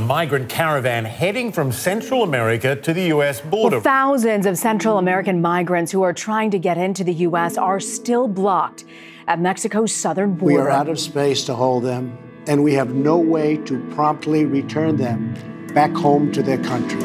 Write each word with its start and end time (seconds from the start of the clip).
Migrant 0.00 0.48
caravan 0.48 1.04
heading 1.04 1.52
from 1.52 1.70
Central 1.70 2.22
America 2.22 2.74
to 2.76 2.92
the 2.92 3.04
U.S. 3.04 3.40
border. 3.40 3.76
Well, 3.76 3.82
thousands 3.82 4.46
of 4.46 4.58
Central 4.58 4.98
American 4.98 5.40
migrants 5.40 5.92
who 5.92 6.02
are 6.02 6.12
trying 6.12 6.50
to 6.50 6.58
get 6.58 6.78
into 6.78 7.04
the 7.04 7.14
U.S. 7.14 7.56
are 7.56 7.78
still 7.80 8.26
blocked 8.26 8.84
at 9.26 9.40
Mexico's 9.40 9.94
southern 9.94 10.34
border. 10.34 10.54
We 10.54 10.60
are 10.60 10.70
out 10.70 10.88
of 10.88 10.98
space 10.98 11.44
to 11.44 11.54
hold 11.54 11.84
them, 11.84 12.18
and 12.46 12.64
we 12.64 12.74
have 12.74 12.94
no 12.94 13.18
way 13.18 13.58
to 13.58 13.78
promptly 13.90 14.44
return 14.44 14.96
them 14.96 15.34
back 15.74 15.92
home 15.92 16.32
to 16.32 16.42
their 16.42 16.58
country. 16.58 17.00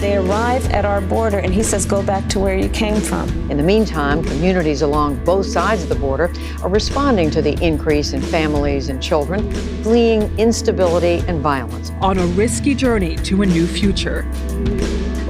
They 0.00 0.16
arrive 0.18 0.70
at 0.72 0.84
our 0.84 1.00
border, 1.00 1.38
and 1.38 1.54
he 1.54 1.62
says, 1.62 1.86
Go 1.86 2.02
back 2.02 2.28
to 2.28 2.38
where 2.38 2.56
you 2.56 2.68
came 2.68 3.00
from. 3.00 3.28
In 3.50 3.56
the 3.56 3.62
meantime, 3.62 4.22
communities 4.22 4.82
along 4.82 5.24
both 5.24 5.46
sides 5.46 5.82
of 5.82 5.88
the 5.88 5.94
border 5.94 6.30
are 6.62 6.68
responding 6.68 7.30
to 7.30 7.40
the 7.40 7.54
increase 7.64 8.12
in 8.12 8.20
families 8.20 8.90
and 8.90 9.02
children 9.02 9.50
fleeing 9.82 10.38
instability 10.38 11.24
and 11.26 11.40
violence. 11.40 11.92
On 12.02 12.18
a 12.18 12.26
risky 12.26 12.74
journey 12.74 13.16
to 13.16 13.40
a 13.40 13.46
new 13.46 13.66
future, 13.66 14.26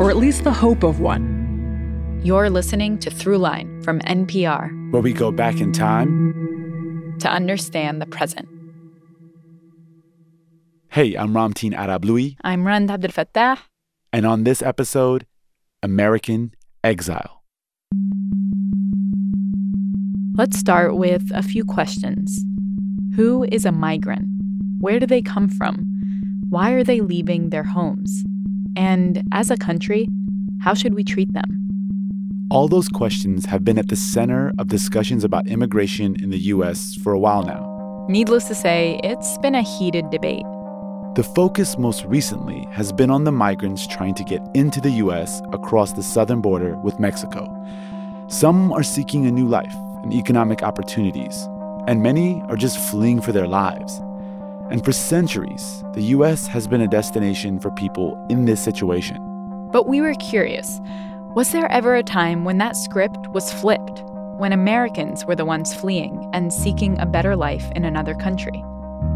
or 0.00 0.10
at 0.10 0.16
least 0.16 0.42
the 0.42 0.52
hope 0.52 0.82
of 0.82 0.98
one. 0.98 2.20
You're 2.24 2.50
listening 2.50 2.98
to 2.98 3.10
Throughline 3.10 3.84
from 3.84 4.00
NPR, 4.00 4.90
where 4.90 5.00
we 5.00 5.12
go 5.12 5.30
back 5.30 5.60
in 5.60 5.70
time 5.70 7.14
to 7.20 7.30
understand 7.30 8.02
the 8.02 8.06
present. 8.06 8.48
Hey, 10.88 11.14
I'm 11.14 11.34
Ramtin 11.34 11.72
Arablouei. 11.72 12.36
I'm 12.42 12.66
Rund 12.66 12.88
Abdelfatah. 12.88 13.58
And 14.16 14.24
on 14.24 14.44
this 14.44 14.62
episode, 14.62 15.26
American 15.82 16.54
Exile. 16.82 17.42
Let's 20.38 20.58
start 20.58 20.96
with 20.96 21.30
a 21.34 21.42
few 21.42 21.66
questions. 21.66 22.42
Who 23.14 23.44
is 23.52 23.66
a 23.66 23.72
migrant? 23.72 24.24
Where 24.80 24.98
do 24.98 25.06
they 25.06 25.20
come 25.20 25.50
from? 25.50 25.84
Why 26.48 26.70
are 26.70 26.82
they 26.82 27.02
leaving 27.02 27.50
their 27.50 27.64
homes? 27.64 28.24
And 28.74 29.22
as 29.34 29.50
a 29.50 29.56
country, 29.58 30.08
how 30.62 30.72
should 30.72 30.94
we 30.94 31.04
treat 31.04 31.34
them? 31.34 31.68
All 32.50 32.68
those 32.68 32.88
questions 32.88 33.44
have 33.44 33.66
been 33.66 33.78
at 33.78 33.88
the 33.88 33.96
center 33.96 34.50
of 34.58 34.68
discussions 34.68 35.24
about 35.24 35.46
immigration 35.46 36.16
in 36.22 36.30
the 36.30 36.40
U.S. 36.54 36.94
for 37.02 37.12
a 37.12 37.18
while 37.18 37.42
now. 37.42 38.06
Needless 38.08 38.44
to 38.48 38.54
say, 38.54 38.98
it's 39.04 39.36
been 39.42 39.54
a 39.54 39.60
heated 39.60 40.08
debate. 40.08 40.46
The 41.16 41.24
focus 41.24 41.78
most 41.78 42.04
recently 42.04 42.68
has 42.72 42.92
been 42.92 43.08
on 43.08 43.24
the 43.24 43.32
migrants 43.32 43.86
trying 43.86 44.12
to 44.16 44.22
get 44.22 44.46
into 44.52 44.82
the 44.82 44.90
U.S. 45.00 45.40
across 45.50 45.92
the 45.92 46.02
southern 46.02 46.42
border 46.42 46.76
with 46.76 47.00
Mexico. 47.00 47.48
Some 48.28 48.70
are 48.70 48.82
seeking 48.82 49.24
a 49.24 49.30
new 49.30 49.48
life 49.48 49.74
and 50.02 50.12
economic 50.12 50.62
opportunities, 50.62 51.48
and 51.88 52.02
many 52.02 52.42
are 52.50 52.56
just 52.56 52.78
fleeing 52.90 53.22
for 53.22 53.32
their 53.32 53.46
lives. 53.46 53.98
And 54.70 54.84
for 54.84 54.92
centuries, 54.92 55.82
the 55.94 56.02
U.S. 56.02 56.46
has 56.48 56.68
been 56.68 56.82
a 56.82 56.86
destination 56.86 57.60
for 57.60 57.70
people 57.70 58.22
in 58.28 58.44
this 58.44 58.62
situation. 58.62 59.16
But 59.72 59.88
we 59.88 60.02
were 60.02 60.16
curious 60.16 60.82
was 61.34 61.50
there 61.50 61.72
ever 61.72 61.96
a 61.96 62.02
time 62.02 62.44
when 62.44 62.58
that 62.58 62.76
script 62.76 63.26
was 63.28 63.50
flipped, 63.54 64.02
when 64.36 64.52
Americans 64.52 65.24
were 65.24 65.34
the 65.34 65.46
ones 65.46 65.72
fleeing 65.72 66.28
and 66.34 66.52
seeking 66.52 67.00
a 67.00 67.06
better 67.06 67.34
life 67.34 67.72
in 67.74 67.86
another 67.86 68.14
country? 68.14 68.62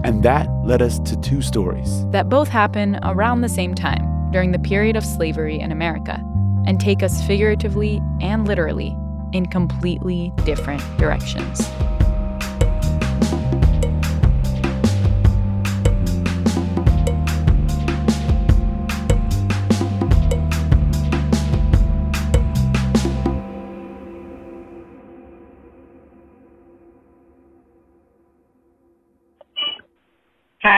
And 0.02 0.22
that 0.22 0.48
led 0.64 0.82
us 0.82 0.98
to 1.00 1.16
two 1.20 1.42
stories 1.42 2.06
that 2.10 2.28
both 2.28 2.48
happen 2.48 2.98
around 3.02 3.40
the 3.40 3.48
same 3.48 3.74
time 3.74 4.30
during 4.30 4.52
the 4.52 4.58
period 4.58 4.96
of 4.96 5.04
slavery 5.04 5.58
in 5.58 5.72
America 5.72 6.22
and 6.66 6.80
take 6.80 7.02
us 7.02 7.24
figuratively 7.26 8.00
and 8.20 8.46
literally 8.46 8.96
in 9.32 9.46
completely 9.46 10.32
different 10.44 10.82
directions. 10.98 11.60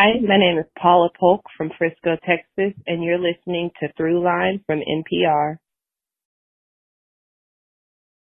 Hi, 0.02 0.18
my 0.18 0.36
name 0.36 0.58
is 0.58 0.64
Paula 0.76 1.10
Polk 1.16 1.42
from 1.56 1.70
Frisco, 1.78 2.16
Texas, 2.26 2.74
and 2.88 3.04
you're 3.04 3.20
listening 3.20 3.70
to 3.78 3.88
Throughline 3.96 4.60
from 4.66 4.80
NPR. 4.80 5.58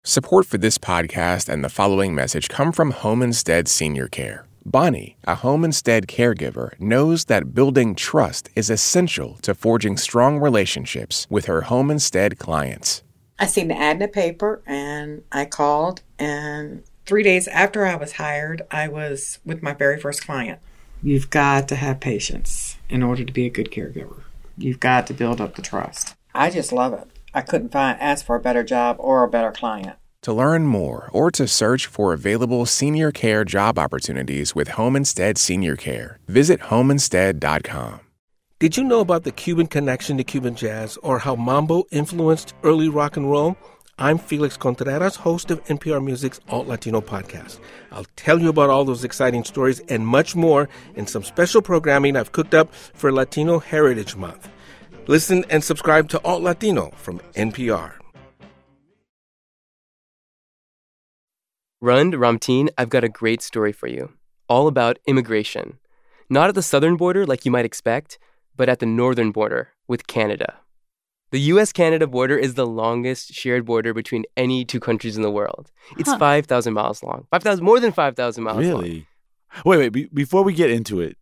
Support 0.02 0.46
for 0.46 0.58
this 0.58 0.78
podcast 0.78 1.48
and 1.48 1.62
the 1.62 1.68
following 1.68 2.12
message 2.12 2.48
come 2.48 2.72
from 2.72 2.90
Home 2.90 3.22
Instead 3.22 3.68
Senior 3.68 4.08
Care. 4.08 4.48
Bonnie, 4.66 5.16
a 5.22 5.36
Home 5.36 5.64
Instead 5.64 6.08
caregiver, 6.08 6.72
knows 6.80 7.26
that 7.26 7.54
building 7.54 7.94
trust 7.94 8.50
is 8.56 8.68
essential 8.68 9.36
to 9.42 9.54
forging 9.54 9.96
strong 9.96 10.40
relationships 10.40 11.28
with 11.30 11.44
her 11.44 11.60
Home 11.60 11.88
Instead 11.88 12.36
clients. 12.40 13.04
I 13.38 13.46
seen 13.46 13.68
the 13.68 13.78
ad 13.78 13.92
in 13.94 13.98
the 14.00 14.08
paper 14.08 14.60
and 14.66 15.22
I 15.30 15.44
called, 15.44 16.02
and 16.18 16.82
three 17.06 17.22
days 17.22 17.46
after 17.46 17.86
I 17.86 17.94
was 17.94 18.14
hired, 18.14 18.62
I 18.72 18.88
was 18.88 19.38
with 19.44 19.62
my 19.62 19.72
very 19.72 20.00
first 20.00 20.26
client. 20.26 20.58
You've 21.02 21.30
got 21.30 21.66
to 21.68 21.76
have 21.76 22.00
patience 22.00 22.76
in 22.90 23.02
order 23.02 23.24
to 23.24 23.32
be 23.32 23.46
a 23.46 23.50
good 23.50 23.70
caregiver. 23.70 24.22
You've 24.58 24.80
got 24.80 25.06
to 25.06 25.14
build 25.14 25.40
up 25.40 25.56
the 25.56 25.62
trust. 25.62 26.14
I 26.34 26.50
just 26.50 26.72
love 26.72 26.92
it. 26.92 27.08
I 27.32 27.40
couldn't 27.40 27.72
find 27.72 27.98
ask 27.98 28.26
for 28.26 28.36
a 28.36 28.40
better 28.40 28.62
job 28.62 28.96
or 28.98 29.22
a 29.22 29.28
better 29.28 29.50
client. 29.50 29.96
To 30.22 30.34
learn 30.34 30.66
more 30.66 31.08
or 31.12 31.30
to 31.30 31.48
search 31.48 31.86
for 31.86 32.12
available 32.12 32.66
senior 32.66 33.10
care 33.12 33.44
job 33.44 33.78
opportunities 33.78 34.54
with 34.54 34.68
Home 34.68 34.94
Instead 34.94 35.38
Senior 35.38 35.76
Care, 35.76 36.18
visit 36.28 36.60
homeinstead.com. 36.60 38.00
Did 38.58 38.76
you 38.76 38.84
know 38.84 39.00
about 39.00 39.24
the 39.24 39.32
Cuban 39.32 39.68
connection 39.68 40.18
to 40.18 40.24
Cuban 40.24 40.54
jazz 40.54 40.98
or 40.98 41.20
how 41.20 41.34
mambo 41.34 41.84
influenced 41.90 42.52
early 42.62 42.90
rock 42.90 43.16
and 43.16 43.30
roll? 43.30 43.56
I'm 44.02 44.16
Felix 44.16 44.56
Contreras, 44.56 45.16
host 45.16 45.50
of 45.50 45.62
NPR 45.66 46.02
Music's 46.02 46.40
Alt 46.48 46.66
Latino 46.66 47.02
podcast. 47.02 47.60
I'll 47.92 48.06
tell 48.16 48.40
you 48.40 48.48
about 48.48 48.70
all 48.70 48.82
those 48.82 49.04
exciting 49.04 49.44
stories 49.44 49.80
and 49.90 50.06
much 50.06 50.34
more 50.34 50.70
in 50.94 51.06
some 51.06 51.22
special 51.22 51.60
programming 51.60 52.16
I've 52.16 52.32
cooked 52.32 52.54
up 52.54 52.72
for 52.72 53.12
Latino 53.12 53.58
Heritage 53.58 54.16
Month. 54.16 54.48
Listen 55.06 55.44
and 55.50 55.62
subscribe 55.62 56.08
to 56.08 56.24
Alt 56.24 56.40
Latino 56.40 56.92
from 56.96 57.18
NPR. 57.34 57.92
Rund, 61.82 62.14
Ramtin, 62.14 62.70
I've 62.78 62.88
got 62.88 63.04
a 63.04 63.08
great 63.10 63.42
story 63.42 63.72
for 63.72 63.86
you. 63.86 64.14
All 64.48 64.66
about 64.66 64.98
immigration. 65.06 65.78
Not 66.30 66.48
at 66.48 66.54
the 66.54 66.62
southern 66.62 66.96
border 66.96 67.26
like 67.26 67.44
you 67.44 67.50
might 67.50 67.66
expect, 67.66 68.18
but 68.56 68.70
at 68.70 68.78
the 68.78 68.86
northern 68.86 69.30
border 69.30 69.74
with 69.86 70.06
Canada. 70.06 70.56
The 71.30 71.40
US 71.40 71.72
Canada 71.72 72.06
border 72.08 72.36
is 72.36 72.54
the 72.54 72.66
longest 72.66 73.32
shared 73.32 73.64
border 73.64 73.94
between 73.94 74.24
any 74.36 74.64
two 74.64 74.80
countries 74.80 75.16
in 75.16 75.22
the 75.22 75.30
world. 75.30 75.70
It's 75.96 76.08
huh. 76.08 76.18
5,000 76.18 76.74
miles 76.74 77.02
long. 77.02 77.26
5,000 77.30 77.64
more 77.64 77.78
than 77.78 77.92
5,000 77.92 78.42
miles 78.42 78.58
really? 78.58 79.06
Long. 79.54 79.64
Wait, 79.64 79.78
wait, 79.78 79.88
be- 79.92 80.10
before 80.12 80.42
we 80.42 80.52
get 80.52 80.70
into 80.70 81.00
it, 81.00 81.16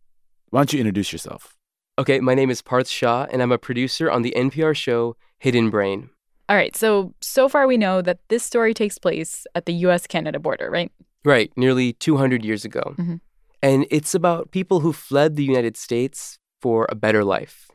why 0.49 0.61
don't 0.61 0.73
you 0.73 0.79
introduce 0.79 1.11
yourself? 1.11 1.55
Okay, 1.99 2.19
my 2.19 2.33
name 2.33 2.49
is 2.49 2.61
Parth 2.61 2.87
Shah 2.87 3.27
and 3.31 3.41
I'm 3.41 3.51
a 3.51 3.59
producer 3.59 4.09
on 4.09 4.23
the 4.23 4.33
NPR 4.35 4.75
show 4.75 5.15
Hidden 5.37 5.69
Brain. 5.69 6.09
All 6.47 6.55
right, 6.55 6.75
so 6.75 7.13
so 7.21 7.47
far 7.47 7.67
we 7.67 7.77
know 7.77 8.01
that 8.01 8.19
this 8.29 8.41
story 8.41 8.73
takes 8.73 8.97
place 8.97 9.45
at 9.53 9.67
the 9.67 9.73
US 9.85 10.07
Canada 10.07 10.39
border, 10.39 10.71
right? 10.71 10.91
Right, 11.23 11.51
nearly 11.55 11.93
200 11.93 12.43
years 12.43 12.65
ago. 12.65 12.95
Mm-hmm. 12.97 13.15
And 13.61 13.85
it's 13.91 14.15
about 14.15 14.51
people 14.51 14.79
who 14.79 14.91
fled 14.91 15.35
the 15.35 15.43
United 15.43 15.77
States 15.77 16.39
for 16.61 16.87
a 16.89 16.95
better 16.95 17.23
life. 17.23 17.69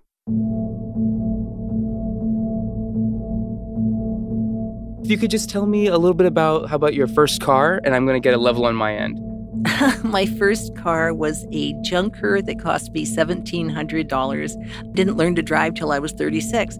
If 5.04 5.10
you 5.10 5.18
could 5.18 5.30
just 5.30 5.50
tell 5.50 5.66
me 5.66 5.86
a 5.88 5.98
little 5.98 6.14
bit 6.14 6.26
about 6.26 6.70
how 6.70 6.76
about 6.76 6.94
your 6.94 7.06
first 7.06 7.42
car, 7.42 7.78
and 7.84 7.94
I'm 7.94 8.06
going 8.06 8.16
to 8.16 8.26
get 8.26 8.32
a 8.32 8.38
level 8.38 8.64
on 8.64 8.74
my 8.74 8.94
end. 8.96 9.20
my 10.02 10.24
first 10.24 10.74
car 10.78 11.12
was 11.12 11.46
a 11.52 11.74
junker 11.82 12.40
that 12.40 12.58
cost 12.58 12.90
me 12.92 13.04
$1,700. 13.04 14.94
Didn't 14.94 15.16
learn 15.18 15.34
to 15.34 15.42
drive 15.42 15.74
till 15.74 15.92
I 15.92 15.98
was 15.98 16.12
36, 16.12 16.78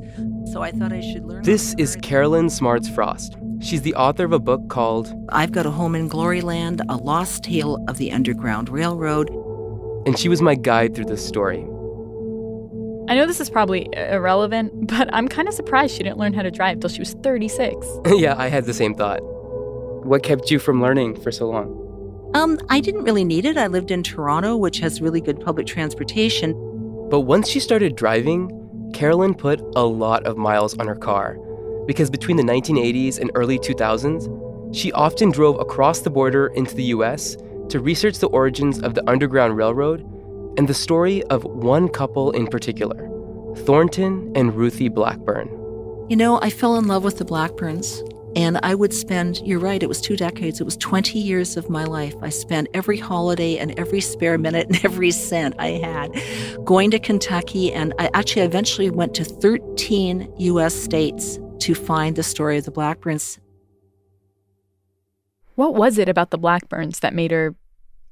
so 0.50 0.62
I 0.62 0.70
thought 0.70 0.90
I 0.90 1.02
should 1.02 1.26
learn. 1.26 1.42
This 1.42 1.74
is 1.76 1.98
Karolyn 1.98 2.46
Smardz 2.46 2.90
Frost. 2.94 3.36
She's 3.60 3.82
the 3.82 3.94
author 3.94 4.24
of 4.24 4.32
a 4.32 4.38
book 4.38 4.70
called 4.70 5.14
I've 5.28 5.52
Got 5.52 5.66
a 5.66 5.70
Home 5.70 5.94
in 5.94 6.08
Gloryland 6.08 6.80
A 6.88 6.96
Lost 6.96 7.44
Tale 7.44 7.84
of 7.88 7.98
the 7.98 8.10
Underground 8.10 8.70
Railroad. 8.70 9.28
And 10.06 10.18
she 10.18 10.30
was 10.30 10.40
my 10.40 10.54
guide 10.54 10.94
through 10.94 11.04
this 11.06 11.26
story. 11.26 11.66
I 13.06 13.14
know 13.14 13.26
this 13.26 13.40
is 13.40 13.50
probably 13.50 13.88
irrelevant, 13.92 14.86
but 14.86 15.12
I'm 15.12 15.28
kind 15.28 15.46
of 15.48 15.54
surprised 15.54 15.96
she 15.96 16.02
didn't 16.02 16.18
learn 16.18 16.32
how 16.32 16.42
to 16.42 16.50
drive 16.50 16.80
till 16.80 16.90
she 16.90 17.00
was 17.00 17.12
36. 17.22 17.86
yeah, 18.06 18.34
I 18.38 18.48
had 18.48 18.64
the 18.64 18.74
same 18.74 18.94
thought. 18.94 19.20
What 20.04 20.22
kept 20.22 20.50
you 20.50 20.58
from 20.58 20.80
learning 20.80 21.20
for 21.20 21.30
so 21.30 21.48
long? 21.48 21.80
Um, 22.34 22.58
I 22.68 22.80
didn't 22.80 23.04
really 23.04 23.24
need 23.24 23.44
it. 23.44 23.56
I 23.56 23.68
lived 23.68 23.90
in 23.90 24.02
Toronto, 24.02 24.56
which 24.56 24.78
has 24.80 25.00
really 25.00 25.20
good 25.20 25.40
public 25.40 25.66
transportation. 25.66 26.52
But 27.10 27.20
once 27.20 27.48
she 27.48 27.60
started 27.60 27.94
driving, 27.94 28.48
Karolyn 28.92 29.36
put 29.36 29.60
a 29.76 29.84
lot 29.84 30.24
of 30.24 30.36
miles 30.36 30.76
on 30.78 30.86
her 30.86 30.96
car 30.96 31.38
because 31.86 32.10
between 32.10 32.36
the 32.36 32.42
1980s 32.42 33.18
and 33.18 33.30
early 33.34 33.58
2000s, 33.58 34.74
she 34.74 34.90
often 34.92 35.30
drove 35.30 35.60
across 35.60 36.00
the 36.00 36.10
border 36.10 36.48
into 36.48 36.74
the 36.74 36.84
US 36.84 37.36
to 37.68 37.80
research 37.80 38.18
the 38.18 38.28
origins 38.28 38.80
of 38.80 38.94
the 38.94 39.08
Underground 39.08 39.56
Railroad 39.56 40.04
and 40.56 40.68
the 40.68 40.74
story 40.74 41.22
of 41.24 41.44
one 41.44 41.88
couple 41.88 42.30
in 42.32 42.46
particular 42.46 43.10
Thornton 43.64 44.32
and 44.34 44.54
Ruthie 44.54 44.88
Blackburn. 44.88 45.48
You 46.08 46.16
know, 46.16 46.40
I 46.42 46.50
fell 46.50 46.76
in 46.76 46.86
love 46.86 47.04
with 47.04 47.18
the 47.18 47.24
Blackburns. 47.24 48.02
And 48.36 48.58
I 48.64 48.74
would 48.74 48.92
spend, 48.92 49.40
you're 49.44 49.60
right, 49.60 49.80
it 49.80 49.88
was 49.88 50.00
two 50.00 50.16
decades, 50.16 50.60
it 50.60 50.64
was 50.64 50.76
20 50.78 51.20
years 51.20 51.56
of 51.56 51.70
my 51.70 51.84
life. 51.84 52.16
I 52.20 52.30
spent 52.30 52.66
every 52.74 52.98
holiday 52.98 53.58
and 53.58 53.78
every 53.78 54.00
spare 54.00 54.38
minute 54.38 54.66
and 54.66 54.80
every 54.84 55.12
cent 55.12 55.54
I 55.58 55.68
had 55.68 56.64
going 56.64 56.90
to 56.90 56.98
Kentucky. 56.98 57.72
And 57.72 57.94
I 57.98 58.10
actually 58.12 58.42
eventually 58.42 58.90
went 58.90 59.14
to 59.14 59.24
13 59.24 60.32
US 60.36 60.74
states 60.74 61.38
to 61.60 61.74
find 61.74 62.16
the 62.16 62.24
story 62.24 62.58
of 62.58 62.64
the 62.64 62.72
Blackburns. 62.72 63.38
What 65.54 65.76
was 65.76 65.98
it 65.98 66.08
about 66.08 66.30
the 66.30 66.38
Blackburns 66.38 66.98
that 67.00 67.14
made 67.14 67.30
her, 67.30 67.54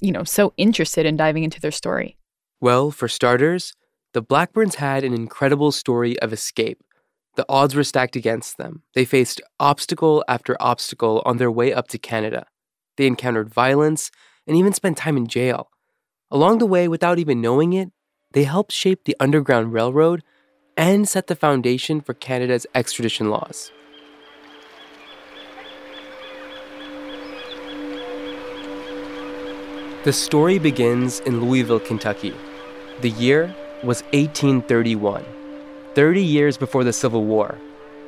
you 0.01 0.13
know, 0.13 0.23
so 0.23 0.53
interested 0.57 1.05
in 1.05 1.17
diving 1.17 1.43
into 1.43 1.61
their 1.61 1.73
story? 1.73 2.17
Well, 2.63 2.91
for 2.91 3.09
starters, 3.09 3.75
the 4.15 4.23
Blackburns 4.23 4.77
had 4.77 5.05
an 5.05 5.13
incredible 5.13 5.71
story 5.73 6.19
of 6.21 6.33
escape 6.33 6.83
the 7.35 7.47
odds 7.49 7.75
were 7.75 7.85
stacked 7.85 8.17
against 8.17 8.59
them. 8.59 8.83
They 8.95 9.05
faced 9.05 9.41
obstacle 9.59 10.23
after 10.29 10.57
obstacle 10.61 11.23
on 11.25 11.39
their 11.39 11.51
way 11.51 11.73
up 11.73 11.89
to 11.89 11.99
Canada. 11.99 12.47
They 12.97 13.07
encountered 13.07 13.53
violence 13.53 14.11
and 14.47 14.57
even 14.57 14.75
spent 14.75 14.99
time 14.99 15.17
in 15.17 15.27
jail. 15.27 15.71
Along 16.31 16.59
the 16.59 16.67
way, 16.67 16.89
without 16.89 17.19
even 17.19 17.41
knowing 17.41 17.73
it, 17.73 17.91
they 18.33 18.45
helped 18.45 18.73
shape 18.73 19.05
the 19.05 19.17
Underground 19.19 19.73
Railroad 19.73 20.23
and 20.77 21.09
set 21.09 21.27
the 21.27 21.37
foundation 21.37 22.01
for 22.01 22.15
Canada's 22.15 22.67
extradition 22.75 23.31
laws. 23.31 23.71
The 30.05 30.13
story 30.13 30.59
begins 30.59 31.21
in 31.21 31.41
Louisville, 31.41 31.81
Kentucky. 31.81 32.35
The 33.03 33.11
year 33.11 33.53
was 33.83 34.03
1831. 34.13 35.25
30 35.97 36.23
years 36.23 36.57
before 36.57 36.85
the 36.85 36.93
Civil 36.93 37.25
War, 37.25 37.59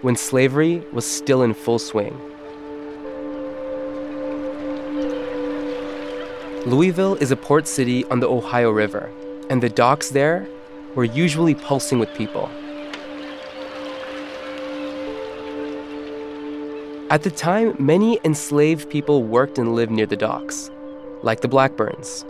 when 0.03 0.15
slavery 0.15 0.85
was 0.93 1.05
still 1.05 1.43
in 1.43 1.53
full 1.53 1.81
swing. 1.81 2.17
Louisville 6.65 7.17
is 7.17 7.33
a 7.33 7.37
port 7.37 7.67
city 7.67 8.05
on 8.05 8.21
the 8.21 8.29
Ohio 8.29 8.71
River, 8.71 9.11
and 9.51 9.61
the 9.61 9.69
docks 9.69 10.11
there 10.11 10.47
were 10.95 11.03
usually 11.03 11.57
pulsing 11.57 11.99
with 11.99 12.15
people. 12.15 12.49
At 17.11 17.25
the 17.25 17.33
time, 17.33 17.75
many 17.81 18.21
enslaved 18.23 18.89
people 18.91 19.25
worked 19.25 19.59
and 19.59 19.75
lived 19.75 19.91
near 19.91 20.07
the 20.07 20.17
docks, 20.17 20.71
like 21.25 21.41
the 21.41 21.49
Blackburns. 21.49 22.25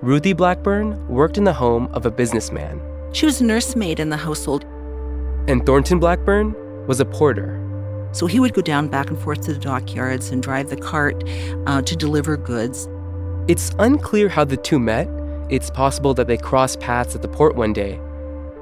Ruthie 0.00 0.32
Blackburn 0.32 1.08
worked 1.08 1.38
in 1.38 1.44
the 1.44 1.52
home 1.52 1.88
of 1.92 2.06
a 2.06 2.10
businessman. 2.10 2.80
She 3.12 3.26
was 3.26 3.40
a 3.40 3.44
nursemaid 3.44 3.98
in 3.98 4.10
the 4.10 4.16
household 4.16 4.64
and 5.48 5.64
Thornton 5.64 5.98
Blackburn 5.98 6.54
was 6.86 7.00
a 7.00 7.04
porter. 7.04 7.58
So 8.12 8.26
he 8.26 8.38
would 8.38 8.52
go 8.52 8.62
down 8.62 8.88
back 8.88 9.08
and 9.08 9.18
forth 9.18 9.40
to 9.46 9.54
the 9.54 9.58
dockyards 9.58 10.30
and 10.30 10.42
drive 10.42 10.68
the 10.68 10.76
cart 10.76 11.24
uh, 11.66 11.82
to 11.82 11.96
deliver 11.96 12.36
goods. 12.36 12.88
It's 13.48 13.72
unclear 13.78 14.28
how 14.28 14.44
the 14.44 14.58
two 14.58 14.78
met. 14.78 15.08
It's 15.48 15.70
possible 15.70 16.14
that 16.14 16.26
they 16.26 16.36
crossed 16.36 16.80
paths 16.80 17.16
at 17.16 17.22
the 17.22 17.28
port 17.28 17.56
one 17.56 17.72
day. 17.72 17.98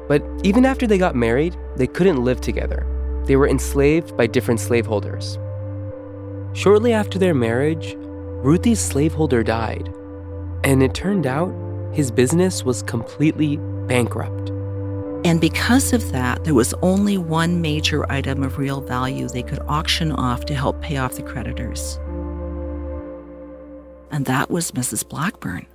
But 0.09 0.23
even 0.45 0.65
after 0.65 0.87
they 0.87 0.97
got 0.97 1.17
married, 1.17 1.57
they 1.77 1.89
couldn't 1.89 2.25
live 2.25 2.41
together. 2.41 2.87
They 3.27 3.35
were 3.35 3.49
enslaved 3.49 4.17
by 4.17 4.29
different 4.29 4.61
slaveholders. 4.61 5.39
Shortly 6.55 6.93
after 6.93 7.19
their 7.19 7.35
marriage, 7.35 7.95
Ruthie's 7.99 8.81
slaveholder 8.81 9.43
died. 9.43 9.93
And 10.65 10.83
it 10.83 10.95
turned 10.95 11.27
out 11.27 11.53
his 11.93 12.11
business 12.11 12.65
was 12.65 12.83
completely 12.83 13.57
bankrupt. 13.87 14.51
And 15.25 15.41
because 15.41 15.93
of 15.93 16.13
that, 16.13 16.45
there 16.45 16.55
was 16.55 16.75
only 16.83 17.19
one 17.19 17.61
major 17.61 18.11
item 18.11 18.43
of 18.43 18.59
real 18.59 18.81
value 18.81 19.29
they 19.29 19.43
could 19.43 19.61
auction 19.67 20.13
off 20.13 20.45
to 20.47 20.55
help 20.55 20.81
pay 20.81 20.99
off 20.99 21.15
the 21.15 21.23
creditors. 21.23 21.99
And 24.11 24.25
that 24.27 24.51
was 24.51 24.71
Mrs. 24.73 25.09
Blackburn. 25.09 25.67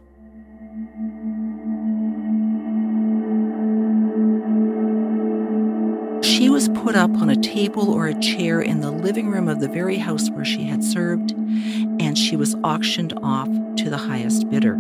Put 6.91 6.99
up 6.99 7.21
on 7.21 7.29
a 7.29 7.37
table 7.37 7.89
or 7.93 8.07
a 8.07 8.19
chair 8.19 8.59
in 8.59 8.81
the 8.81 8.91
living 8.91 9.29
room 9.29 9.47
of 9.47 9.61
the 9.61 9.69
very 9.69 9.95
house 9.95 10.29
where 10.31 10.43
she 10.43 10.65
had 10.65 10.83
served, 10.83 11.31
and 11.31 12.17
she 12.17 12.35
was 12.35 12.53
auctioned 12.65 13.13
off 13.23 13.47
to 13.77 13.89
the 13.89 13.95
highest 13.95 14.49
bidder. 14.49 14.73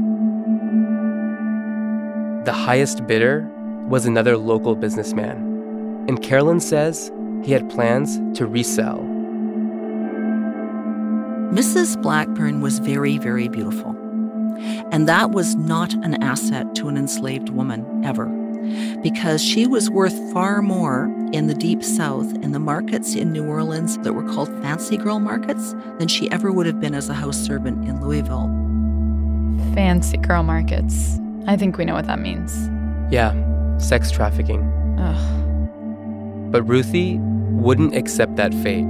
The 2.43 2.51
highest 2.51 3.07
bidder 3.07 3.49
was 3.87 4.05
another 4.05 4.35
local 4.35 4.75
businessman, 4.75 5.37
and 6.09 6.21
Karolyn 6.21 6.61
says 6.61 7.13
he 7.45 7.53
had 7.53 7.69
plans 7.69 8.17
to 8.37 8.45
resell. 8.45 8.99
Mrs. 11.53 12.01
Blackburn 12.01 12.59
was 12.59 12.79
very, 12.79 13.19
very 13.19 13.47
beautiful. 13.47 13.95
And 14.91 15.07
that 15.07 15.31
was 15.31 15.55
not 15.55 15.93
an 15.93 16.21
asset 16.21 16.75
to 16.75 16.89
an 16.89 16.97
enslaved 16.97 17.47
woman, 17.51 18.03
ever, 18.03 18.25
because 19.01 19.41
she 19.41 19.65
was 19.65 19.89
worth 19.89 20.33
far 20.33 20.61
more 20.61 21.07
in 21.33 21.47
the 21.47 21.53
deep 21.53 21.83
south, 21.83 22.33
in 22.43 22.51
the 22.51 22.59
markets 22.59 23.15
in 23.15 23.31
New 23.31 23.45
Orleans 23.45 23.97
that 23.99 24.13
were 24.13 24.23
called 24.23 24.49
fancy 24.61 24.97
girl 24.97 25.19
markets, 25.19 25.73
than 25.97 26.07
she 26.07 26.29
ever 26.31 26.51
would 26.51 26.65
have 26.65 26.79
been 26.79 26.93
as 26.93 27.09
a 27.09 27.13
house 27.13 27.37
servant 27.37 27.87
in 27.87 28.01
Louisville. 28.01 28.49
Fancy 29.73 30.17
girl 30.17 30.43
markets. 30.43 31.19
I 31.47 31.55
think 31.55 31.77
we 31.77 31.85
know 31.85 31.93
what 31.93 32.07
that 32.07 32.19
means. 32.19 32.69
Yeah, 33.11 33.33
sex 33.77 34.11
trafficking. 34.11 34.61
Ugh. 34.99 36.51
But 36.51 36.63
Ruthie 36.63 37.17
wouldn't 37.19 37.95
accept 37.95 38.35
that 38.35 38.53
fate. 38.55 38.85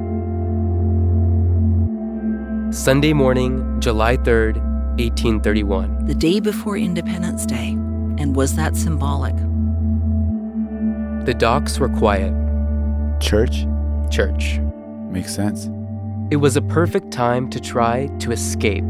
Sunday 2.74 3.14
morning, 3.14 3.80
July 3.80 4.18
3rd, 4.18 4.56
1831. 4.98 6.06
The 6.06 6.16
day 6.16 6.40
before 6.40 6.78
Independence 6.78 7.46
Day. 7.46 7.78
And 8.18 8.36
was 8.36 8.56
that 8.56 8.76
symbolic? 8.76 9.36
The 11.26 11.34
docks 11.34 11.80
were 11.80 11.90
quiet. 11.90 12.34
Church? 13.20 13.66
Church. 14.10 14.60
Makes 15.10 15.36
sense. 15.36 15.70
It 16.32 16.38
was 16.38 16.58
a 16.58 16.62
perfect 16.62 17.12
time 17.12 17.50
to 17.50 17.60
try 17.60 18.08
to 18.20 18.32
escape. 18.32 18.86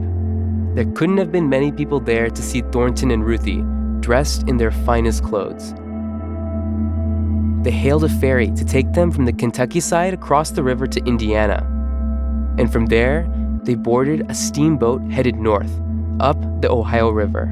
There 0.76 0.86
couldn't 0.94 1.18
have 1.18 1.32
been 1.32 1.50
many 1.50 1.72
people 1.72 2.00
there 2.00 2.30
to 2.30 2.42
see 2.42 2.62
Thornton 2.72 3.12
and 3.12 3.26
Ruthie 3.26 3.64
dressed 4.00 4.48
in 4.48 4.58
their 4.58 4.72
finest 4.72 5.24
clothes 5.24 5.74
they 7.64 7.72
hailed 7.72 8.04
a 8.04 8.10
ferry 8.10 8.50
to 8.52 8.66
take 8.66 8.92
them 8.94 9.12
from 9.12 9.26
the 9.26 9.34
Kentucky 9.34 9.80
side 9.80 10.16
across 10.16 10.50
the 10.50 10.64
river 10.64 10.88
to 10.88 11.00
Indiana. 11.06 11.64
And 12.58 12.72
from 12.72 12.88
there, 12.88 13.32
they 13.64 13.76
boarded 13.76 14.26
a 14.30 14.34
steamboat 14.34 15.02
headed 15.12 15.36
north, 15.36 15.72
up 16.20 16.38
the 16.62 16.72
Ohio 16.72 17.12
River. 17.12 17.48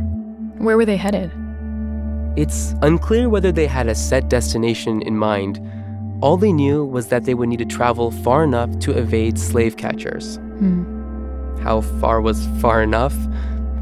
Where 0.57 0.77
were 0.77 0.85
they 0.85 0.97
headed? 0.97 1.31
It's 2.39 2.73
unclear 2.81 3.27
whether 3.27 3.51
they 3.51 3.67
had 3.67 3.89
a 3.89 3.93
set 3.93 4.29
destination 4.29 5.01
in 5.01 5.17
mind. 5.17 5.59
All 6.21 6.37
they 6.37 6.53
knew 6.53 6.85
was 6.85 7.07
that 7.07 7.25
they 7.25 7.33
would 7.33 7.49
need 7.49 7.59
to 7.59 7.65
travel 7.65 8.11
far 8.11 8.45
enough 8.45 8.79
to 8.79 8.97
evade 8.97 9.37
slave 9.37 9.75
catchers. 9.75 10.37
Hmm. 10.37 11.57
How 11.59 11.81
far 11.81 12.21
was 12.21 12.47
far 12.61 12.81
enough? 12.81 13.13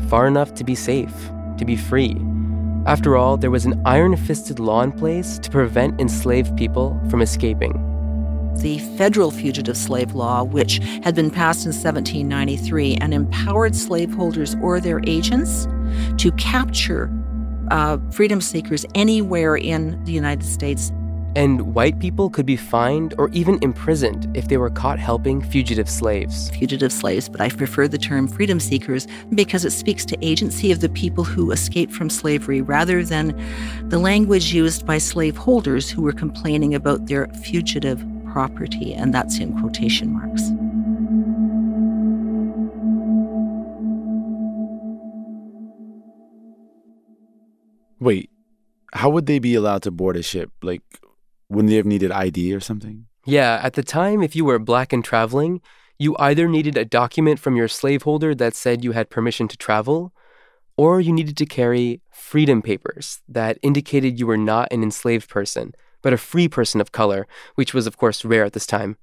Far 0.09 0.25
enough 0.25 0.55
to 0.55 0.63
be 0.63 0.73
safe, 0.73 1.13
to 1.59 1.65
be 1.65 1.75
free. 1.75 2.19
After 2.87 3.15
all, 3.15 3.37
there 3.37 3.51
was 3.51 3.65
an 3.67 3.79
iron 3.85 4.17
fisted 4.17 4.59
law 4.59 4.81
in 4.81 4.91
place 4.91 5.37
to 5.37 5.51
prevent 5.51 6.01
enslaved 6.01 6.57
people 6.57 6.99
from 7.11 7.21
escaping. 7.21 7.73
The 8.63 8.79
federal 8.97 9.29
fugitive 9.29 9.77
slave 9.77 10.15
law, 10.15 10.41
which 10.43 10.79
had 11.03 11.13
been 11.13 11.29
passed 11.29 11.67
in 11.67 11.73
1793 11.73 12.95
and 12.95 13.13
empowered 13.13 13.75
slaveholders 13.75 14.55
or 14.63 14.79
their 14.79 14.99
agents 15.05 15.67
to 16.17 16.31
capture 16.39 17.11
uh, 17.71 17.97
freedom 18.11 18.41
seekers 18.41 18.85
anywhere 18.95 19.55
in 19.55 20.03
the 20.05 20.11
United 20.11 20.45
States 20.45 20.91
and 21.37 21.75
white 21.75 21.99
people 21.99 22.31
could 22.31 22.47
be 22.47 22.55
fined 22.55 23.13
or 23.19 23.29
even 23.29 23.59
imprisoned 23.61 24.27
if 24.35 24.47
they 24.47 24.57
were 24.57 24.71
caught 24.71 24.97
helping 24.97 25.39
fugitive 25.39 25.87
slaves. 25.87 26.49
Fugitive 26.49 26.91
slaves, 26.91 27.29
but 27.29 27.39
I 27.39 27.49
prefer 27.49 27.87
the 27.87 27.99
term 27.99 28.27
freedom 28.27 28.59
seekers 28.59 29.07
because 29.35 29.63
it 29.63 29.69
speaks 29.69 30.03
to 30.05 30.25
agency 30.25 30.71
of 30.71 30.79
the 30.79 30.89
people 30.89 31.23
who 31.23 31.51
escaped 31.51 31.93
from 31.93 32.09
slavery 32.09 32.61
rather 32.61 33.03
than 33.03 33.39
the 33.89 33.99
language 33.99 34.51
used 34.51 34.83
by 34.87 34.97
slaveholders 34.97 35.91
who 35.91 36.01
were 36.01 36.11
complaining 36.11 36.73
about 36.73 37.05
their 37.05 37.27
fugitive 37.43 38.03
property, 38.25 38.95
and 38.95 39.13
that's 39.13 39.37
in 39.37 39.55
quotation 39.59 40.13
marks. 40.13 40.49
Wait, 47.99 48.29
how 48.93 49.09
would 49.09 49.25
they 49.25 49.39
be 49.39 49.55
allowed 49.55 49.83
to 49.83 49.91
board 49.91 50.15
a 50.15 50.23
ship? 50.23 50.51
Like, 50.61 50.81
wouldn't 51.49 51.69
they 51.69 51.77
have 51.77 51.85
needed 51.85 52.11
ID 52.11 52.53
or 52.53 52.59
something? 52.59 53.07
Yeah, 53.25 53.59
at 53.61 53.73
the 53.73 53.83
time, 53.83 54.23
if 54.23 54.35
you 54.35 54.45
were 54.45 54.59
black 54.59 54.93
and 54.93 55.03
traveling, 55.03 55.61
you 55.99 56.15
either 56.19 56.47
needed 56.47 56.77
a 56.77 56.85
document 56.85 57.39
from 57.39 57.55
your 57.55 57.67
slaveholder 57.67 58.35
that 58.35 58.55
said 58.55 58.83
you 58.83 58.91
had 58.91 59.09
permission 59.09 59.47
to 59.47 59.57
travel, 59.57 60.13
or 60.77 61.01
you 61.01 61.11
needed 61.11 61.35
to 61.37 61.45
carry 61.45 62.01
freedom 62.11 62.61
papers 62.61 63.21
that 63.27 63.57
indicated 63.61 64.19
you 64.19 64.27
were 64.27 64.37
not 64.37 64.71
an 64.71 64.83
enslaved 64.83 65.27
person, 65.29 65.73
but 66.01 66.13
a 66.13 66.17
free 66.17 66.47
person 66.47 66.79
of 66.79 66.91
color, 66.91 67.27
which 67.55 67.73
was, 67.73 67.87
of 67.87 67.97
course, 67.97 68.23
rare 68.23 68.45
at 68.45 68.53
this 68.53 68.67
time. 68.67 68.95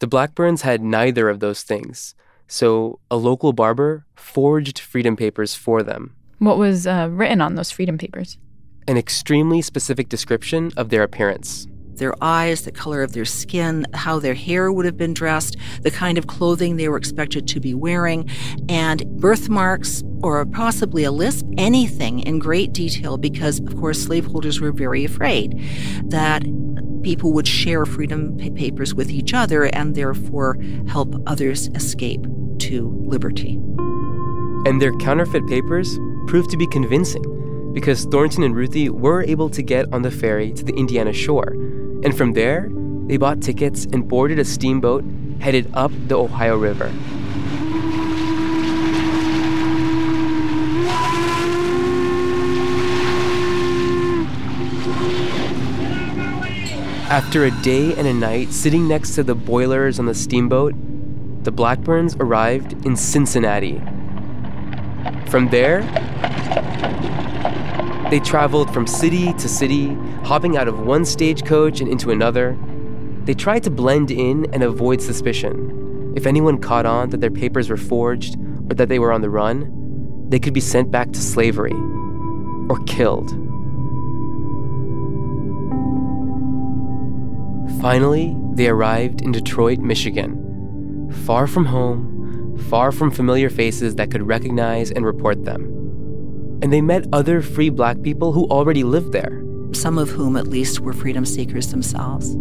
The 0.00 0.08
Blackburns 0.08 0.62
had 0.62 0.82
neither 0.82 1.28
of 1.28 1.40
those 1.40 1.62
things, 1.62 2.14
so 2.48 2.98
a 3.10 3.16
local 3.16 3.52
barber 3.52 4.04
forged 4.16 4.78
freedom 4.80 5.16
papers 5.16 5.54
for 5.54 5.82
them. 5.82 6.15
What 6.38 6.58
was 6.58 6.86
uh, 6.86 7.08
written 7.10 7.40
on 7.40 7.54
those 7.54 7.70
freedom 7.70 7.98
papers? 7.98 8.38
An 8.86 8.96
extremely 8.96 9.62
specific 9.62 10.08
description 10.08 10.70
of 10.76 10.90
their 10.90 11.02
appearance 11.02 11.66
their 11.96 12.14
eyes, 12.22 12.62
the 12.62 12.70
color 12.70 13.02
of 13.02 13.12
their 13.12 13.24
skin, 13.24 13.86
how 13.94 14.18
their 14.18 14.34
hair 14.34 14.70
would 14.70 14.84
have 14.84 14.96
been 14.96 15.14
dressed, 15.14 15.56
the 15.80 15.90
kind 15.90 16.18
of 16.18 16.26
clothing 16.26 16.76
they 16.76 16.88
were 16.88 16.96
expected 16.96 17.48
to 17.48 17.60
be 17.60 17.74
wearing, 17.74 18.28
and 18.68 19.06
birthmarks 19.20 20.02
or 20.22 20.44
possibly 20.46 21.04
a 21.04 21.10
lisp, 21.10 21.46
anything 21.56 22.20
in 22.20 22.38
great 22.38 22.72
detail, 22.72 23.16
because, 23.16 23.60
of 23.60 23.76
course, 23.76 24.02
slaveholders 24.02 24.60
were 24.60 24.72
very 24.72 25.04
afraid 25.04 25.58
that 26.04 26.42
people 27.02 27.32
would 27.32 27.46
share 27.46 27.86
freedom 27.86 28.36
papers 28.54 28.94
with 28.94 29.10
each 29.10 29.32
other 29.32 29.64
and 29.64 29.94
therefore 29.94 30.58
help 30.88 31.14
others 31.26 31.68
escape 31.68 32.26
to 32.58 32.90
liberty. 33.06 33.54
And 34.66 34.82
their 34.82 34.92
counterfeit 34.96 35.46
papers 35.46 35.96
proved 36.26 36.50
to 36.50 36.56
be 36.56 36.66
convincing 36.66 37.72
because 37.72 38.04
Thornton 38.06 38.42
and 38.42 38.54
Ruthie 38.54 38.88
were 38.88 39.22
able 39.22 39.50
to 39.50 39.62
get 39.62 39.92
on 39.92 40.02
the 40.02 40.10
ferry 40.10 40.52
to 40.52 40.64
the 40.64 40.74
Indiana 40.74 41.12
shore 41.12 41.56
and 42.04 42.16
from 42.16 42.34
there, 42.34 42.68
they 43.06 43.16
bought 43.16 43.40
tickets 43.40 43.86
and 43.86 44.06
boarded 44.06 44.38
a 44.38 44.44
steamboat 44.44 45.04
headed 45.40 45.68
up 45.74 45.90
the 46.08 46.16
Ohio 46.16 46.56
River. 46.56 46.92
After 57.08 57.44
a 57.44 57.50
day 57.62 57.94
and 57.94 58.06
a 58.06 58.14
night 58.14 58.52
sitting 58.52 58.86
next 58.86 59.14
to 59.14 59.22
the 59.22 59.34
boilers 59.34 59.98
on 59.98 60.06
the 60.06 60.14
steamboat, 60.14 60.74
the 61.44 61.52
Blackburns 61.52 62.16
arrived 62.16 62.84
in 62.84 62.96
Cincinnati. 62.96 63.80
From 65.36 65.50
there, 65.50 65.82
they 68.08 68.20
traveled 68.20 68.72
from 68.72 68.86
city 68.86 69.34
to 69.34 69.48
city, 69.50 69.92
hopping 70.24 70.56
out 70.56 70.66
of 70.66 70.80
one 70.80 71.04
stagecoach 71.04 71.82
and 71.82 71.90
into 71.90 72.10
another. 72.10 72.56
They 73.24 73.34
tried 73.34 73.62
to 73.64 73.70
blend 73.70 74.10
in 74.10 74.46
and 74.54 74.62
avoid 74.62 75.02
suspicion. 75.02 76.14
If 76.16 76.24
anyone 76.24 76.58
caught 76.58 76.86
on 76.86 77.10
that 77.10 77.20
their 77.20 77.30
papers 77.30 77.68
were 77.68 77.76
forged 77.76 78.36
or 78.70 78.76
that 78.76 78.88
they 78.88 78.98
were 78.98 79.12
on 79.12 79.20
the 79.20 79.28
run, 79.28 80.26
they 80.30 80.38
could 80.38 80.54
be 80.54 80.60
sent 80.60 80.90
back 80.90 81.12
to 81.12 81.20
slavery 81.20 81.74
or 82.70 82.82
killed. 82.86 83.28
Finally, 87.82 88.34
they 88.54 88.68
arrived 88.68 89.20
in 89.20 89.32
Detroit, 89.32 89.80
Michigan, 89.80 91.12
far 91.26 91.46
from 91.46 91.66
home, 91.66 92.15
far 92.68 92.92
from 92.92 93.10
familiar 93.10 93.50
faces 93.50 93.94
that 93.96 94.10
could 94.10 94.26
recognize 94.26 94.90
and 94.90 95.04
report 95.04 95.44
them 95.44 95.76
and 96.62 96.72
they 96.72 96.80
met 96.80 97.04
other 97.12 97.42
free 97.42 97.70
black 97.70 98.00
people 98.02 98.32
who 98.32 98.46
already 98.46 98.82
lived 98.82 99.12
there. 99.12 99.42
Some 99.72 99.98
of 99.98 100.08
whom, 100.08 100.36
at 100.36 100.46
least, 100.46 100.80
were 100.80 100.92
freedom 100.92 101.26
seekers 101.26 101.70
themselves. 101.70 102.34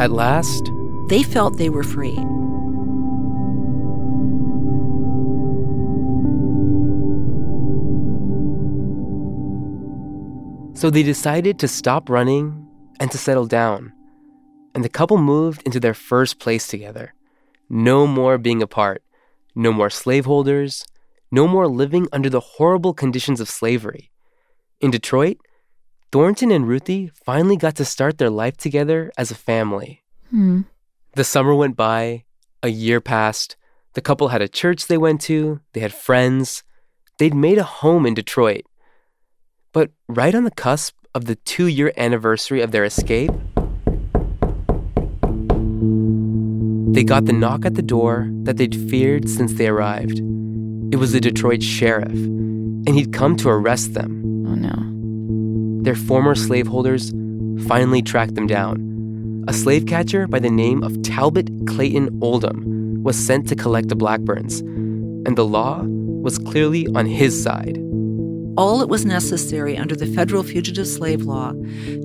At 0.00 0.10
last, 0.10 0.70
they 1.08 1.22
felt 1.22 1.58
they 1.58 1.68
were 1.68 1.82
free. 1.82 2.16
So 10.74 10.90
they 10.90 11.02
decided 11.02 11.58
to 11.58 11.68
stop 11.68 12.08
running 12.08 12.66
and 12.98 13.10
to 13.10 13.18
settle 13.18 13.46
down. 13.46 13.92
And 14.74 14.84
the 14.84 14.88
couple 14.88 15.18
moved 15.18 15.62
into 15.62 15.80
their 15.80 15.94
first 15.94 16.38
place 16.38 16.66
together. 16.66 17.14
No 17.68 18.06
more 18.06 18.38
being 18.38 18.62
apart. 18.62 19.02
No 19.54 19.72
more 19.72 19.90
slaveholders. 19.90 20.84
No 21.30 21.46
more 21.46 21.68
living 21.68 22.08
under 22.12 22.30
the 22.30 22.40
horrible 22.40 22.94
conditions 22.94 23.40
of 23.40 23.48
slavery. 23.48 24.10
In 24.80 24.90
Detroit, 24.90 25.38
Thornton 26.10 26.50
and 26.50 26.68
Ruthie 26.68 27.10
finally 27.24 27.56
got 27.56 27.76
to 27.76 27.84
start 27.84 28.18
their 28.18 28.30
life 28.30 28.56
together 28.56 29.10
as 29.16 29.30
a 29.30 29.34
family. 29.34 30.02
Hmm. 30.30 30.62
The 31.14 31.24
summer 31.24 31.54
went 31.54 31.76
by, 31.76 32.24
a 32.62 32.68
year 32.68 33.00
passed. 33.00 33.56
The 33.94 34.00
couple 34.00 34.28
had 34.28 34.42
a 34.42 34.48
church 34.48 34.86
they 34.86 34.98
went 34.98 35.20
to, 35.22 35.60
they 35.72 35.80
had 35.80 35.92
friends. 35.92 36.62
They'd 37.18 37.34
made 37.34 37.58
a 37.58 37.64
home 37.64 38.06
in 38.06 38.14
Detroit. 38.14 38.64
But 39.72 39.90
right 40.08 40.34
on 40.34 40.44
the 40.44 40.50
cusp 40.50 40.96
of 41.14 41.24
the 41.26 41.36
two 41.36 41.66
year 41.66 41.92
anniversary 41.96 42.60
of 42.60 42.72
their 42.72 42.84
escape, 42.84 43.30
They 46.92 47.04
got 47.04 47.24
the 47.24 47.32
knock 47.32 47.64
at 47.64 47.74
the 47.74 47.82
door 47.82 48.28
that 48.42 48.58
they'd 48.58 48.90
feared 48.90 49.28
since 49.28 49.54
they 49.54 49.66
arrived. 49.66 50.18
It 50.92 50.96
was 50.96 51.12
the 51.12 51.20
Detroit 51.20 51.62
sheriff, 51.62 52.12
and 52.12 52.90
he'd 52.90 53.14
come 53.14 53.34
to 53.36 53.48
arrest 53.48 53.94
them. 53.94 54.22
Oh 54.46 54.54
no. 54.54 55.82
Their 55.82 55.94
former 55.94 56.34
slaveholders 56.34 57.10
finally 57.66 58.02
tracked 58.02 58.34
them 58.34 58.46
down. 58.46 59.44
A 59.48 59.54
slave 59.54 59.86
catcher 59.86 60.26
by 60.26 60.38
the 60.38 60.50
name 60.50 60.82
of 60.82 61.02
Talbot 61.02 61.48
Clayton 61.66 62.18
Oldham 62.20 63.02
was 63.02 63.16
sent 63.16 63.48
to 63.48 63.56
collect 63.56 63.88
the 63.88 63.96
Blackburns, 63.96 64.60
and 64.60 65.34
the 65.34 65.46
law 65.46 65.82
was 65.86 66.38
clearly 66.38 66.86
on 66.94 67.06
his 67.06 67.42
side. 67.42 67.78
All 68.58 68.78
that 68.78 68.88
was 68.88 69.06
necessary 69.06 69.78
under 69.78 69.96
the 69.96 70.06
federal 70.06 70.42
fugitive 70.42 70.86
slave 70.86 71.22
law 71.22 71.54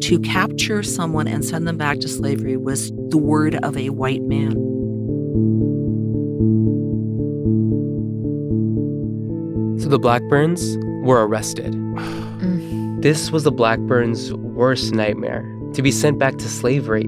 to 0.01 0.20
capture 0.22 0.82
someone 0.82 1.27
and 1.27 1.44
send 1.44 1.67
them 1.67 1.77
back 1.77 2.00
to 2.00 2.08
slavery 2.08 2.56
was 2.56 2.89
the 3.10 3.17
word 3.17 3.56
of 3.56 3.75
a 3.75 3.89
white 3.89 4.22
man. 4.22 4.66
The 9.88 9.98
Blackburns 9.98 10.77
were 11.06 11.25
arrested. 11.25 11.74
Mm. 11.74 12.98
This 13.01 13.32
was 13.32 13.44
the 13.44 13.53
Blackburns' 13.53 14.34
worst 14.34 14.91
nightmare 14.91 15.44
to 15.75 15.82
be 15.82 15.91
sent 15.91 16.20
back 16.20 16.36
to 16.39 16.50
slavery, 16.50 17.06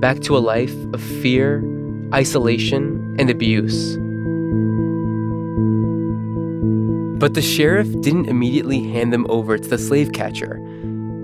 back 0.00 0.20
to 0.22 0.36
a 0.36 0.42
life 0.42 0.74
of 0.92 1.00
fear, 1.00 1.64
isolation, 2.12 3.16
and 3.18 3.30
abuse. 3.30 3.96
But 7.18 7.32
the 7.32 7.40
sheriff 7.40 7.88
didn't 8.02 8.28
immediately 8.28 8.82
hand 8.90 9.14
them 9.14 9.24
over 9.30 9.56
to 9.56 9.68
the 9.68 9.78
slave 9.78 10.12
catcher. 10.12 10.56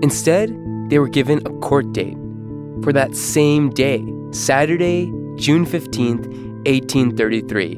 Instead, 0.01 0.49
they 0.89 0.97
were 0.97 1.09
given 1.09 1.45
a 1.45 1.51
court 1.59 1.93
date 1.93 2.17
for 2.81 2.91
that 2.93 3.15
same 3.15 3.69
day, 3.69 4.03
Saturday, 4.31 5.11
June 5.35 5.63
15th, 5.63 6.25
1833. 6.65 7.73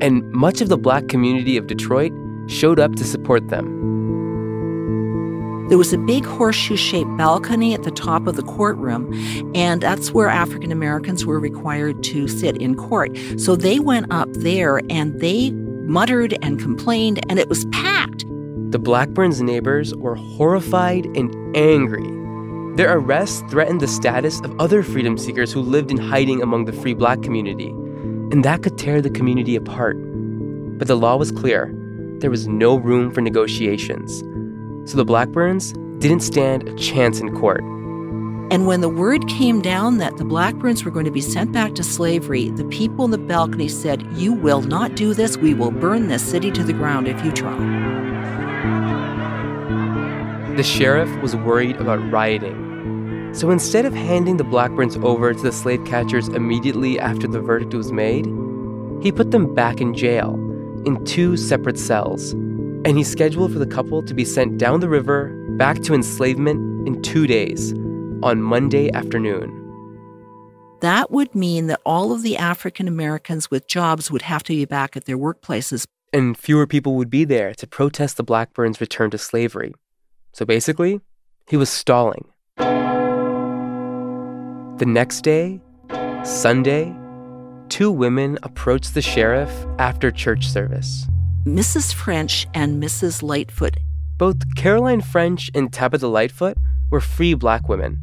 And 0.00 0.30
much 0.32 0.62
of 0.62 0.70
the 0.70 0.78
black 0.78 1.08
community 1.08 1.58
of 1.58 1.66
Detroit 1.66 2.12
showed 2.46 2.80
up 2.80 2.94
to 2.96 3.04
support 3.04 3.48
them. 3.48 3.86
There 5.68 5.78
was 5.78 5.92
a 5.92 5.98
big 5.98 6.24
horseshoe 6.24 6.76
shaped 6.76 7.16
balcony 7.16 7.74
at 7.74 7.82
the 7.82 7.90
top 7.90 8.28
of 8.28 8.36
the 8.36 8.42
courtroom, 8.42 9.12
and 9.52 9.80
that's 9.80 10.12
where 10.12 10.28
African 10.28 10.70
Americans 10.70 11.26
were 11.26 11.40
required 11.40 12.04
to 12.04 12.28
sit 12.28 12.56
in 12.58 12.76
court. 12.76 13.18
So 13.36 13.56
they 13.56 13.80
went 13.80 14.06
up 14.12 14.32
there 14.32 14.80
and 14.88 15.20
they 15.20 15.50
muttered 15.50 16.38
and 16.40 16.60
complained, 16.60 17.18
and 17.28 17.40
it 17.40 17.48
was 17.48 17.64
packed. 17.66 18.24
The 18.70 18.78
Blackburns' 18.78 19.42
neighbors 19.42 19.92
were 19.96 20.14
horrified 20.14 21.06
and 21.16 21.34
angry. 21.56 22.06
Their 22.76 22.98
arrests 22.98 23.42
threatened 23.50 23.80
the 23.80 23.88
status 23.88 24.40
of 24.42 24.60
other 24.60 24.84
freedom 24.84 25.18
seekers 25.18 25.52
who 25.52 25.62
lived 25.62 25.90
in 25.90 25.96
hiding 25.96 26.42
among 26.42 26.66
the 26.66 26.72
free 26.72 26.94
black 26.94 27.22
community, 27.22 27.70
and 28.30 28.44
that 28.44 28.62
could 28.62 28.78
tear 28.78 29.00
the 29.00 29.10
community 29.10 29.56
apart. 29.56 29.96
But 30.78 30.86
the 30.86 30.96
law 30.96 31.16
was 31.16 31.32
clear 31.32 31.74
there 32.20 32.30
was 32.30 32.48
no 32.48 32.76
room 32.76 33.10
for 33.10 33.20
negotiations. 33.20 34.20
So 34.90 34.96
the 34.96 35.04
Blackburns 35.04 35.72
didn't 35.98 36.20
stand 36.20 36.68
a 36.68 36.74
chance 36.74 37.20
in 37.20 37.34
court. 37.36 37.62
And 38.48 38.66
when 38.66 38.80
the 38.80 38.88
word 38.88 39.26
came 39.28 39.60
down 39.60 39.98
that 39.98 40.16
the 40.18 40.24
Blackburns 40.24 40.84
were 40.84 40.90
going 40.90 41.04
to 41.04 41.10
be 41.10 41.20
sent 41.20 41.52
back 41.52 41.74
to 41.74 41.82
slavery, 41.82 42.50
the 42.50 42.64
people 42.66 43.04
in 43.04 43.10
the 43.10 43.18
balcony 43.18 43.68
said, 43.68 44.06
You 44.12 44.32
will 44.32 44.62
not 44.62 44.94
do 44.94 45.14
this. 45.14 45.36
We 45.36 45.52
will 45.52 45.72
burn 45.72 46.06
this 46.06 46.22
city 46.22 46.52
to 46.52 46.62
the 46.62 46.72
ground 46.72 47.08
if 47.08 47.22
you 47.24 47.32
try. 47.32 47.56
The 50.54 50.62
sheriff 50.62 51.10
was 51.20 51.34
worried 51.34 51.76
about 51.76 51.98
rioting. 52.10 53.34
So 53.34 53.50
instead 53.50 53.84
of 53.84 53.92
handing 53.92 54.36
the 54.36 54.44
Blackburns 54.44 54.96
over 54.98 55.34
to 55.34 55.42
the 55.42 55.52
slave 55.52 55.84
catchers 55.84 56.28
immediately 56.28 56.98
after 56.98 57.26
the 57.26 57.40
verdict 57.40 57.74
was 57.74 57.92
made, 57.92 58.26
he 59.02 59.12
put 59.12 59.32
them 59.32 59.54
back 59.54 59.80
in 59.80 59.92
jail 59.92 60.38
in 60.86 61.04
two 61.04 61.36
separate 61.36 61.78
cells, 61.78 62.32
and 62.32 62.96
he 62.96 63.04
scheduled 63.04 63.52
for 63.52 63.58
the 63.58 63.66
couple 63.66 64.02
to 64.02 64.14
be 64.14 64.24
sent 64.24 64.56
down 64.56 64.80
the 64.80 64.88
river 64.88 65.30
back 65.58 65.82
to 65.82 65.92
enslavement 65.92 66.88
in 66.88 67.02
two 67.02 67.26
days, 67.26 67.72
on 68.22 68.40
Monday 68.40 68.90
afternoon. 68.92 69.52
that 70.80 71.10
would 71.10 71.34
mean 71.34 71.66
that 71.66 71.80
all 71.84 72.12
of 72.12 72.22
the 72.22 72.36
African 72.36 72.86
Americans 72.86 73.50
with 73.50 73.66
jobs 73.66 74.10
would 74.10 74.22
have 74.22 74.42
to 74.44 74.52
be 74.52 74.64
back 74.64 74.96
at 74.96 75.06
their 75.06 75.18
workplaces. 75.18 75.86
And 76.12 76.36
fewer 76.38 76.66
people 76.66 76.94
would 76.94 77.10
be 77.10 77.24
there 77.24 77.54
to 77.54 77.66
protest 77.66 78.16
the 78.16 78.22
Blackburns' 78.22 78.80
return 78.80 79.10
to 79.10 79.18
slavery. 79.18 79.74
So 80.32 80.44
basically, 80.44 81.00
he 81.48 81.56
was 81.56 81.68
stalling. 81.70 82.26
The 84.78 84.86
next 84.86 85.22
day, 85.22 85.60
Sunday, 86.24 86.94
two 87.68 87.90
women 87.90 88.38
approached 88.42 88.94
the 88.94 89.02
sheriff 89.02 89.50
after 89.78 90.10
church 90.10 90.48
service. 90.48 91.06
Mrs. 91.44 91.94
French 91.94 92.46
and 92.54 92.82
Mrs. 92.82 93.22
Lightfoot. 93.22 93.76
Both 94.18 94.56
Caroline 94.56 95.00
French 95.00 95.50
and 95.54 95.72
Tabitha 95.72 96.08
Lightfoot 96.08 96.56
were 96.90 97.00
free 97.00 97.34
black 97.34 97.68
women, 97.68 98.02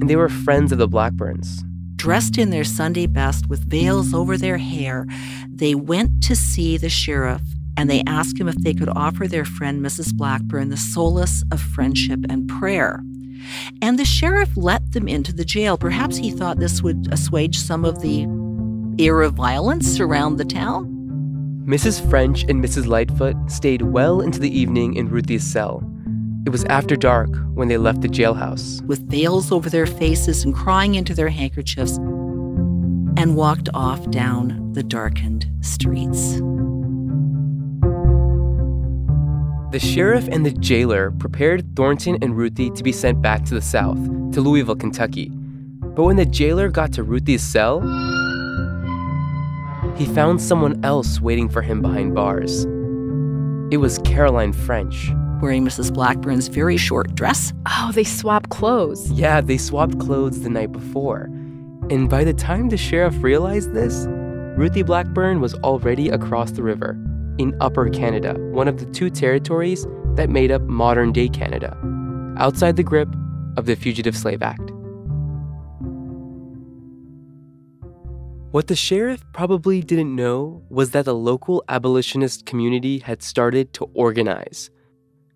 and 0.00 0.08
they 0.08 0.16
were 0.16 0.28
friends 0.28 0.72
of 0.72 0.78
the 0.78 0.88
Blackburns. 0.88 1.64
Dressed 1.96 2.38
in 2.38 2.50
their 2.50 2.64
Sunday 2.64 3.06
best 3.06 3.48
with 3.48 3.68
veils 3.68 4.12
over 4.12 4.36
their 4.36 4.58
hair, 4.58 5.06
they 5.48 5.74
went 5.74 6.22
to 6.24 6.36
see 6.36 6.76
the 6.76 6.90
sheriff 6.90 7.40
and 7.76 7.90
they 7.90 8.02
asked 8.06 8.38
him 8.38 8.48
if 8.48 8.56
they 8.56 8.74
could 8.74 8.88
offer 8.90 9.26
their 9.26 9.44
friend 9.44 9.84
Mrs. 9.84 10.14
Blackburn 10.14 10.68
the 10.68 10.76
solace 10.76 11.42
of 11.50 11.60
friendship 11.60 12.20
and 12.28 12.48
prayer. 12.48 13.02
And 13.82 13.98
the 13.98 14.04
sheriff 14.04 14.56
let 14.56 14.92
them 14.92 15.08
into 15.08 15.32
the 15.32 15.44
jail. 15.44 15.76
Perhaps 15.76 16.16
he 16.16 16.30
thought 16.30 16.58
this 16.58 16.82
would 16.82 17.08
assuage 17.12 17.58
some 17.58 17.84
of 17.84 18.00
the 18.00 18.26
air 18.98 19.22
of 19.22 19.34
violence 19.34 20.00
around 20.00 20.36
the 20.36 20.44
town. 20.44 20.90
Mrs. 21.66 22.08
French 22.10 22.42
and 22.44 22.62
Mrs. 22.62 22.86
Lightfoot 22.86 23.36
stayed 23.50 23.82
well 23.82 24.20
into 24.20 24.38
the 24.38 24.58
evening 24.58 24.94
in 24.94 25.08
Ruthie's 25.08 25.44
cell. 25.44 25.82
It 26.46 26.50
was 26.50 26.64
after 26.64 26.94
dark 26.94 27.30
when 27.54 27.68
they 27.68 27.78
left 27.78 28.02
the 28.02 28.08
jailhouse. 28.08 28.84
With 28.84 29.08
veils 29.10 29.50
over 29.50 29.70
their 29.70 29.86
faces 29.86 30.44
and 30.44 30.54
crying 30.54 30.94
into 30.94 31.14
their 31.14 31.30
handkerchiefs, 31.30 31.96
and 33.16 33.34
walked 33.34 33.68
off 33.72 34.10
down 34.10 34.72
the 34.72 34.82
darkened 34.82 35.46
streets. 35.62 36.40
The 39.72 39.80
sheriff 39.80 40.28
and 40.28 40.44
the 40.44 40.52
jailer 40.52 41.10
prepared 41.12 41.74
Thornton 41.74 42.18
and 42.20 42.36
Ruthie 42.36 42.70
to 42.70 42.82
be 42.82 42.92
sent 42.92 43.22
back 43.22 43.44
to 43.46 43.54
the 43.54 43.62
South, 43.62 43.98
to 44.32 44.40
Louisville, 44.40 44.76
Kentucky. 44.76 45.30
But 45.80 46.04
when 46.04 46.16
the 46.16 46.26
jailer 46.26 46.68
got 46.68 46.92
to 46.92 47.02
Ruthie's 47.02 47.42
cell, 47.42 47.80
he 49.96 50.06
found 50.06 50.40
someone 50.40 50.84
else 50.84 51.20
waiting 51.20 51.48
for 51.48 51.62
him 51.62 51.80
behind 51.80 52.14
bars. 52.14 52.64
It 53.70 53.78
was 53.78 53.98
Caroline 54.04 54.52
French. 54.52 55.10
Wearing 55.40 55.64
Mrs. 55.64 55.92
Blackburn's 55.92 56.48
very 56.48 56.76
short 56.76 57.14
dress. 57.14 57.52
Oh, 57.66 57.90
they 57.92 58.04
swapped 58.04 58.50
clothes. 58.50 59.10
Yeah, 59.10 59.40
they 59.40 59.58
swapped 59.58 59.98
clothes 59.98 60.40
the 60.42 60.48
night 60.48 60.72
before. 60.72 61.24
And 61.90 62.08
by 62.08 62.24
the 62.24 62.32
time 62.32 62.70
the 62.70 62.76
sheriff 62.76 63.22
realized 63.22 63.74
this, 63.74 64.06
Ruthie 64.56 64.82
Blackburn 64.82 65.40
was 65.40 65.54
already 65.56 66.08
across 66.08 66.52
the 66.52 66.62
river 66.62 66.96
in 67.38 67.56
Upper 67.60 67.88
Canada, 67.90 68.34
one 68.52 68.68
of 68.68 68.78
the 68.78 68.86
two 68.86 69.10
territories 69.10 69.86
that 70.14 70.30
made 70.30 70.50
up 70.50 70.62
modern 70.62 71.12
day 71.12 71.28
Canada, 71.28 71.76
outside 72.38 72.76
the 72.76 72.82
grip 72.82 73.08
of 73.56 73.66
the 73.66 73.74
Fugitive 73.74 74.16
Slave 74.16 74.42
Act. 74.42 74.63
What 78.54 78.68
the 78.68 78.76
sheriff 78.76 79.24
probably 79.32 79.80
didn't 79.80 80.14
know 80.14 80.62
was 80.68 80.92
that 80.92 81.06
the 81.06 81.12
local 81.12 81.64
abolitionist 81.68 82.46
community 82.46 83.00
had 83.00 83.20
started 83.20 83.72
to 83.72 83.90
organize. 83.94 84.70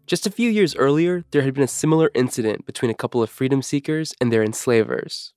Just 0.06 0.28
a 0.28 0.30
few 0.30 0.48
years 0.48 0.76
earlier, 0.76 1.24
there 1.32 1.42
had 1.42 1.52
been 1.52 1.64
a 1.64 1.66
similar 1.66 2.12
incident 2.14 2.64
between 2.64 2.92
a 2.92 2.94
couple 2.94 3.20
of 3.20 3.28
freedom 3.28 3.60
seekers 3.60 4.14
and 4.20 4.32
their 4.32 4.44
enslavers. 4.44 5.32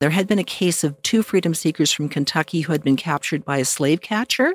There 0.00 0.10
had 0.10 0.26
been 0.26 0.40
a 0.40 0.42
case 0.42 0.82
of 0.82 1.00
two 1.02 1.22
freedom 1.22 1.54
seekers 1.54 1.92
from 1.92 2.08
Kentucky 2.08 2.62
who 2.62 2.72
had 2.72 2.82
been 2.82 2.96
captured 2.96 3.44
by 3.44 3.58
a 3.58 3.64
slave 3.64 4.00
catcher 4.00 4.54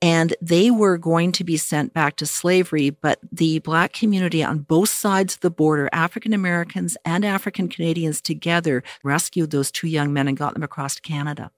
and 0.00 0.36
they 0.40 0.70
were 0.70 0.96
going 0.96 1.32
to 1.32 1.42
be 1.42 1.56
sent 1.56 1.92
back 1.92 2.14
to 2.18 2.26
slavery. 2.26 2.90
But 2.90 3.18
the 3.32 3.58
Black 3.58 3.92
community 3.92 4.44
on 4.44 4.60
both 4.60 4.90
sides 4.90 5.34
of 5.34 5.40
the 5.40 5.50
border, 5.50 5.88
African 5.92 6.32
Americans 6.32 6.96
and 7.04 7.24
African 7.24 7.66
Canadians 7.66 8.20
together, 8.20 8.84
rescued 9.02 9.50
those 9.50 9.72
two 9.72 9.88
young 9.88 10.12
men 10.12 10.28
and 10.28 10.36
got 10.36 10.54
them 10.54 10.62
across 10.62 11.00
Canada. 11.00 11.50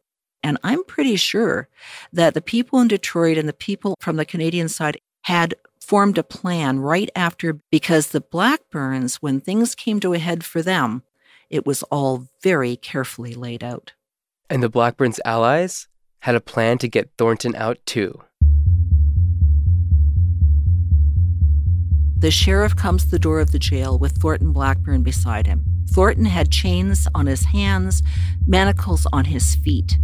And 0.45 0.59
I'm 0.63 0.85
pretty 0.85 1.17
sure 1.17 1.69
that 2.13 2.35
the 2.35 2.43
people 2.43 2.79
in 2.79 2.89
Detroit 2.89 3.39
and 3.39 3.49
the 3.49 3.55
people 3.55 3.97
from 3.99 4.17
the 4.17 4.27
Canadian 4.27 4.69
side 4.69 5.01
had 5.23 5.55
formed 5.81 6.19
a 6.19 6.23
plan 6.23 6.81
right 6.81 7.09
after 7.17 7.61
because 7.71 8.09
the 8.09 8.21
Blackburns, 8.21 9.17
when 9.17 9.41
things 9.41 9.75
came 9.75 10.01
to 10.01 10.13
a 10.13 10.19
head 10.19 10.45
for 10.45 10.61
them, 10.61 11.03
it 11.49 11.65
was 11.65 11.83
all 11.85 12.29
very 12.43 12.77
carefully 12.77 13.33
laid 13.35 13.65
out. 13.65 13.95
And 14.51 14.63
the 14.63 14.69
Blackburns' 14.69 15.19
allies? 15.25 15.89
had 16.21 16.35
a 16.35 16.41
plan 16.41 16.79
to 16.79 16.89
get 16.89 17.11
Thornton 17.19 17.55
out 17.55 17.79
too. 17.85 18.23
The 22.17 22.31
sheriff 22.31 22.75
comes 22.75 23.05
to 23.05 23.11
the 23.11 23.19
door 23.19 23.41
of 23.41 23.53
the 23.53 23.59
jail 23.59 23.99
with 23.99 24.13
Thornton 24.17 24.53
Blackburn 24.53 25.03
beside 25.03 25.47
him. 25.47 25.65
Thornton 25.91 26.25
had 26.25 26.51
chains 26.51 27.07
on 27.15 27.27
his 27.27 27.45
hands, 27.45 28.03
manacles 28.47 29.07
on 29.13 29.27
his 29.27 29.55
feet. 29.55 29.99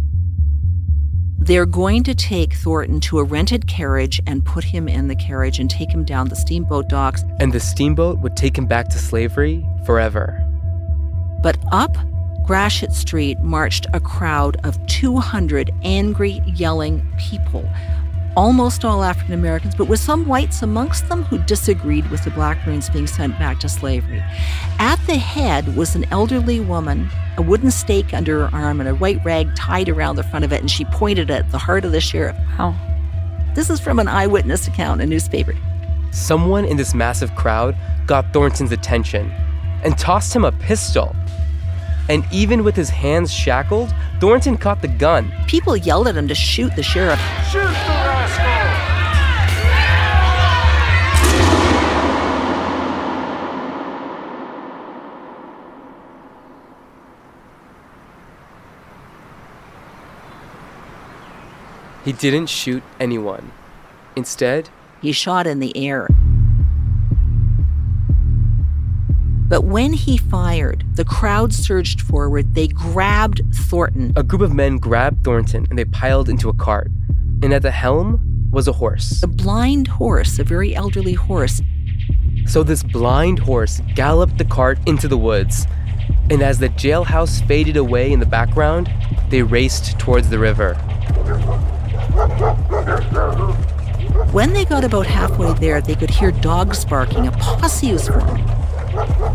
They're 1.41 1.65
going 1.65 2.03
to 2.03 2.13
take 2.13 2.53
Thornton 2.53 2.99
to 3.01 3.17
a 3.17 3.23
rented 3.23 3.67
carriage 3.67 4.21
and 4.27 4.45
put 4.45 4.63
him 4.63 4.87
in 4.87 5.07
the 5.07 5.15
carriage 5.15 5.57
and 5.57 5.67
take 5.67 5.89
him 5.91 6.05
down 6.05 6.29
the 6.29 6.35
steamboat 6.35 6.87
docks. 6.87 7.23
And 7.39 7.51
the 7.51 7.59
steamboat 7.59 8.19
would 8.19 8.37
take 8.37 8.55
him 8.55 8.67
back 8.67 8.89
to 8.89 8.99
slavery 8.99 9.65
forever. 9.83 10.39
But 11.41 11.57
up 11.71 11.97
Gratiot 12.45 12.91
Street 12.93 13.39
marched 13.39 13.87
a 13.91 13.99
crowd 13.99 14.57
of 14.63 14.85
200 14.85 15.71
angry, 15.81 16.43
yelling 16.45 17.11
people, 17.17 17.67
almost 18.35 18.85
all 18.85 19.03
African 19.03 19.33
Americans, 19.33 19.75
but 19.75 19.87
with 19.87 19.99
some 19.99 20.25
whites 20.25 20.61
amongst 20.61 21.09
them 21.09 21.23
who 21.23 21.37
disagreed 21.39 22.09
with 22.09 22.23
the 22.23 22.31
Blackburns 22.31 22.89
being 22.89 23.07
sent 23.07 23.37
back 23.37 23.59
to 23.59 23.69
slavery. 23.69 24.23
At 24.79 24.99
the 25.07 25.17
head 25.17 25.75
was 25.75 25.95
an 25.95 26.05
elderly 26.11 26.59
woman, 26.59 27.09
a 27.37 27.41
wooden 27.41 27.71
stake 27.71 28.13
under 28.13 28.47
her 28.47 28.55
arm, 28.55 28.79
and 28.79 28.89
a 28.89 28.95
white 28.95 29.23
rag 29.25 29.55
tied 29.55 29.89
around 29.89 30.15
the 30.15 30.23
front 30.23 30.45
of 30.45 30.53
it, 30.53 30.61
and 30.61 30.71
she 30.71 30.85
pointed 30.85 31.29
at 31.31 31.51
the 31.51 31.57
heart 31.57 31.85
of 31.85 31.91
the 31.91 32.01
sheriff. 32.01 32.37
Wow. 32.57 32.75
This 33.53 33.69
is 33.69 33.79
from 33.79 33.99
an 33.99 34.07
eyewitness 34.07 34.67
account 34.67 35.01
in 35.01 35.07
a 35.07 35.09
newspaper. 35.09 35.53
Someone 36.11 36.65
in 36.65 36.77
this 36.77 36.93
massive 36.93 37.35
crowd 37.35 37.75
got 38.05 38.33
Thornton's 38.33 38.71
attention 38.71 39.31
and 39.83 39.97
tossed 39.97 40.35
him 40.35 40.45
a 40.45 40.51
pistol. 40.51 41.15
And 42.09 42.25
even 42.31 42.63
with 42.63 42.75
his 42.75 42.89
hands 42.89 43.31
shackled, 43.31 43.93
Thornton 44.19 44.57
caught 44.57 44.81
the 44.81 44.87
gun. 44.87 45.31
People 45.47 45.77
yelled 45.77 46.07
at 46.07 46.15
him 46.15 46.27
to 46.27 46.35
shoot 46.35 46.75
the 46.75 46.83
sheriff. 46.83 47.19
Shoot 47.49 47.61
the 47.61 48.00
He 62.03 62.13
didn't 62.13 62.47
shoot 62.47 62.83
anyone. 62.99 63.51
Instead, 64.15 64.69
he 65.01 65.11
shot 65.11 65.47
in 65.47 65.59
the 65.59 65.75
air. 65.77 66.07
But 69.47 69.65
when 69.65 69.93
he 69.93 70.17
fired, 70.17 70.85
the 70.95 71.03
crowd 71.03 71.53
surged 71.53 72.01
forward. 72.01 72.55
They 72.55 72.69
grabbed 72.69 73.41
Thornton. 73.53 74.13
A 74.15 74.23
group 74.23 74.41
of 74.41 74.53
men 74.53 74.77
grabbed 74.77 75.23
Thornton 75.23 75.67
and 75.69 75.77
they 75.77 75.85
piled 75.85 76.29
into 76.29 76.47
a 76.47 76.53
cart. 76.53 76.89
And 77.43 77.53
at 77.53 77.61
the 77.61 77.71
helm 77.71 78.49
was 78.51 78.67
a 78.67 78.71
horse. 78.71 79.21
A 79.21 79.27
blind 79.27 79.87
horse, 79.87 80.39
a 80.39 80.43
very 80.43 80.73
elderly 80.73 81.13
horse. 81.13 81.61
So 82.47 82.63
this 82.63 82.81
blind 82.81 83.39
horse 83.39 83.81
galloped 83.93 84.37
the 84.37 84.45
cart 84.45 84.79
into 84.87 85.07
the 85.07 85.17
woods. 85.17 85.67
And 86.29 86.41
as 86.41 86.59
the 86.59 86.69
jailhouse 86.69 87.45
faded 87.45 87.77
away 87.77 88.11
in 88.11 88.19
the 88.19 88.25
background, 88.25 88.89
they 89.29 89.43
raced 89.43 89.99
towards 89.99 90.29
the 90.29 90.39
river. 90.39 90.77
When 94.31 94.53
they 94.53 94.65
got 94.65 94.83
about 94.83 95.05
halfway 95.05 95.53
there, 95.55 95.81
they 95.81 95.95
could 95.95 96.09
hear 96.09 96.31
dogs 96.31 96.85
barking. 96.85 97.27
A 97.27 97.31
posse 97.31 97.91
was 97.91 98.07
forming. 98.07 98.45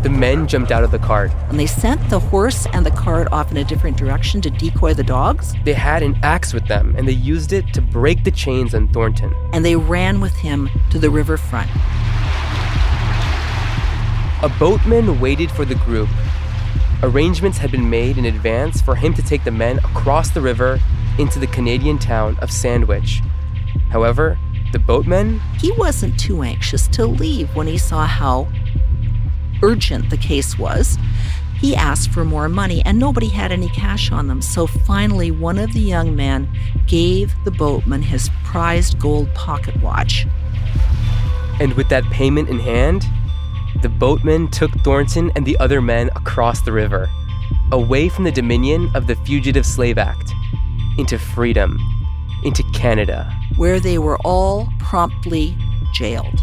The 0.03 0.09
men 0.09 0.47
jumped 0.47 0.71
out 0.71 0.83
of 0.83 0.91
the 0.91 0.99
cart. 0.99 1.31
And 1.49 1.59
they 1.59 1.65
sent 1.65 2.09
the 2.09 2.19
horse 2.19 2.67
and 2.73 2.85
the 2.85 2.91
cart 2.91 3.27
off 3.31 3.49
in 3.51 3.57
a 3.57 3.63
different 3.63 3.97
direction 3.97 4.41
to 4.41 4.49
decoy 4.49 4.93
the 4.93 5.03
dogs. 5.03 5.53
They 5.65 5.73
had 5.73 6.03
an 6.03 6.17
axe 6.23 6.53
with 6.53 6.67
them, 6.67 6.95
and 6.97 7.07
they 7.07 7.13
used 7.13 7.53
it 7.53 7.73
to 7.73 7.81
break 7.81 8.23
the 8.23 8.31
chains 8.31 8.75
on 8.75 8.87
Thornton. 8.89 9.33
And 9.53 9.65
they 9.65 9.75
ran 9.75 10.19
with 10.19 10.35
him 10.35 10.69
to 10.91 10.99
the 10.99 11.09
riverfront. 11.09 11.69
A 14.43 14.49
boatman 14.59 15.19
waited 15.19 15.49
for 15.49 15.65
the 15.65 15.75
group. 15.75 16.09
Arrangements 17.01 17.57
had 17.57 17.71
been 17.71 17.89
made 17.89 18.17
in 18.17 18.25
advance 18.25 18.81
for 18.81 18.95
him 18.95 19.13
to 19.13 19.21
take 19.21 19.43
the 19.43 19.51
men 19.51 19.79
across 19.79 20.29
the 20.29 20.41
river 20.41 20.79
into 21.17 21.39
the 21.39 21.47
Canadian 21.47 21.97
town 21.97 22.37
of 22.41 22.51
Sandwich. 22.51 23.21
However, 23.89 24.37
the 24.71 24.79
boatman? 24.79 25.39
He 25.59 25.71
wasn't 25.71 26.19
too 26.19 26.41
anxious 26.41 26.87
to 26.89 27.05
leave 27.05 27.55
when 27.55 27.67
he 27.67 27.77
saw 27.77 28.05
how 28.05 28.47
urgent 29.63 30.09
the 30.09 30.17
case 30.17 30.57
was. 30.57 30.97
He 31.59 31.75
asked 31.75 32.11
for 32.11 32.23
more 32.23 32.47
money, 32.49 32.83
and 32.85 32.99
nobody 32.99 33.29
had 33.29 33.51
any 33.51 33.69
cash 33.69 34.11
on 34.11 34.27
them. 34.27 34.41
So 34.41 34.67
finally, 34.67 35.31
one 35.31 35.57
of 35.57 35.73
the 35.73 35.79
young 35.79 36.15
men 36.15 36.47
gave 36.85 37.33
the 37.45 37.51
boatman 37.51 38.03
his 38.03 38.29
prized 38.43 38.99
gold 38.99 39.33
pocket 39.33 39.81
watch. 39.81 40.27
And 41.59 41.73
with 41.73 41.89
that 41.89 42.03
payment 42.11 42.49
in 42.49 42.59
hand, 42.59 43.05
the 43.81 43.89
boatman 43.89 44.49
took 44.49 44.71
Thornton 44.83 45.31
and 45.35 45.45
the 45.45 45.57
other 45.59 45.81
men 45.81 46.09
across 46.15 46.61
the 46.61 46.71
river, 46.71 47.09
away 47.71 48.09
from 48.09 48.25
the 48.25 48.31
dominion 48.31 48.91
of 48.93 49.07
the 49.07 49.15
Fugitive 49.15 49.65
Slave 49.65 49.97
Act, 49.97 50.33
into 50.99 51.17
freedom, 51.17 51.79
into 52.43 52.63
Canada, 52.73 53.31
where 53.55 53.79
they 53.79 53.97
were 53.97 54.17
all 54.19 54.67
promptly 54.79 55.55
jailed. 55.93 56.41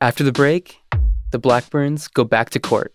After 0.00 0.24
the 0.24 0.32
break, 0.32 0.80
the 1.30 1.38
Blackburns 1.38 2.08
go 2.08 2.24
back 2.24 2.50
to 2.50 2.58
court. 2.58 2.92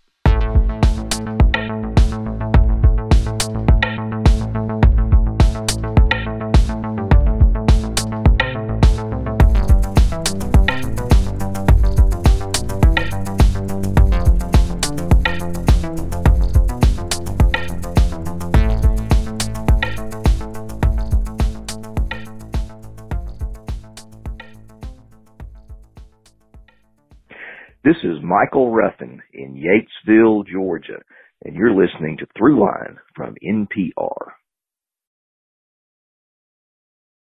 This 27.88 28.04
is 28.04 28.21
Michael 28.21 28.69
Ruffin 28.71 29.21
in 29.32 29.56
Yatesville, 29.56 30.45
Georgia, 30.45 31.00
and 31.45 31.56
you're 31.56 31.73
listening 31.73 32.17
to 32.17 32.28
Throughline 32.38 32.97
from 33.15 33.36
NPR. 33.41 34.32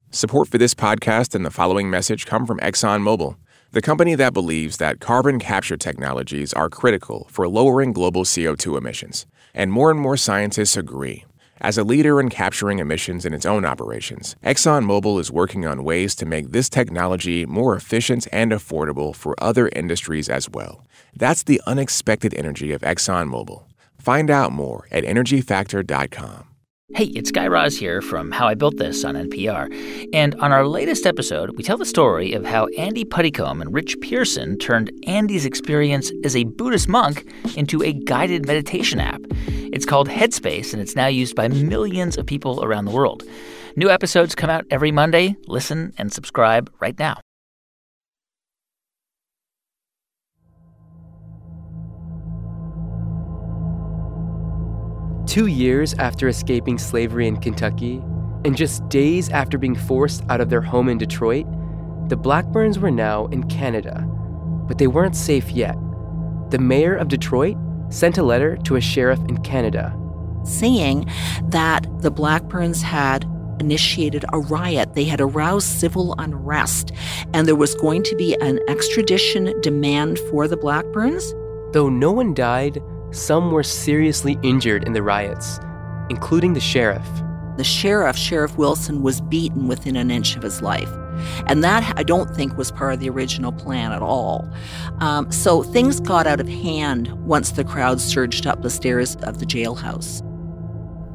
Support 0.08 0.48
for 0.48 0.56
this 0.56 0.72
podcast 0.72 1.34
and 1.34 1.44
the 1.44 1.50
following 1.50 1.90
message 1.90 2.24
come 2.24 2.46
from 2.46 2.60
ExxonMobil, 2.60 3.36
the 3.72 3.82
company 3.82 4.14
that 4.14 4.32
believes 4.32 4.78
that 4.78 5.00
carbon 5.00 5.38
capture 5.38 5.76
technologies 5.76 6.54
are 6.54 6.70
critical 6.70 7.26
for 7.30 7.46
lowering 7.46 7.92
global 7.92 8.24
CO2 8.24 8.78
emissions. 8.78 9.26
And 9.52 9.70
more 9.70 9.90
and 9.90 10.00
more 10.00 10.16
scientists 10.16 10.78
agree. 10.78 11.26
As 11.64 11.78
a 11.78 11.82
leader 11.82 12.20
in 12.20 12.28
capturing 12.28 12.78
emissions 12.78 13.24
in 13.24 13.32
its 13.32 13.46
own 13.46 13.64
operations, 13.64 14.36
ExxonMobil 14.44 15.18
is 15.18 15.32
working 15.32 15.64
on 15.64 15.82
ways 15.82 16.14
to 16.16 16.26
make 16.26 16.52
this 16.52 16.68
technology 16.68 17.46
more 17.46 17.74
efficient 17.74 18.28
and 18.30 18.52
affordable 18.52 19.16
for 19.16 19.34
other 19.42 19.70
industries 19.70 20.28
as 20.28 20.46
well. 20.50 20.84
That's 21.16 21.42
the 21.42 21.62
unexpected 21.66 22.34
energy 22.34 22.72
of 22.72 22.82
ExxonMobil. 22.82 23.62
Find 23.98 24.30
out 24.30 24.52
more 24.52 24.86
at 24.90 25.04
EnergyFactor.com. 25.04 26.53
Hey, 26.92 27.06
it's 27.06 27.32
Guy 27.32 27.48
Raz 27.48 27.76
here 27.76 28.02
from 28.02 28.30
How 28.30 28.46
I 28.46 28.54
Built 28.54 28.76
This 28.76 29.04
on 29.04 29.14
NPR. 29.14 29.68
And 30.12 30.34
on 30.36 30.52
our 30.52 30.64
latest 30.64 31.06
episode, 31.06 31.56
we 31.56 31.64
tell 31.64 31.76
the 31.76 31.84
story 31.84 32.34
of 32.34 32.44
how 32.44 32.66
Andy 32.78 33.04
Puddicombe 33.04 33.62
and 33.62 33.74
Rich 33.74 33.96
Pierson 34.00 34.58
turned 34.58 34.92
Andy's 35.06 35.44
experience 35.44 36.12
as 36.24 36.36
a 36.36 36.44
Buddhist 36.44 36.88
monk 36.88 37.26
into 37.56 37.82
a 37.82 37.94
guided 37.94 38.46
meditation 38.46 39.00
app. 39.00 39.22
It's 39.72 39.86
called 39.86 40.08
Headspace, 40.08 40.72
and 40.72 40.80
it's 40.80 40.94
now 40.94 41.06
used 41.06 41.34
by 41.34 41.48
millions 41.48 42.18
of 42.18 42.26
people 42.26 42.62
around 42.62 42.84
the 42.84 42.92
world. 42.92 43.24
New 43.76 43.90
episodes 43.90 44.34
come 44.34 44.50
out 44.50 44.64
every 44.70 44.92
Monday. 44.92 45.36
Listen 45.48 45.94
and 45.98 46.12
subscribe 46.12 46.70
right 46.80 46.98
now. 46.98 47.18
Two 55.34 55.46
years 55.46 55.94
after 55.94 56.28
escaping 56.28 56.78
slavery 56.78 57.26
in 57.26 57.38
Kentucky, 57.38 58.00
and 58.44 58.56
just 58.56 58.88
days 58.88 59.28
after 59.30 59.58
being 59.58 59.74
forced 59.74 60.22
out 60.28 60.40
of 60.40 60.48
their 60.48 60.60
home 60.60 60.88
in 60.88 60.96
Detroit, 60.96 61.44
the 62.08 62.16
Blackburns 62.16 62.78
were 62.78 62.92
now 62.92 63.26
in 63.26 63.42
Canada. 63.48 64.06
But 64.68 64.78
they 64.78 64.86
weren't 64.86 65.16
safe 65.16 65.50
yet. 65.50 65.74
The 66.50 66.60
mayor 66.60 66.94
of 66.94 67.08
Detroit 67.08 67.56
sent 67.88 68.16
a 68.16 68.22
letter 68.22 68.56
to 68.58 68.76
a 68.76 68.80
sheriff 68.80 69.18
in 69.28 69.38
Canada 69.38 69.98
saying 70.44 71.10
that 71.48 71.84
the 72.00 72.12
Blackburns 72.12 72.80
had 72.80 73.24
initiated 73.58 74.24
a 74.32 74.38
riot. 74.38 74.94
They 74.94 75.02
had 75.02 75.20
aroused 75.20 75.66
civil 75.66 76.14
unrest, 76.16 76.92
and 77.32 77.48
there 77.48 77.56
was 77.56 77.74
going 77.74 78.04
to 78.04 78.14
be 78.14 78.40
an 78.40 78.60
extradition 78.68 79.60
demand 79.62 80.20
for 80.30 80.46
the 80.46 80.56
Blackburns. 80.56 81.34
Though 81.72 81.88
no 81.88 82.12
one 82.12 82.34
died, 82.34 82.80
some 83.14 83.52
were 83.52 83.62
seriously 83.62 84.38
injured 84.42 84.84
in 84.84 84.92
the 84.92 85.02
riots, 85.02 85.60
including 86.10 86.54
the 86.54 86.60
sheriff. 86.60 87.06
The 87.56 87.64
sheriff, 87.64 88.16
Sheriff 88.16 88.58
Wilson, 88.58 89.02
was 89.02 89.20
beaten 89.20 89.68
within 89.68 89.94
an 89.94 90.10
inch 90.10 90.36
of 90.36 90.42
his 90.42 90.60
life. 90.60 90.90
And 91.46 91.62
that 91.62 91.96
I 91.96 92.02
don't 92.02 92.34
think 92.34 92.56
was 92.56 92.72
part 92.72 92.94
of 92.94 93.00
the 93.00 93.08
original 93.08 93.52
plan 93.52 93.92
at 93.92 94.02
all. 94.02 94.52
Um, 94.98 95.30
so 95.30 95.62
things 95.62 96.00
got 96.00 96.26
out 96.26 96.40
of 96.40 96.48
hand 96.48 97.12
once 97.24 97.52
the 97.52 97.62
crowd 97.62 98.00
surged 98.00 98.48
up 98.48 98.62
the 98.62 98.70
stairs 98.70 99.14
of 99.22 99.38
the 99.38 99.46
jailhouse. 99.46 100.20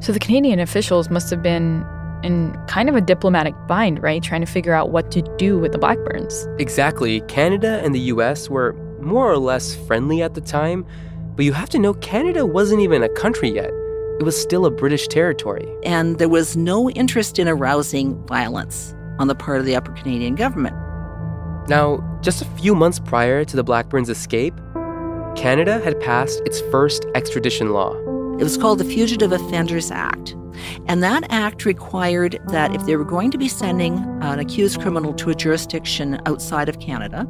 So 0.02 0.12
the 0.12 0.18
Canadian 0.18 0.60
officials 0.60 1.10
must 1.10 1.28
have 1.28 1.42
been 1.42 1.84
in 2.22 2.58
kind 2.66 2.88
of 2.88 2.94
a 2.94 3.02
diplomatic 3.02 3.54
bind, 3.68 4.02
right? 4.02 4.22
Trying 4.22 4.40
to 4.40 4.46
figure 4.46 4.72
out 4.72 4.90
what 4.90 5.10
to 5.10 5.22
do 5.36 5.58
with 5.58 5.72
the 5.72 5.78
Blackburns. 5.78 6.48
Exactly. 6.58 7.20
Canada 7.22 7.82
and 7.84 7.94
the 7.94 8.00
US 8.00 8.48
were 8.48 8.72
more 9.00 9.30
or 9.30 9.38
less 9.38 9.74
friendly 9.86 10.22
at 10.22 10.34
the 10.34 10.40
time, 10.40 10.86
but 11.36 11.44
you 11.44 11.52
have 11.52 11.68
to 11.70 11.78
know 11.78 11.94
Canada 11.94 12.46
wasn't 12.46 12.80
even 12.80 13.02
a 13.02 13.08
country 13.08 13.50
yet. 13.50 13.70
It 14.18 14.24
was 14.24 14.40
still 14.40 14.66
a 14.66 14.70
British 14.70 15.08
territory. 15.08 15.66
And 15.82 16.18
there 16.18 16.28
was 16.28 16.56
no 16.56 16.90
interest 16.90 17.38
in 17.38 17.48
arousing 17.48 18.22
violence 18.26 18.94
on 19.18 19.28
the 19.28 19.34
part 19.34 19.60
of 19.60 19.66
the 19.66 19.76
Upper 19.76 19.92
Canadian 19.92 20.34
government. 20.34 20.76
Now, 21.68 22.04
just 22.20 22.42
a 22.42 22.44
few 22.56 22.74
months 22.74 22.98
prior 22.98 23.44
to 23.44 23.56
the 23.56 23.64
Blackburns' 23.64 24.08
escape, 24.08 24.54
Canada 25.36 25.80
had 25.80 25.98
passed 26.00 26.40
its 26.44 26.60
first 26.72 27.06
extradition 27.14 27.70
law. 27.70 27.94
It 28.38 28.42
was 28.42 28.56
called 28.56 28.78
the 28.78 28.84
Fugitive 28.84 29.32
Offenders 29.32 29.90
Act. 29.90 30.34
And 30.86 31.02
that 31.02 31.24
act 31.30 31.64
required 31.64 32.38
that 32.48 32.74
if 32.74 32.84
they 32.86 32.96
were 32.96 33.04
going 33.04 33.30
to 33.30 33.38
be 33.38 33.48
sending 33.48 33.98
an 34.22 34.38
accused 34.38 34.80
criminal 34.80 35.14
to 35.14 35.30
a 35.30 35.34
jurisdiction 35.34 36.20
outside 36.26 36.68
of 36.68 36.80
Canada, 36.80 37.26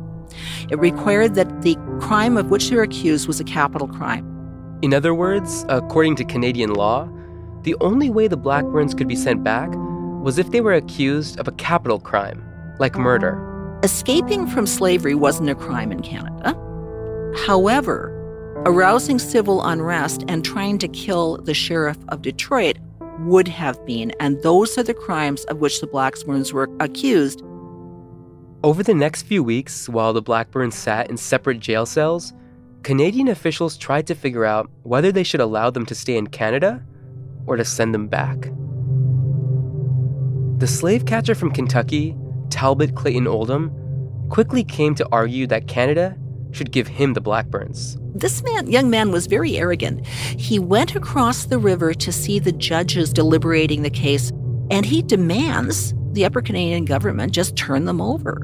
it 0.71 0.79
required 0.79 1.35
that 1.35 1.63
the 1.63 1.77
crime 2.01 2.37
of 2.37 2.51
which 2.51 2.69
they 2.69 2.77
were 2.77 2.83
accused 2.83 3.27
was 3.27 3.41
a 3.41 3.45
capital 3.45 3.89
crime. 3.89 4.27
In 4.83 4.95
other 4.95 5.15
words, 5.15 5.65
according 5.69 6.17
to 6.17 6.25
Canadian 6.25 6.73
law, 6.73 7.09
the 7.63 7.77
only 7.81 8.09
way 8.09 8.29
the 8.29 8.37
Blackburns 8.37 8.95
could 8.95 9.09
be 9.09 9.17
sent 9.17 9.45
back 9.45 9.71
was 10.23 10.39
if 10.39 10.51
they 10.51 10.61
were 10.61 10.75
accused 10.75 11.39
of 11.39 11.49
a 11.49 11.53
capital 11.53 12.01
crime, 12.01 12.43
like 12.79 12.97
murder. 12.97 13.39
Escaping 13.83 14.47
from 14.47 14.67
slavery 14.67 15.15
wasn't 15.15 15.51
a 15.51 15.55
crime 15.55 15.93
in 15.93 16.01
Canada. 16.01 16.55
However, 17.47 18.17
arousing 18.67 19.19
civil 19.19 19.63
unrest 19.65 20.25
and 20.29 20.45
trying 20.45 20.79
to 20.79 20.89
kill 20.89 21.39
the 21.39 21.55
sheriff 21.55 21.99
of 22.09 22.23
Detroit 22.23 22.79
would 23.21 23.49
have 23.49 23.85
been, 23.87 24.13
and 24.21 24.43
those 24.43 24.77
are 24.79 24.83
the 24.83 24.95
crimes 24.95 25.45
of 25.45 25.59
which 25.59 25.81
the 25.81 25.87
Blackburns 25.87 26.53
were 26.53 26.69
accused. 26.81 27.43
Over 28.63 28.83
the 28.83 28.93
next 28.93 29.23
few 29.23 29.43
weeks, 29.43 29.89
while 29.89 30.13
the 30.13 30.21
Blackburns 30.21 30.75
sat 30.75 31.09
in 31.09 31.17
separate 31.17 31.61
jail 31.61 31.87
cells, 31.87 32.35
Canadian 32.83 33.29
officials 33.29 33.79
tried 33.79 34.07
to 34.09 34.15
figure 34.15 34.45
out 34.45 34.71
whether 34.83 35.11
they 35.11 35.23
should 35.23 35.41
allow 35.41 35.71
them 35.71 35.87
to 35.87 35.95
stay 35.95 36.19
in 36.19 36.27
Canada 36.27 36.83
or 37.47 37.57
to 37.57 37.65
send 37.65 37.95
them 37.95 38.07
back. 38.07 38.51
The 40.59 40.67
slave 40.67 41.07
catcher 41.07 41.35
from 41.35 41.53
Kentucky, 41.53 42.15
Talbot 42.51 42.95
Clayton 42.95 43.27
Oldham, 43.27 43.71
quickly 44.29 44.63
came 44.63 44.95
to 44.97 45.09
argue 45.11 45.47
that 45.47 45.67
Canada 45.67 46.19
should 46.51 46.71
give 46.71 46.87
him 46.87 47.15
the 47.15 47.21
Blackburns. 47.23 47.97
This 48.15 48.43
man, 48.43 48.71
young 48.71 48.91
man 48.91 49.11
was 49.11 49.27
very 49.27 49.57
arrogant. 49.57 50.07
He 50.07 50.59
went 50.59 50.95
across 50.95 51.47
the 51.47 51.59
river 51.59 51.95
to 51.95 52.13
see 52.13 52.39
the 52.39 52.53
judges 52.53 53.11
deliberating 53.11 53.81
the 53.81 53.91
case, 53.91 54.31
and 54.71 54.85
he 54.85 55.01
demands 55.01 55.95
the 56.13 56.25
Upper 56.25 56.43
Canadian 56.43 56.85
government 56.85 57.33
just 57.33 57.57
turn 57.57 57.85
them 57.85 58.01
over. 58.01 58.41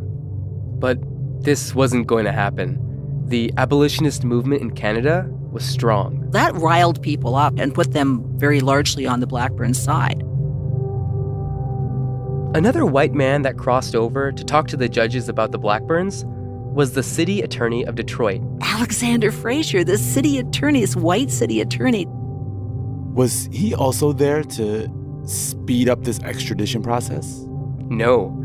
But 0.79 0.99
this 1.43 1.75
wasn't 1.75 2.07
going 2.07 2.25
to 2.25 2.33
happen. 2.33 2.83
The 3.27 3.53
abolitionist 3.57 4.25
movement 4.25 4.63
in 4.63 4.71
Canada 4.73 5.29
was 5.51 5.65
strong. 5.65 6.31
That 6.31 6.55
riled 6.55 7.03
people 7.03 7.35
up 7.35 7.59
and 7.59 7.75
put 7.75 7.93
them 7.93 8.23
very 8.39 8.61
largely 8.61 9.07
on 9.07 9.21
the 9.21 9.27
Blackburn 9.27 9.75
side. 9.75 10.23
Another 12.55 12.87
white 12.87 13.15
man 13.15 13.43
that 13.43 13.59
crossed 13.59 13.95
over 13.95 14.33
to 14.33 14.45
talk 14.45 14.69
to 14.69 14.77
the 14.77 14.89
judges 14.89 15.29
about 15.29 15.53
the 15.53 15.59
Blackburns 15.59 16.25
was 16.27 16.93
the 16.93 17.03
city 17.03 17.41
attorney 17.41 17.85
of 17.85 17.95
Detroit. 17.95 18.43
Alexander 18.61 19.33
Fraser, 19.33 19.83
the 19.83 19.99
city 19.99 20.39
attorney, 20.39 20.81
this 20.81 20.95
white 20.95 21.31
city 21.31 21.61
attorney. 21.61 22.07
Was 23.15 23.49
he 23.51 23.75
also 23.75 24.13
there 24.13 24.43
to 24.43 24.89
speed 25.25 25.89
up 25.89 26.05
this 26.05 26.21
extradition 26.21 26.83
process? 26.83 27.46
No. 27.89 28.43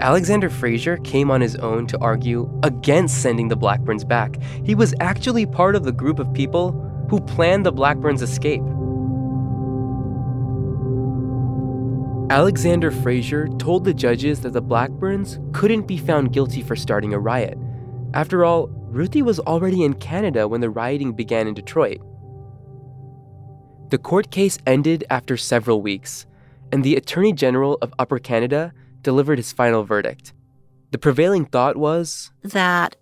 Alexander 0.00 0.48
Fraser 0.48 0.96
came 0.98 1.30
on 1.30 1.40
his 1.40 1.56
own 1.56 1.86
to 1.88 1.98
argue 1.98 2.50
against 2.62 3.20
sending 3.20 3.48
the 3.48 3.56
Blackburns 3.56 4.04
back. 4.04 4.36
He 4.64 4.74
was 4.74 4.94
actually 5.00 5.44
part 5.46 5.76
of 5.76 5.84
the 5.84 5.92
group 5.92 6.18
of 6.18 6.32
people 6.32 6.72
who 7.10 7.20
planned 7.20 7.66
the 7.66 7.72
Blackburns' 7.72 8.22
escape. 8.22 8.62
Alexander 12.30 12.90
Fraser 12.90 13.48
told 13.58 13.84
the 13.84 13.92
judges 13.92 14.40
that 14.40 14.52
the 14.52 14.62
Blackburns 14.62 15.38
couldn't 15.52 15.88
be 15.88 15.98
found 15.98 16.32
guilty 16.32 16.62
for 16.62 16.76
starting 16.76 17.12
a 17.12 17.18
riot. 17.18 17.58
After 18.14 18.44
all, 18.44 18.68
Ruthie 18.68 19.22
was 19.22 19.40
already 19.40 19.82
in 19.82 19.94
Canada 19.94 20.48
when 20.48 20.60
the 20.60 20.70
rioting 20.70 21.12
began 21.12 21.46
in 21.46 21.54
Detroit. 21.54 22.00
The 23.90 23.98
court 23.98 24.30
case 24.30 24.58
ended 24.66 25.04
after 25.10 25.36
several 25.36 25.82
weeks, 25.82 26.24
and 26.70 26.84
the 26.84 26.94
Attorney 26.94 27.32
General 27.32 27.76
of 27.82 27.92
Upper 27.98 28.20
Canada 28.20 28.72
delivered 29.02 29.38
his 29.38 29.52
final 29.52 29.84
verdict. 29.84 30.32
The 30.90 30.98
prevailing 30.98 31.44
thought 31.44 31.76
was 31.76 32.30
that 32.42 32.96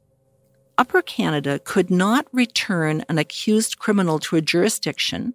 Upper 0.76 1.02
Canada 1.02 1.58
could 1.58 1.90
not 1.90 2.26
return 2.32 3.04
an 3.08 3.18
accused 3.18 3.78
criminal 3.78 4.18
to 4.20 4.36
a 4.36 4.40
jurisdiction 4.40 5.34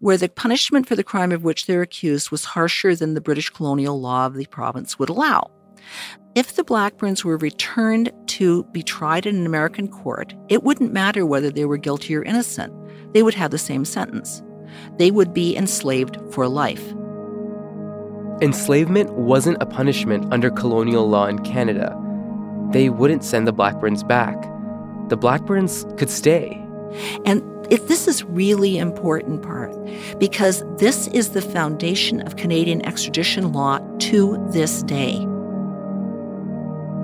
where 0.00 0.16
the 0.16 0.28
punishment 0.28 0.86
for 0.86 0.96
the 0.96 1.04
crime 1.04 1.32
of 1.32 1.44
which 1.44 1.66
they're 1.66 1.82
accused 1.82 2.30
was 2.30 2.44
harsher 2.44 2.94
than 2.94 3.14
the 3.14 3.20
British 3.20 3.50
colonial 3.50 4.00
law 4.00 4.26
of 4.26 4.34
the 4.34 4.46
province 4.46 4.98
would 4.98 5.08
allow. 5.08 5.50
If 6.34 6.56
the 6.56 6.64
Blackburns 6.64 7.24
were 7.24 7.38
returned 7.38 8.10
to 8.26 8.64
be 8.64 8.82
tried 8.82 9.24
in 9.24 9.36
an 9.36 9.46
American 9.46 9.88
court, 9.88 10.34
it 10.48 10.62
wouldn't 10.62 10.92
matter 10.92 11.24
whether 11.24 11.50
they 11.50 11.64
were 11.64 11.78
guilty 11.78 12.14
or 12.14 12.22
innocent. 12.22 12.74
They 13.14 13.22
would 13.22 13.34
have 13.34 13.50
the 13.50 13.58
same 13.58 13.84
sentence. 13.84 14.42
They 14.98 15.10
would 15.10 15.32
be 15.32 15.56
enslaved 15.56 16.18
for 16.32 16.48
life. 16.48 16.92
Enslavement 18.42 19.14
wasn't 19.14 19.56
a 19.62 19.66
punishment 19.66 20.30
under 20.30 20.50
colonial 20.50 21.08
law 21.08 21.26
in 21.26 21.38
Canada. 21.38 21.98
They 22.70 22.90
wouldn't 22.90 23.24
send 23.24 23.46
the 23.46 23.52
Blackburns 23.52 24.02
back. 24.02 24.36
The 25.08 25.16
Blackburns 25.16 25.86
could 25.96 26.10
stay. 26.10 26.62
And 27.24 27.42
this 27.70 28.06
is 28.06 28.24
really 28.24 28.76
important 28.76 29.42
part 29.42 29.74
because 30.18 30.62
this 30.76 31.08
is 31.08 31.30
the 31.30 31.40
foundation 31.40 32.20
of 32.26 32.36
Canadian 32.36 32.84
extradition 32.84 33.52
law 33.52 33.78
to 34.00 34.44
this 34.50 34.82
day. 34.82 35.24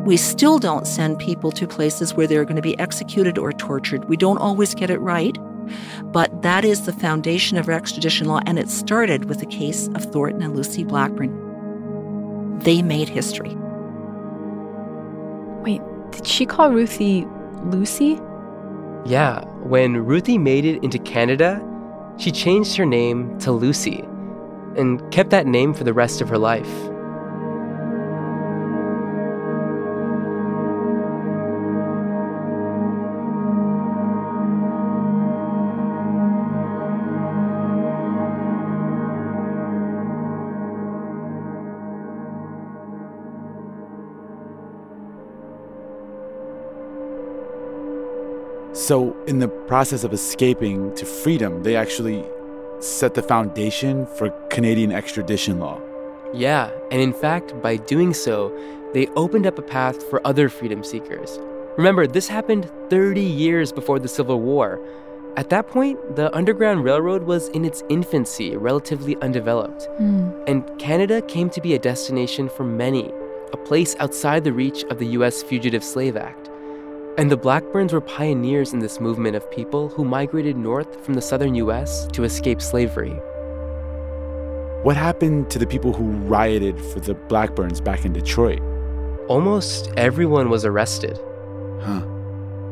We 0.05 0.17
still 0.17 0.59
don't 0.59 0.87
send 0.87 1.19
people 1.19 1.51
to 1.53 1.67
places 1.67 2.15
where 2.15 2.27
they're 2.27 2.45
going 2.45 2.57
to 2.57 2.63
be 2.63 2.79
executed 2.79 3.39
or 3.39 3.53
tortured. 3.53 4.05
We 4.07 4.17
don't 4.17 4.39
always 4.39 4.75
get 4.75 4.91
it 4.91 4.99
right, 4.99 5.39
but 6.05 6.43
that 6.43 6.65
is 6.65 6.87
the 6.87 6.93
foundation 6.93 7.57
of 7.57 7.69
extradition 7.69 8.27
law, 8.27 8.41
and 8.47 8.59
it 8.59 8.69
started 8.69 9.27
with 9.27 9.41
the 9.41 9.47
case 9.47 9.89
of 9.95 10.05
Thornton 10.05 10.43
and 10.43 10.57
Lucy 10.57 10.85
Blackburn. 10.85 12.59
They 12.61 12.83
made 12.83 13.09
history. 13.09 13.57
Wait, 15.63 15.81
did 16.11 16.27
she 16.27 16.47
call 16.47 16.71
Ruthie 16.71 17.27
Lucy? 17.65 18.21
Yeah, 19.05 19.45
when 19.63 19.97
Ruthie 19.97 20.39
made 20.39 20.65
it 20.65 20.83
into 20.85 20.99
Canada, 20.99 21.61
she 22.19 22.31
changed 22.31 22.77
her 22.77 22.87
name 22.87 23.39
to 23.41 23.53
Lucy 23.53 24.05
and 24.77 25.03
kept 25.11 25.31
that 25.31 25.47
name 25.47 25.75
for 25.75 25.85
the 25.85 25.93
rest 25.93 26.21
of 26.21 26.29
her 26.29 26.39
life. 26.39 26.92
So, 48.83 49.17
in 49.29 49.39
the 49.39 49.47
process 49.47 50.03
of 50.03 50.13
escaping 50.13 50.93
to 50.97 51.07
freedom, 51.07 51.63
they 51.63 51.77
actually 51.77 52.25
set 52.81 53.15
the 53.15 53.23
foundation 53.23 54.07
for 54.07 54.31
Canadian 54.51 54.91
extradition 54.91 55.61
law. 55.61 55.81
Yeah, 56.35 56.69
and 56.91 57.01
in 57.01 57.13
fact, 57.13 57.55
by 57.63 57.77
doing 57.77 58.13
so, 58.13 58.51
they 58.93 59.07
opened 59.15 59.47
up 59.47 59.57
a 59.57 59.63
path 59.63 60.03
for 60.11 60.21
other 60.27 60.49
freedom 60.49 60.83
seekers. 60.83 61.39
Remember, 61.77 62.09
this 62.09 62.27
happened 62.27 62.69
30 62.91 63.21
years 63.21 63.71
before 63.71 64.01
the 64.01 64.09
Civil 64.09 64.41
War. 64.41 64.81
At 65.37 65.49
that 65.51 65.69
point, 65.69 66.17
the 66.17 66.35
Underground 66.35 66.83
Railroad 66.83 67.23
was 67.23 67.51
in 67.51 67.65
its 67.65 67.85
infancy, 67.89 68.57
relatively 68.57 69.15
undeveloped. 69.23 69.89
Mm. 70.01 70.43
And 70.49 70.79
Canada 70.81 71.23
came 71.23 71.51
to 71.51 71.61
be 71.61 71.75
a 71.75 71.79
destination 71.79 72.49
for 72.49 72.65
many, 72.65 73.13
a 73.53 73.57
place 73.57 73.95
outside 74.01 74.43
the 74.43 74.53
reach 74.53 74.83
of 74.91 74.99
the 74.99 75.07
U.S. 75.19 75.41
Fugitive 75.41 75.85
Slave 75.85 76.17
Act. 76.17 76.51
And 77.19 77.31
the 77.31 77.37
Blackburns 77.37 77.93
were 77.93 78.01
pioneers 78.01 78.73
in 78.73 78.79
this 78.79 78.99
movement 78.99 79.37
of 79.37 79.51
people 79.51 79.91
who 79.91 80.03
migrated 80.03 80.57
north 80.57 81.05
from 81.05 81.13
the 81.13 81.21
southern 81.21 81.55
U.S. 81.57 82.07
to 82.13 82.25
escape 82.25 82.63
slavery. 82.63 83.13
What 84.83 84.97
happened 84.97 85.51
to 85.51 85.59
the 85.59 85.67
people 85.67 85.93
who 85.93 86.05
rioted 86.05 86.81
for 86.81 87.01
the 87.01 87.13
Blackburns 87.13 87.83
back 87.83 88.07
in 88.07 88.15
Detroit? 88.15 88.63
Almost 89.29 89.93
everyone 89.99 90.49
was 90.49 90.65
arrested. 90.65 91.19
Huh. 91.83 92.01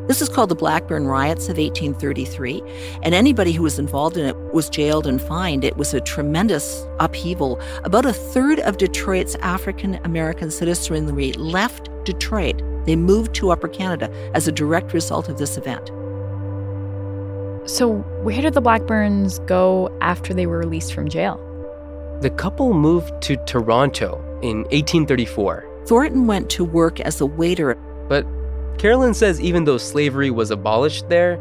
This 0.08 0.22
is 0.22 0.30
called 0.30 0.48
the 0.48 0.54
Blackburn 0.54 1.06
Riots 1.06 1.50
of 1.50 1.58
1833, 1.58 2.62
and 3.02 3.14
anybody 3.14 3.52
who 3.52 3.62
was 3.62 3.78
involved 3.78 4.16
in 4.16 4.24
it 4.24 4.36
was 4.54 4.70
jailed 4.70 5.06
and 5.06 5.20
fined. 5.20 5.64
It 5.64 5.76
was 5.76 5.92
a 5.92 6.00
tremendous 6.00 6.86
upheaval. 6.98 7.60
About 7.84 8.06
a 8.06 8.12
third 8.14 8.58
of 8.60 8.78
Detroit's 8.78 9.34
African 9.36 9.96
American 10.04 10.50
citizenry 10.50 11.34
left 11.34 11.90
Detroit 12.04 12.62
they 12.90 12.96
moved 12.96 13.32
to 13.36 13.52
Upper 13.52 13.68
Canada 13.68 14.10
as 14.34 14.48
a 14.48 14.52
direct 14.52 14.92
result 14.92 15.28
of 15.28 15.38
this 15.38 15.56
event. 15.56 15.92
So, 17.70 17.98
where 18.24 18.42
did 18.42 18.54
the 18.54 18.60
Blackburns 18.60 19.38
go 19.46 19.96
after 20.00 20.34
they 20.34 20.44
were 20.44 20.58
released 20.58 20.92
from 20.92 21.08
jail? 21.08 21.38
The 22.20 22.30
couple 22.30 22.74
moved 22.74 23.22
to 23.22 23.36
Toronto 23.46 24.16
in 24.42 24.62
1834. 24.72 25.84
Thornton 25.86 26.26
went 26.26 26.50
to 26.50 26.64
work 26.64 26.98
as 26.98 27.20
a 27.20 27.26
waiter. 27.26 27.76
But 28.08 28.26
Karolyn 28.78 29.14
says 29.14 29.40
even 29.40 29.62
though 29.62 29.78
slavery 29.78 30.32
was 30.32 30.50
abolished 30.50 31.08
there, 31.08 31.36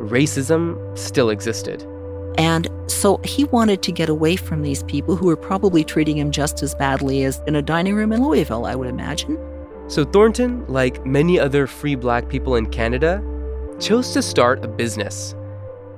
racism 0.00 0.98
still 0.98 1.30
existed. 1.30 1.86
And 2.38 2.68
so 2.88 3.18
he 3.22 3.44
wanted 3.44 3.82
to 3.82 3.92
get 3.92 4.08
away 4.08 4.34
from 4.34 4.62
these 4.62 4.82
people 4.82 5.14
who 5.14 5.26
were 5.26 5.36
probably 5.36 5.84
treating 5.84 6.18
him 6.18 6.32
just 6.32 6.60
as 6.60 6.74
badly 6.74 7.22
as 7.22 7.40
in 7.46 7.54
a 7.54 7.62
dining 7.62 7.94
room 7.94 8.12
in 8.12 8.20
Louisville, 8.26 8.66
I 8.66 8.74
would 8.74 8.88
imagine. 8.88 9.38
So 9.88 10.04
Thornton, 10.04 10.66
like 10.68 11.04
many 11.06 11.40
other 11.40 11.66
free 11.66 11.94
black 11.94 12.28
people 12.28 12.56
in 12.56 12.66
Canada, 12.66 13.22
chose 13.80 14.12
to 14.12 14.20
start 14.20 14.62
a 14.62 14.68
business. 14.68 15.34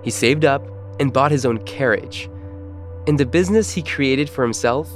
He 0.03 0.11
saved 0.11 0.44
up 0.44 0.64
and 1.00 1.12
bought 1.12 1.33
his 1.33 1.44
own 1.44 1.59
carriage. 1.64 2.31
And 3.09 3.18
the 3.18 3.26
business 3.26 3.72
he 3.72 3.83
created 3.83 4.31
for 4.31 4.44
himself 4.44 4.88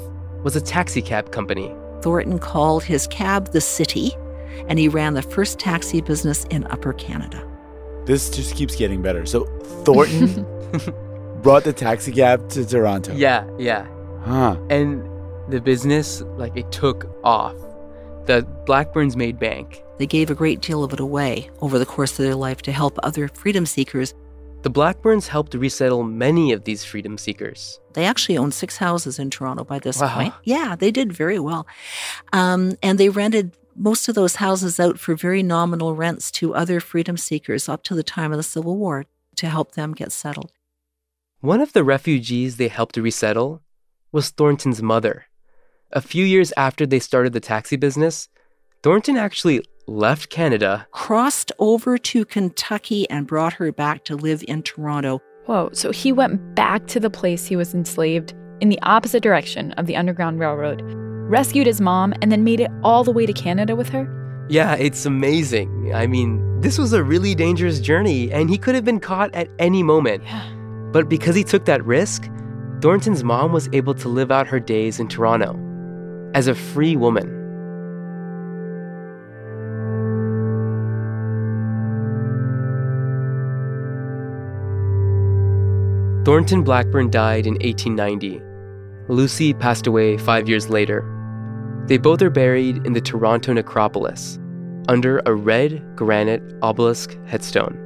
was 0.45 0.55
a 0.55 0.61
taxi 0.61 1.03
cab 1.03 1.33
company. 1.33 1.75
Thornton 2.03 2.39
called 2.39 2.85
his 2.85 3.09
cab 3.09 3.51
the 3.51 3.61
City, 3.61 4.13
and 4.69 4.79
he 4.79 4.89
ran 4.89 5.15
the 5.15 5.23
first 5.23 5.59
taxi 5.59 6.01
business 6.01 6.45
in 6.51 6.65
Upper 6.69 6.93
Canada. 6.93 7.45
This 8.05 8.31
just 8.31 8.55
keeps 8.55 8.77
getting 8.77 9.03
better. 9.03 9.27
So 9.27 9.47
Thornton 9.85 10.47
brought 11.43 11.65
the 11.65 11.73
taxi 11.73 12.13
cab 12.13 12.49
to 12.51 12.65
Toronto. 12.65 13.13
Yeah, 13.17 13.45
yeah. 13.59 13.89
Huh. 14.23 14.57
And 14.71 15.03
the 15.49 15.61
business, 15.61 16.23
like, 16.37 16.57
it 16.57 16.71
took 16.71 17.11
off 17.25 17.57
the 18.27 18.43
Blackburns 18.67 19.17
made 19.17 19.39
bank. 19.39 19.83
They 19.99 20.07
gave 20.07 20.31
a 20.31 20.35
great 20.35 20.61
deal 20.61 20.83
of 20.83 20.93
it 20.93 21.01
away 21.01 21.51
over 21.61 21.79
the 21.79 21.87
course 21.87 22.19
of 22.19 22.25
their 22.25 22.35
life 22.35 22.63
to 22.63 22.73
help 22.73 22.99
other 23.03 23.29
freedom 23.29 23.67
seekers. 23.67 24.15
The 24.63 24.71
Blackburns 24.71 25.29
helped 25.29 25.55
resettle 25.55 26.03
many 26.03 26.53
of 26.53 26.65
these 26.65 26.85
freedom 26.85 27.19
seekers. 27.19 27.79
They 27.93 28.07
actually 28.07 28.39
owned 28.39 28.55
six 28.55 28.79
houses 28.79 29.19
in 29.19 29.31
Toronto 29.31 29.63
by 29.63 29.79
this 29.79 30.01
wow. 30.01 30.15
point. 30.15 30.35
Yeah, 30.45 30.75
they 30.75 30.91
did 30.91 31.13
very 31.13 31.39
well. 31.39 31.67
Um, 32.33 32.77
and 32.83 32.99
they 32.99 33.11
rented 33.11 33.57
most 33.77 34.09
of 34.09 34.15
those 34.15 34.37
houses 34.37 34.81
out 34.81 34.99
for 34.99 35.15
very 35.15 35.43
nominal 35.43 35.95
rents 35.95 36.31
to 36.33 36.55
other 36.55 36.81
freedom 36.81 37.17
seekers 37.17 37.69
up 37.69 37.83
to 37.85 37.95
the 37.95 38.03
time 38.03 38.33
of 38.33 38.39
the 38.39 38.43
Civil 38.43 38.77
War 38.77 39.05
to 39.37 39.49
help 39.49 39.73
them 39.73 39.93
get 39.93 40.13
settled. 40.13 40.53
One 41.41 41.61
of 41.61 41.75
the 41.75 41.85
refugees 41.85 42.57
they 42.57 42.69
helped 42.69 42.97
resettle 42.97 43.63
was 44.13 44.31
Thornton's 44.31 44.81
mother. 44.81 45.27
A 45.97 46.01
few 46.01 46.25
years 46.25 46.53
after 46.57 46.87
they 46.87 46.99
started 46.99 47.35
the 47.35 47.41
taxi 47.41 47.77
business, 47.77 48.29
Thornton 48.83 49.17
actually 49.17 49.63
left 49.87 50.29
Canada, 50.29 50.89
crossed 50.91 51.53
over 51.61 51.97
to 51.99 52.25
Kentucky, 52.25 53.09
and 53.11 53.29
brought 53.29 53.53
her 53.53 53.71
back 53.71 54.03
to 54.07 54.17
live 54.17 54.43
in 54.49 54.65
Toronto. 54.65 55.21
Whoa, 55.47 55.71
so 55.73 55.93
he 55.93 56.11
went 56.11 56.57
back 56.57 56.89
to 56.89 56.99
the 56.99 57.11
place 57.11 57.47
he 57.47 57.55
was 57.55 57.75
enslaved 57.75 58.35
in 58.61 58.71
the 58.71 58.83
opposite 58.83 59.23
direction 59.23 59.71
of 59.75 59.87
the 59.87 59.95
Underground 59.95 60.41
Railroad, 60.41 60.83
rescued 61.31 61.69
his 61.69 61.81
mom, 61.81 62.13
and 62.21 62.33
then 62.33 62.43
made 62.43 62.59
it 62.59 62.73
all 62.83 63.05
the 63.05 63.13
way 63.13 63.25
to 63.25 63.33
Canada 63.33 63.77
with 63.77 63.89
her? 63.91 64.47
Yeah, 64.51 64.75
it's 64.75 65.07
amazing. 65.07 65.95
I 65.95 66.09
mean, 66.09 66.61
this 66.61 66.77
was 66.77 66.93
a 66.93 67.05
really 67.05 67.37
dangerous 67.37 67.79
journey, 67.79 68.33
and 68.33 68.51
he 68.51 68.59
could 68.59 68.75
have 68.75 68.85
been 68.85 68.99
caught 68.99 69.33
at 69.33 69.49
any 69.61 69.85
moment. 69.85 70.25
Yeah. 70.25 70.51
But 70.91 71.09
because 71.09 71.37
he 71.37 71.45
took 71.45 71.67
that 71.67 71.85
risk, 71.85 72.29
Thornton's 72.81 73.23
mom 73.23 73.53
was 73.53 73.69
able 73.73 73.95
to 73.95 74.09
live 74.09 74.33
out 74.33 74.49
her 74.49 74.59
days 74.59 74.99
in 74.99 75.07
Toronto 75.07 75.63
as 76.35 76.49
a 76.49 76.55
free 76.55 76.97
woman. 76.97 77.40
Thornton 86.25 86.64
Blackburn 86.64 87.11
died 87.11 87.47
in 87.47 87.55
1890. 87.55 88.40
Lucy 89.09 89.53
passed 89.53 89.87
away 89.87 90.16
five 90.16 90.49
years 90.49 90.70
later. 90.70 91.05
They 91.87 91.99
both 91.99 92.23
are 92.23 92.31
buried 92.31 92.87
in 92.87 92.94
the 92.94 93.01
Toronto 93.01 93.53
necropolis 93.53 94.38
under 94.88 95.20
a 95.27 95.35
red 95.35 95.83
granite 95.97 96.42
obelisk 96.62 97.18
headstone. 97.27 97.84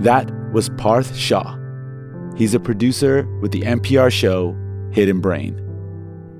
That 0.00 0.30
was 0.52 0.70
Parth 0.70 1.14
Shah. 1.14 1.58
He's 2.34 2.54
a 2.54 2.60
producer 2.60 3.28
with 3.42 3.52
the 3.52 3.60
NPR 3.60 4.10
show 4.10 4.56
Hidden 4.92 5.20
Brain. 5.20 5.60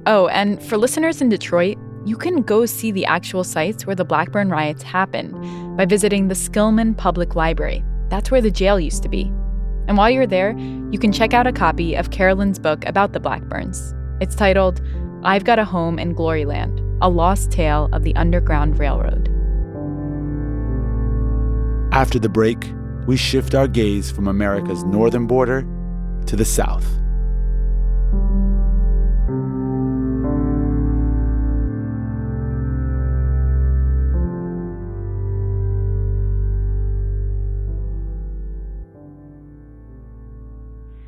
Oh, 0.06 0.28
and 0.28 0.62
for 0.62 0.78
listeners 0.78 1.20
in 1.20 1.28
Detroit, 1.28 1.76
you 2.06 2.16
can 2.16 2.40
go 2.40 2.64
see 2.64 2.90
the 2.90 3.04
actual 3.04 3.44
sites 3.44 3.86
where 3.86 3.94
the 3.94 4.04
Blackburn 4.04 4.48
riots 4.48 4.82
happened 4.82 5.76
by 5.76 5.84
visiting 5.84 6.28
the 6.28 6.34
Skillman 6.34 6.96
Public 6.96 7.36
Library. 7.36 7.84
That's 8.08 8.30
where 8.30 8.40
the 8.40 8.50
jail 8.50 8.80
used 8.80 9.02
to 9.02 9.10
be. 9.10 9.24
And 9.88 9.98
while 9.98 10.08
you're 10.08 10.26
there, 10.26 10.56
you 10.90 10.98
can 10.98 11.12
check 11.12 11.34
out 11.34 11.46
a 11.46 11.52
copy 11.52 11.94
of 11.94 12.08
Karolyn's 12.08 12.58
book 12.58 12.86
about 12.86 13.12
the 13.12 13.20
Blackburns. 13.20 13.94
It's 14.22 14.34
titled 14.34 14.80
I've 15.22 15.44
Got 15.44 15.58
a 15.58 15.66
Home 15.66 15.98
in 15.98 16.14
Gloryland 16.14 16.80
A 17.02 17.10
Lost 17.10 17.50
Tale 17.50 17.90
of 17.92 18.04
the 18.04 18.16
Underground 18.16 18.78
Railroad. 18.78 19.28
After 21.92 22.18
the 22.18 22.30
break, 22.30 22.72
we 23.06 23.16
shift 23.16 23.54
our 23.54 23.68
gaze 23.68 24.10
from 24.10 24.28
America's 24.28 24.84
northern 24.84 25.26
border 25.26 25.62
to 26.26 26.36
the 26.36 26.44
south. 26.44 26.86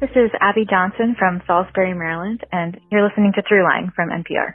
This 0.00 0.11
is 0.16 0.31
Abby 0.40 0.66
Johnson 0.68 1.14
from 1.16 1.40
Salisbury, 1.46 1.94
Maryland, 1.94 2.44
and 2.50 2.78
you're 2.90 3.07
listening 3.07 3.33
to 3.35 3.42
Throughline 3.42 3.94
from 3.94 4.11
NPR. 4.11 4.52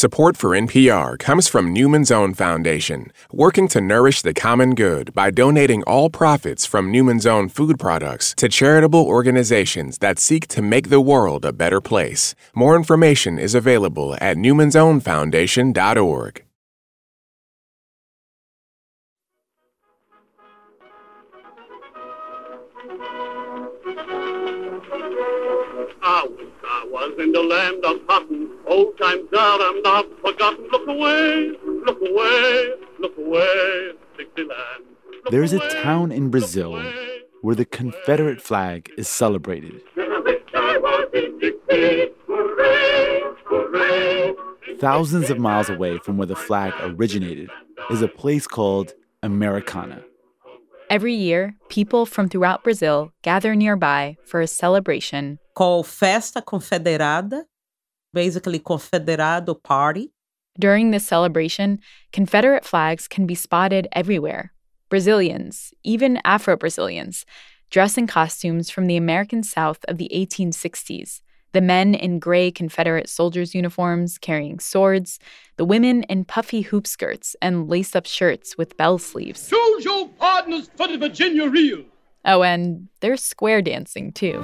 Support 0.00 0.36
for 0.38 0.52
NPR 0.52 1.18
comes 1.18 1.46
from 1.46 1.74
Newman's 1.74 2.10
Own 2.10 2.32
Foundation, 2.32 3.12
working 3.30 3.68
to 3.68 3.82
nourish 3.82 4.22
the 4.22 4.32
common 4.32 4.74
good 4.74 5.12
by 5.12 5.30
donating 5.30 5.82
all 5.82 6.08
profits 6.08 6.64
from 6.64 6.90
Newman's 6.90 7.26
Own 7.26 7.50
food 7.50 7.78
products 7.78 8.32
to 8.38 8.48
charitable 8.48 9.04
organizations 9.04 9.98
that 9.98 10.18
seek 10.18 10.48
to 10.48 10.62
make 10.62 10.88
the 10.88 11.02
world 11.02 11.44
a 11.44 11.52
better 11.52 11.82
place. 11.82 12.34
More 12.54 12.76
information 12.76 13.38
is 13.38 13.54
available 13.54 14.16
at 14.22 14.38
newmansownfoundation.org. 14.38 16.44
I 26.02 26.26
was 26.90 27.12
in 27.18 27.32
the 27.32 27.42
land 27.42 27.84
of 27.84 28.06
cotton. 28.06 28.59
Old 28.70 28.96
times 28.98 29.28
are 29.36 29.60
I'm 29.60 29.82
not 29.82 30.06
forgotten. 30.24 30.68
Look 30.70 30.86
away, 30.86 31.50
look 31.84 31.98
away, 32.00 32.70
look 33.00 33.18
away, 33.18 33.90
Dixieland. 34.16 34.84
There's 35.30 35.52
a 35.52 35.58
town 35.82 36.12
in 36.12 36.30
Brazil 36.30 36.80
where 37.42 37.56
the 37.56 37.64
Confederate 37.64 38.40
flag 38.40 38.88
is 38.96 39.08
celebrated. 39.08 39.82
Thousands 44.78 45.30
of 45.30 45.38
miles 45.40 45.68
away 45.68 45.98
from 45.98 46.16
where 46.16 46.28
the 46.28 46.36
flag 46.36 46.72
originated 46.80 47.50
is 47.90 48.02
a 48.02 48.08
place 48.08 48.46
called 48.46 48.92
Americana. 49.22 50.04
Every 50.88 51.14
year, 51.14 51.56
people 51.68 52.06
from 52.06 52.28
throughout 52.28 52.62
Brazil 52.62 53.12
gather 53.22 53.56
nearby 53.56 54.16
for 54.24 54.40
a 54.40 54.46
celebration 54.46 55.40
called 55.54 55.88
Festa 55.88 56.40
Confederada, 56.40 57.44
basically 58.12 58.58
Confederado 58.58 59.60
Party. 59.62 60.12
During 60.58 60.90
this 60.90 61.06
celebration, 61.06 61.80
Confederate 62.12 62.64
flags 62.64 63.08
can 63.08 63.26
be 63.26 63.34
spotted 63.34 63.88
everywhere. 63.92 64.52
Brazilians, 64.88 65.72
even 65.84 66.20
Afro 66.24 66.56
Brazilians, 66.56 67.24
dress 67.70 67.96
in 67.96 68.06
costumes 68.06 68.68
from 68.68 68.86
the 68.86 68.96
American 68.96 69.42
South 69.42 69.84
of 69.86 69.98
the 69.98 70.10
1860s. 70.12 71.20
The 71.52 71.60
men 71.60 71.94
in 71.94 72.18
gray 72.18 72.50
Confederate 72.50 73.08
soldiers' 73.08 73.54
uniforms 73.54 74.18
carrying 74.18 74.60
swords, 74.60 75.18
the 75.56 75.64
women 75.64 76.04
in 76.04 76.24
puffy 76.24 76.62
hoop 76.62 76.86
skirts 76.86 77.34
and 77.42 77.68
lace 77.68 77.96
up 77.96 78.06
shirts 78.06 78.56
with 78.56 78.76
bell 78.76 78.98
sleeves. 78.98 79.48
Choose 79.48 79.84
your 79.84 80.08
partners 80.10 80.70
for 80.76 80.86
the 80.86 80.98
Virginia 80.98 81.48
Reel. 81.48 81.84
Oh, 82.24 82.42
and 82.42 82.88
there's 83.00 83.22
square 83.22 83.62
dancing 83.62 84.12
too. 84.12 84.40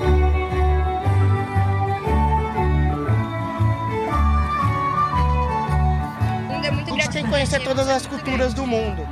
Conhecer 7.26 7.60
todas 7.60 7.88
as 7.88 8.06
culturas 8.06 8.54
do 8.54 8.66
mundo. 8.66 9.06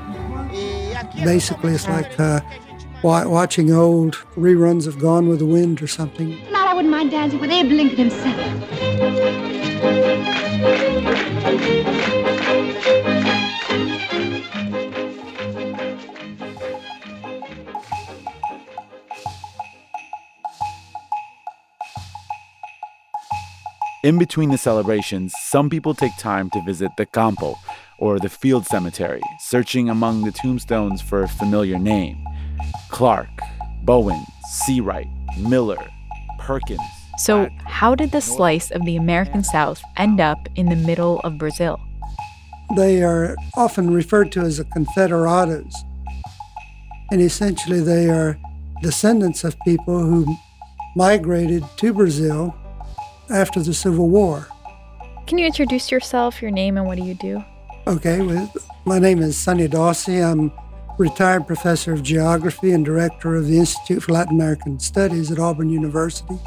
Basically, 1.24 1.74
it's 1.74 1.88
like 1.88 2.18
uh, 2.18 2.40
watching 3.02 3.72
old 3.72 4.14
reruns 4.36 4.86
of 4.86 4.98
Gone 4.98 5.28
with 5.28 5.40
the 5.40 5.46
Wind 5.46 5.82
or 5.82 5.86
something. 5.86 6.38
Now 6.50 6.66
I 6.68 6.74
wouldn't 6.74 6.90
mind 6.90 7.10
dancing 7.10 7.40
with 7.40 7.50
Abe 7.50 7.70
Lincoln 7.70 8.10
himself. 8.10 9.44
In 24.04 24.18
between 24.18 24.50
the 24.50 24.58
celebrations, 24.58 25.32
some 25.44 25.70
people 25.70 25.94
take 25.94 26.14
time 26.18 26.50
to 26.50 26.60
visit 26.66 26.90
the 26.98 27.06
campo, 27.06 27.56
or 28.04 28.18
the 28.18 28.28
field 28.28 28.66
cemetery, 28.66 29.22
searching 29.40 29.88
among 29.88 30.24
the 30.24 30.30
tombstones 30.30 31.00
for 31.00 31.22
a 31.22 31.28
familiar 31.28 31.78
name 31.78 32.22
Clark, 32.90 33.30
Bowen, 33.82 34.22
Seawright, 34.52 35.08
Miller, 35.38 35.82
Perkins. 36.38 36.82
So, 37.16 37.48
how 37.64 37.94
did 37.94 38.10
this 38.10 38.26
slice 38.26 38.70
of 38.70 38.84
the 38.84 38.96
American 38.96 39.42
South 39.42 39.80
end 39.96 40.20
up 40.20 40.36
in 40.54 40.66
the 40.66 40.76
middle 40.76 41.20
of 41.20 41.38
Brazil? 41.38 41.80
They 42.76 43.02
are 43.02 43.36
often 43.56 43.90
referred 43.90 44.30
to 44.32 44.40
as 44.40 44.58
the 44.58 44.66
Confederados. 44.66 45.72
And 47.10 47.22
essentially, 47.22 47.80
they 47.80 48.10
are 48.10 48.38
descendants 48.82 49.44
of 49.44 49.56
people 49.64 49.98
who 49.98 50.36
migrated 50.94 51.64
to 51.78 51.94
Brazil 51.94 52.54
after 53.30 53.62
the 53.62 53.72
Civil 53.72 54.10
War. 54.10 54.46
Can 55.26 55.38
you 55.38 55.46
introduce 55.46 55.90
yourself, 55.90 56.42
your 56.42 56.50
name, 56.50 56.76
and 56.76 56.86
what 56.86 56.98
do 56.98 57.02
you 57.02 57.14
do? 57.14 57.42
Okay, 57.86 58.22
well, 58.22 58.50
my 58.86 58.98
name 58.98 59.18
is 59.18 59.36
Sonny 59.36 59.68
Dawsey. 59.68 60.24
I'm 60.24 60.50
retired 60.96 61.46
professor 61.46 61.92
of 61.92 62.02
geography 62.02 62.70
and 62.70 62.82
director 62.82 63.36
of 63.36 63.46
the 63.46 63.58
Institute 63.58 64.02
for 64.02 64.12
Latin 64.12 64.36
American 64.36 64.80
Studies 64.80 65.30
at 65.30 65.38
Auburn 65.38 65.68
University 65.68 66.38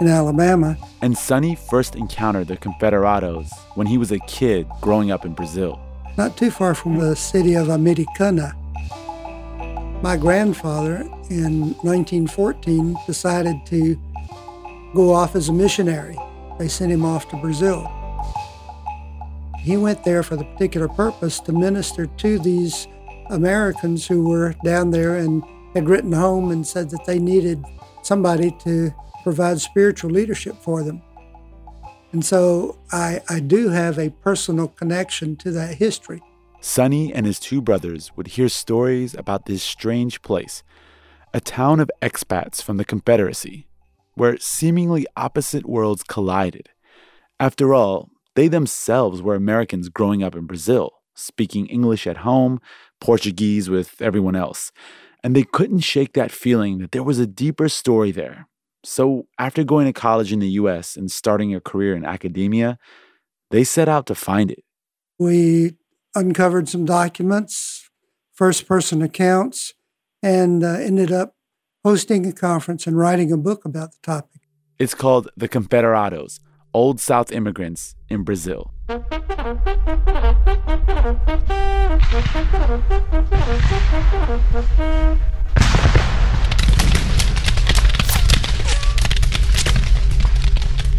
in 0.00 0.06
Alabama. 0.06 0.76
And 1.02 1.18
Sonny 1.18 1.56
first 1.56 1.96
encountered 1.96 2.46
the 2.46 2.56
Confederados 2.56 3.50
when 3.74 3.88
he 3.88 3.98
was 3.98 4.12
a 4.12 4.20
kid 4.20 4.68
growing 4.80 5.10
up 5.10 5.24
in 5.24 5.32
Brazil. 5.32 5.80
Not 6.16 6.36
too 6.36 6.52
far 6.52 6.72
from 6.72 6.98
the 6.98 7.16
city 7.16 7.54
of 7.54 7.68
Americana. 7.68 8.54
My 10.02 10.16
grandfather 10.16 11.00
in 11.30 11.72
1914 11.82 12.96
decided 13.08 13.56
to 13.66 14.00
go 14.94 15.12
off 15.12 15.34
as 15.34 15.48
a 15.48 15.52
missionary. 15.52 16.16
They 16.60 16.68
sent 16.68 16.92
him 16.92 17.04
off 17.04 17.28
to 17.30 17.36
Brazil. 17.38 17.90
He 19.66 19.76
went 19.76 20.04
there 20.04 20.22
for 20.22 20.36
the 20.36 20.44
particular 20.44 20.86
purpose 20.86 21.40
to 21.40 21.52
minister 21.52 22.06
to 22.06 22.38
these 22.38 22.86
Americans 23.30 24.06
who 24.06 24.28
were 24.28 24.54
down 24.64 24.92
there 24.92 25.16
and 25.16 25.42
had 25.74 25.88
written 25.88 26.12
home 26.12 26.52
and 26.52 26.64
said 26.64 26.88
that 26.90 27.04
they 27.04 27.18
needed 27.18 27.64
somebody 28.04 28.56
to 28.60 28.94
provide 29.24 29.60
spiritual 29.60 30.10
leadership 30.10 30.54
for 30.62 30.84
them. 30.84 31.02
And 32.12 32.24
so 32.24 32.78
I, 32.92 33.20
I 33.28 33.40
do 33.40 33.70
have 33.70 33.98
a 33.98 34.10
personal 34.10 34.68
connection 34.68 35.34
to 35.38 35.50
that 35.50 35.74
history. 35.74 36.22
Sonny 36.60 37.12
and 37.12 37.26
his 37.26 37.40
two 37.40 37.60
brothers 37.60 38.12
would 38.14 38.28
hear 38.28 38.48
stories 38.48 39.14
about 39.14 39.46
this 39.46 39.64
strange 39.64 40.22
place, 40.22 40.62
a 41.34 41.40
town 41.40 41.80
of 41.80 41.90
expats 42.00 42.62
from 42.62 42.76
the 42.76 42.84
Confederacy 42.84 43.66
where 44.14 44.38
seemingly 44.38 45.08
opposite 45.16 45.66
worlds 45.66 46.04
collided. 46.04 46.68
After 47.40 47.74
all, 47.74 48.10
they 48.36 48.48
themselves 48.48 49.22
were 49.22 49.34
Americans 49.34 49.88
growing 49.88 50.22
up 50.22 50.36
in 50.36 50.46
Brazil, 50.46 50.92
speaking 51.14 51.66
English 51.66 52.06
at 52.06 52.18
home, 52.18 52.60
Portuguese 53.00 53.68
with 53.68 54.00
everyone 54.00 54.36
else. 54.36 54.70
And 55.24 55.34
they 55.34 55.42
couldn't 55.42 55.80
shake 55.80 56.12
that 56.12 56.30
feeling 56.30 56.78
that 56.78 56.92
there 56.92 57.02
was 57.02 57.18
a 57.18 57.26
deeper 57.26 57.68
story 57.68 58.12
there. 58.12 58.46
So, 58.84 59.26
after 59.38 59.64
going 59.64 59.86
to 59.86 59.92
college 59.92 60.32
in 60.32 60.38
the 60.38 60.50
US 60.50 60.96
and 60.96 61.10
starting 61.10 61.52
a 61.54 61.60
career 61.60 61.96
in 61.96 62.04
academia, 62.04 62.78
they 63.50 63.64
set 63.64 63.88
out 63.88 64.06
to 64.06 64.14
find 64.14 64.50
it. 64.50 64.62
We 65.18 65.74
uncovered 66.14 66.68
some 66.68 66.84
documents, 66.84 67.90
first 68.32 68.68
person 68.68 69.02
accounts, 69.02 69.72
and 70.22 70.62
uh, 70.62 70.74
ended 70.74 71.10
up 71.10 71.34
hosting 71.84 72.26
a 72.26 72.32
conference 72.32 72.86
and 72.86 72.96
writing 72.96 73.32
a 73.32 73.36
book 73.36 73.64
about 73.64 73.92
the 73.92 73.98
topic. 74.02 74.42
It's 74.78 74.94
called 74.94 75.30
The 75.36 75.48
Confederados 75.48 76.38
Old 76.76 77.00
South 77.00 77.32
Immigrants 77.32 77.94
in 78.10 78.22
Brazil. 78.22 78.70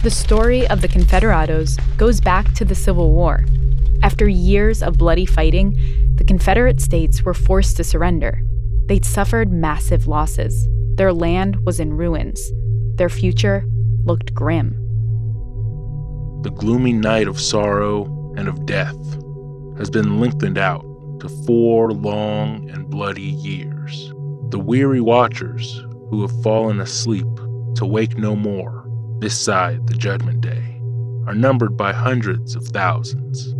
The 0.01 0.09
story 0.09 0.67
of 0.67 0.81
the 0.81 0.87
Confederados 0.87 1.77
goes 1.95 2.21
back 2.21 2.55
to 2.55 2.65
the 2.65 2.73
Civil 2.73 3.11
War. 3.11 3.45
After 4.01 4.27
years 4.27 4.81
of 4.81 4.97
bloody 4.97 5.27
fighting, 5.27 5.77
the 6.15 6.23
Confederate 6.23 6.81
states 6.81 7.21
were 7.21 7.35
forced 7.35 7.77
to 7.77 7.83
surrender. 7.83 8.41
They'd 8.87 9.05
suffered 9.05 9.51
massive 9.51 10.07
losses. 10.07 10.67
Their 10.95 11.13
land 11.13 11.57
was 11.67 11.79
in 11.79 11.93
ruins. 11.93 12.41
Their 12.95 13.09
future 13.09 13.63
looked 14.05 14.33
grim. 14.33 14.86
The 16.47 16.53
gloomy 16.53 16.93
night 16.93 17.27
of 17.27 17.41
sorrow 17.41 18.05
and 18.37 18.47
of 18.47 18.65
death 18.65 18.95
has 19.77 19.89
been 19.89 20.21
lengthened 20.21 20.57
out 20.57 20.81
to 21.19 21.27
four 21.45 21.91
long 21.91 22.69
and 22.69 22.89
bloody 22.89 23.21
years. 23.21 24.13
The 24.51 24.57
weary 24.57 25.01
watchers 25.01 25.83
who 26.09 26.21
have 26.21 26.41
fallen 26.43 26.79
asleep 26.79 27.27
to 27.75 27.85
wake 27.85 28.17
no 28.17 28.37
more 28.37 28.89
this 29.19 29.37
side 29.37 29.87
the 29.87 29.93
judgment 29.95 30.39
day 30.39 30.79
are 31.27 31.35
numbered 31.35 31.75
by 31.75 31.91
hundreds 31.91 32.55
of 32.55 32.65
thousands. 32.67 33.53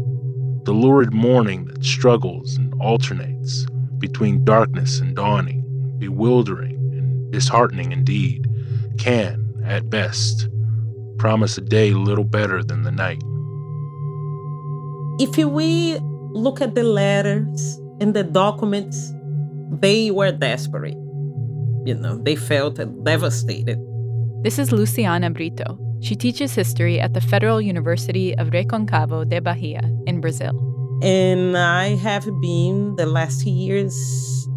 The 0.64 0.72
lurid 0.72 1.14
morning 1.14 1.66
that 1.66 1.84
struggles 1.84 2.56
and 2.56 2.74
alternates 2.80 3.66
between 3.98 4.46
darkness 4.46 5.02
and 5.02 5.14
dawning, 5.14 5.98
bewildering 6.00 6.76
and 6.94 7.34
disheartening 7.34 7.92
indeed, 7.92 8.48
can, 8.98 9.62
at 9.66 9.90
best, 9.90 10.48
promise 11.18 11.58
a 11.58 11.62
day 11.62 11.92
little 11.92 12.24
better 12.24 12.64
than 12.64 12.84
the 12.84 12.92
night. 12.92 13.22
If 15.20 15.38
we 15.38 15.98
look 16.32 16.62
at 16.62 16.76
the 16.76 16.84
letters 16.84 17.80
and 18.00 18.14
the 18.14 18.24
documents, 18.24 19.14
they 19.72 20.12
were 20.12 20.32
desperate. 20.32 20.98
You 21.86 21.96
know, 21.96 22.18
they 22.18 22.36
felt 22.36 22.80
devastated. 23.04 23.80
This 24.44 24.60
is 24.60 24.72
Luciana 24.72 25.32
Brito. 25.32 25.78
She 26.02 26.16
teaches 26.16 26.54
history 26.54 27.00
at 27.00 27.14
the 27.14 27.22
Federal 27.22 27.60
University 27.60 28.38
of 28.38 28.50
Recôncavo 28.50 29.28
de 29.28 29.40
Bahia 29.42 29.82
in 30.06 30.22
Brazil. 30.22 30.54
And 31.02 31.58
I 31.58 31.96
have 31.96 32.26
been 32.42 32.96
the 32.96 33.06
last 33.06 33.46
years 33.46 33.96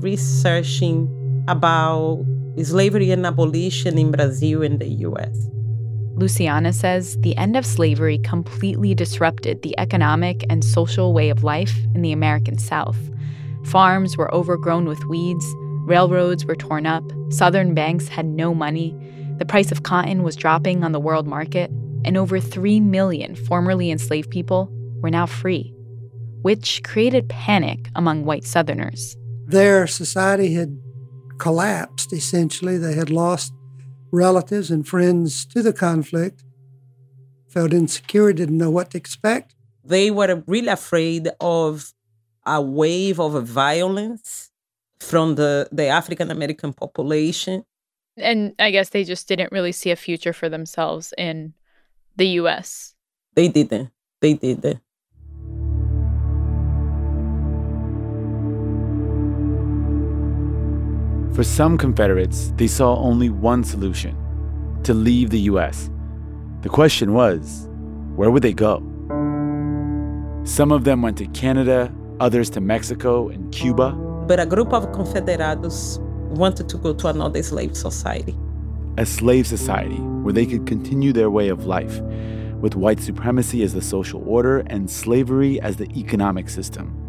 researching 0.00 1.08
about 1.48 2.24
slavery 2.62 3.11
and 3.11 3.24
abolition 3.24 3.96
in 3.96 4.11
Brazil 4.11 4.62
and 4.62 4.78
the 4.78 4.88
US. 5.08 5.34
Luciana 6.21 6.73
says 6.73 7.18
the 7.21 7.37
end 7.37 7.57
of 7.57 7.64
slavery 7.64 8.18
completely 8.18 8.95
disrupted 8.95 9.62
the 9.62 9.77
economic 9.79 10.45
and 10.51 10.62
social 10.62 11.14
way 11.14 11.31
of 11.31 11.43
life 11.43 11.75
in 11.95 12.03
the 12.03 12.12
American 12.12 12.59
South. 12.59 12.99
Farms 13.64 14.18
were 14.18 14.33
overgrown 14.35 14.85
with 14.85 15.03
weeds, 15.07 15.47
railroads 15.87 16.45
were 16.45 16.55
torn 16.55 16.85
up, 16.85 17.03
southern 17.31 17.75
banks 17.75 18.07
had 18.07 18.27
no 18.27 18.55
money, 18.55 18.95
the 19.39 19.47
price 19.47 19.73
of 19.73 19.83
cotton 19.83 20.23
was 20.23 20.37
dropping 20.37 20.85
on 20.85 20.93
the 20.93 21.01
world 21.01 21.27
market, 21.27 21.71
and 22.05 22.18
over 22.18 22.39
3 22.39 22.81
million 22.81 23.35
formerly 23.35 23.91
enslaved 23.91 24.31
people 24.31 24.71
were 25.01 25.11
now 25.11 25.25
free, 25.25 25.75
which 26.43 26.83
created 26.85 27.31
panic 27.31 27.89
among 27.97 28.27
white 28.27 28.45
Southerners. 28.45 29.16
Their 29.47 29.87
society 29.87 30.53
had 30.53 30.79
collapsed, 31.39 32.12
essentially. 32.12 32.77
They 32.77 32.95
had 32.95 33.09
lost 33.09 33.55
relatives 34.11 34.70
and 34.70 34.86
friends 34.86 35.44
to 35.46 35.62
the 35.62 35.72
conflict, 35.72 36.44
felt 37.48 37.72
insecure, 37.72 38.32
didn't 38.32 38.58
know 38.58 38.70
what 38.70 38.90
to 38.90 38.98
expect. 38.98 39.54
They 39.84 40.11
were 40.11 40.42
really 40.46 40.68
afraid 40.68 41.28
of 41.40 41.92
a 42.46 42.61
wave 42.61 43.18
of 43.18 43.44
violence 43.46 44.50
from 45.00 45.34
the, 45.34 45.68
the 45.72 45.86
African 45.86 46.30
American 46.30 46.72
population. 46.72 47.64
And 48.16 48.54
I 48.58 48.70
guess 48.70 48.90
they 48.90 49.04
just 49.04 49.28
didn't 49.28 49.52
really 49.52 49.72
see 49.72 49.90
a 49.90 49.96
future 49.96 50.32
for 50.32 50.48
themselves 50.48 51.14
in 51.16 51.54
the 52.16 52.26
US. 52.40 52.94
They 53.34 53.48
didn't. 53.48 53.90
They 54.20 54.34
didn't. 54.34 54.80
For 61.35 61.45
some 61.45 61.78
Confederates, 61.78 62.53
they 62.57 62.66
saw 62.66 62.97
only 62.97 63.31
one 63.31 63.62
solution 63.62 64.16
to 64.83 64.93
leave 64.93 65.31
the 65.31 65.41
US. 65.53 65.89
The 66.62 66.68
question 66.68 67.14
was, 67.14 67.68
where 68.16 68.33
would 68.33 68.43
they 68.43 68.53
go? 68.53 68.83
Some 70.43 70.72
of 70.72 70.83
them 70.83 71.03
went 71.03 71.18
to 71.18 71.26
Canada, 71.28 71.95
others 72.18 72.51
to 72.51 72.61
Mexico 72.61 73.28
and 73.28 73.53
Cuba. 73.53 73.93
But 74.26 74.41
a 74.41 74.47
group 74.47 74.72
of 74.72 74.91
Confederados 74.91 76.01
wanted 76.37 76.68
to 76.68 76.76
go 76.78 76.95
to 76.95 77.07
another 77.07 77.43
slave 77.45 77.76
society. 77.76 78.37
A 78.99 79.07
slave 79.07 79.47
society 79.47 80.01
where 80.22 80.33
they 80.33 80.47
could 80.47 80.66
continue 80.66 81.12
their 81.12 81.31
way 81.31 81.49
of 81.49 81.64
life, 81.64 82.01
with 82.61 82.74
white 82.74 82.99
supremacy 82.99 83.62
as 83.62 83.72
the 83.72 83.83
social 83.83 84.22
order 84.26 84.64
and 84.66 84.91
slavery 84.91 85.61
as 85.61 85.76
the 85.76 85.89
economic 85.97 86.49
system. 86.49 86.99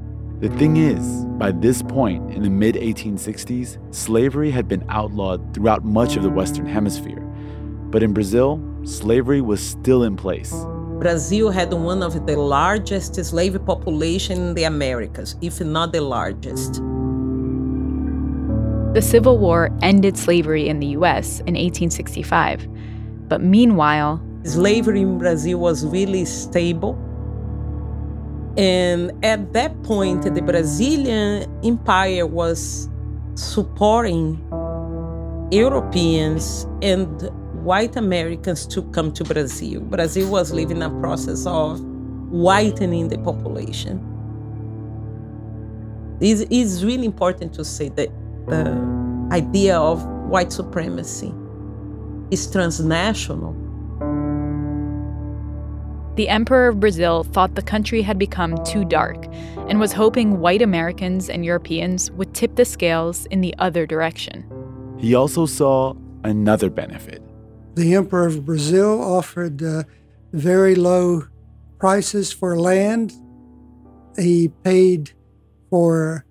The 0.42 0.50
thing 0.58 0.78
is, 0.78 1.24
by 1.38 1.52
this 1.52 1.84
point 1.84 2.34
in 2.34 2.42
the 2.42 2.50
mid 2.50 2.74
1860s, 2.74 3.78
slavery 3.94 4.50
had 4.50 4.68
been 4.68 4.84
outlawed 4.90 5.54
throughout 5.54 5.86
much 5.86 6.16
of 6.16 6.24
the 6.24 6.32
Western 6.32 6.66
Hemisphere. 6.66 7.22
But 7.92 8.02
in 8.02 8.12
Brazil, 8.12 8.60
slavery 8.84 9.42
was 9.42 9.62
still 9.62 10.02
in 10.02 10.18
place. 10.18 10.52
Brazil 11.00 11.52
had 11.52 11.72
one 11.72 12.02
of 12.02 12.26
the 12.26 12.36
largest 12.38 13.24
slave 13.24 13.64
population 13.68 14.48
in 14.48 14.54
the 14.56 14.64
Americas, 14.64 15.36
if 15.42 15.62
not 15.62 15.94
the 15.94 16.02
largest. 16.02 16.82
The 18.96 19.02
Civil 19.04 19.38
War 19.38 19.70
ended 19.84 20.18
slavery 20.18 20.68
in 20.68 20.80
the 20.80 20.88
US 20.98 21.42
in 21.42 21.54
1865. 21.54 22.68
But 23.30 23.44
meanwhile, 23.44 24.20
slavery 24.44 25.02
in 25.02 25.20
Brazil 25.20 25.60
was 25.60 25.86
really 25.86 26.26
stable 26.26 26.98
and 28.58 29.12
at 29.24 29.54
that 29.54 29.82
point, 29.84 30.24
the 30.24 30.42
Brazilian 30.42 31.50
Empire 31.64 32.26
was 32.26 32.90
supporting 33.36 34.38
Europeans 35.52 36.68
and 36.82 37.30
white 37.64 37.96
Americans 37.96 38.66
to 38.68 38.82
come 38.92 39.12
to 39.14 39.24
Brazil. 39.24 39.82
Brazil 39.82 40.30
was 40.30 40.52
living 40.52 40.82
a 40.82 40.90
process 41.00 41.46
of 41.46 41.80
whitening 42.30 43.08
the 43.08 43.18
population. 43.20 44.08
It 46.20 46.52
is 46.52 46.84
really 46.84 47.06
important 47.06 47.54
to 47.54 47.66
say 47.66 47.90
that 47.90 48.10
the 48.48 49.30
idea 49.32 49.78
of 49.78 50.06
white 50.30 50.52
supremacy 50.52 51.34
is 52.32 52.50
transnational 52.52 53.61
the 56.16 56.28
Emperor 56.28 56.68
of 56.68 56.80
Brazil 56.80 57.24
thought 57.24 57.56
the 57.56 57.62
country 57.62 58.02
had 58.02 58.20
become 58.20 58.62
too 58.66 58.84
dark 58.84 59.26
and 59.70 59.80
was 59.80 59.94
hoping 59.94 60.40
white 60.40 60.62
Americans 60.62 61.30
and 61.30 61.46
Europeans 61.46 62.12
would 62.12 62.34
tip 62.34 62.56
the 62.56 62.66
scales 62.66 63.26
in 63.28 63.42
the 63.42 63.56
other 63.60 63.86
direction. 63.86 64.46
He 65.00 65.16
also 65.16 65.46
saw 65.46 65.94
another 66.24 66.70
benefit. 66.70 67.24
The 67.76 67.96
Emperor 67.96 68.28
of 68.28 68.46
Brazil 68.46 69.02
offered 69.02 69.64
uh, 69.64 69.84
very 70.34 70.76
low 70.76 71.24
prices 71.80 72.34
for 72.34 72.60
land. 72.60 73.14
He 74.18 74.50
paid 74.64 75.14
for 75.70 76.26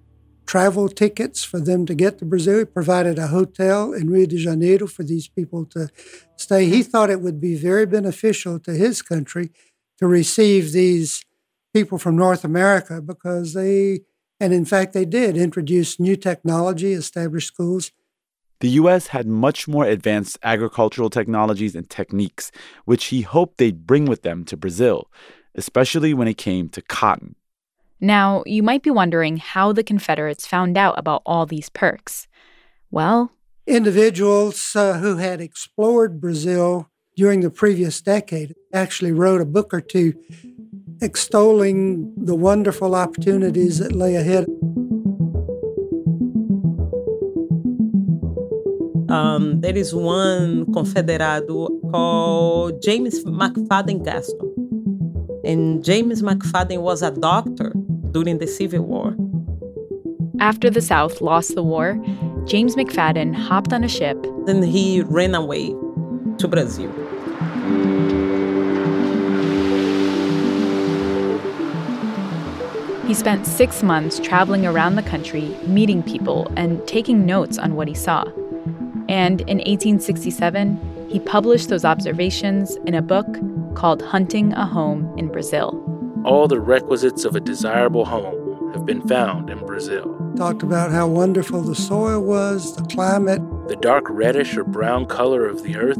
travel 0.46 0.88
tickets 0.88 1.42
for 1.44 1.58
them 1.60 1.86
to 1.86 1.94
get 1.94 2.18
to 2.18 2.24
Brazil. 2.24 2.58
He 2.58 2.64
provided 2.64 3.18
a 3.18 3.28
hotel 3.28 3.92
in 3.92 4.10
Rio 4.10 4.26
de 4.26 4.36
Janeiro 4.36 4.86
for 4.86 5.04
these 5.04 5.28
people 5.28 5.64
to 5.66 5.88
stay. 6.36 6.66
He 6.66 6.82
thought 6.82 7.08
it 7.08 7.20
would 7.20 7.40
be 7.40 7.54
very 7.54 7.86
beneficial 7.86 8.58
to 8.60 8.72
his 8.72 9.00
country 9.00 9.52
to 10.00 10.06
receive 10.06 10.72
these 10.72 11.24
people 11.72 11.98
from 11.98 12.16
North 12.16 12.44
America 12.44 13.00
because 13.00 13.52
they, 13.52 14.00
and 14.40 14.52
in 14.52 14.64
fact, 14.64 14.92
they 14.92 15.04
did 15.04 15.36
introduce 15.36 16.00
new 16.00 16.16
technology, 16.16 16.92
establish 16.92 17.46
schools. 17.46 17.92
The 18.60 18.70
U.S. 18.70 19.08
had 19.08 19.26
much 19.26 19.68
more 19.68 19.84
advanced 19.84 20.38
agricultural 20.42 21.08
technologies 21.08 21.74
and 21.74 21.88
techniques, 21.88 22.50
which 22.84 23.06
he 23.06 23.22
hoped 23.22 23.58
they'd 23.58 23.86
bring 23.86 24.04
with 24.04 24.22
them 24.22 24.44
to 24.46 24.56
Brazil, 24.56 25.10
especially 25.54 26.12
when 26.12 26.28
it 26.28 26.36
came 26.36 26.68
to 26.70 26.82
cotton. 26.82 27.36
Now, 28.00 28.42
you 28.46 28.62
might 28.62 28.82
be 28.82 28.90
wondering 28.90 29.36
how 29.36 29.72
the 29.72 29.84
Confederates 29.84 30.46
found 30.46 30.76
out 30.76 30.98
about 30.98 31.22
all 31.24 31.46
these 31.46 31.68
perks. 31.68 32.26
Well, 32.90 33.32
individuals 33.66 34.74
uh, 34.74 34.98
who 34.98 35.16
had 35.16 35.40
explored 35.40 36.20
Brazil 36.20 36.89
during 37.20 37.42
the 37.42 37.50
previous 37.50 38.00
decade 38.00 38.54
actually 38.72 39.12
wrote 39.12 39.42
a 39.42 39.44
book 39.44 39.74
or 39.74 39.80
two 39.82 40.14
extolling 41.02 42.14
the 42.16 42.34
wonderful 42.34 42.94
opportunities 42.94 43.78
that 43.78 43.92
lay 43.92 44.14
ahead. 44.16 44.46
Um, 49.10 49.60
there 49.60 49.76
is 49.76 49.94
one 49.94 50.64
confederado 50.72 51.68
called 51.90 52.80
James 52.80 53.22
McFadden 53.24 54.02
Gaston. 54.02 54.50
And 55.44 55.84
James 55.84 56.22
McFadden 56.22 56.80
was 56.80 57.02
a 57.02 57.10
doctor 57.10 57.74
during 58.12 58.38
the 58.38 58.46
Civil 58.46 58.80
War. 58.80 59.14
After 60.38 60.70
the 60.70 60.80
South 60.80 61.20
lost 61.20 61.54
the 61.54 61.62
war, 61.62 62.02
James 62.46 62.76
McFadden 62.76 63.34
hopped 63.34 63.74
on 63.74 63.84
a 63.84 63.88
ship. 63.88 64.16
Then 64.46 64.62
he 64.62 65.02
ran 65.02 65.34
away 65.34 65.74
to 66.38 66.48
Brazil. 66.48 66.90
He 73.10 73.14
spent 73.14 73.44
six 73.44 73.82
months 73.82 74.20
traveling 74.20 74.64
around 74.64 74.94
the 74.94 75.02
country, 75.02 75.48
meeting 75.66 76.00
people, 76.00 76.46
and 76.56 76.86
taking 76.86 77.26
notes 77.26 77.58
on 77.58 77.74
what 77.74 77.88
he 77.88 77.94
saw. 77.94 78.22
And 79.08 79.40
in 79.40 79.58
1867, 79.58 81.08
he 81.10 81.18
published 81.18 81.70
those 81.70 81.84
observations 81.84 82.76
in 82.86 82.94
a 82.94 83.02
book 83.02 83.26
called 83.74 84.00
Hunting 84.00 84.52
a 84.52 84.64
Home 84.64 85.12
in 85.18 85.26
Brazil. 85.26 85.74
All 86.24 86.46
the 86.46 86.60
requisites 86.60 87.24
of 87.24 87.34
a 87.34 87.40
desirable 87.40 88.04
home 88.04 88.72
have 88.74 88.86
been 88.86 89.02
found 89.08 89.50
in 89.50 89.58
Brazil. 89.58 90.16
Talked 90.36 90.62
about 90.62 90.92
how 90.92 91.08
wonderful 91.08 91.62
the 91.62 91.74
soil 91.74 92.20
was, 92.20 92.76
the 92.76 92.84
climate. 92.84 93.42
The 93.66 93.74
dark 93.74 94.04
reddish 94.08 94.56
or 94.56 94.62
brown 94.62 95.06
color 95.06 95.48
of 95.48 95.64
the 95.64 95.76
earth 95.76 95.98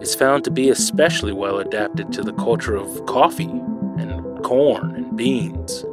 is 0.00 0.14
found 0.14 0.44
to 0.44 0.50
be 0.50 0.70
especially 0.70 1.34
well 1.34 1.58
adapted 1.58 2.10
to 2.14 2.22
the 2.22 2.32
culture 2.32 2.74
of 2.74 3.04
coffee 3.04 3.50
and 3.98 4.42
corn 4.42 4.94
and 4.94 5.14
beans. 5.14 5.84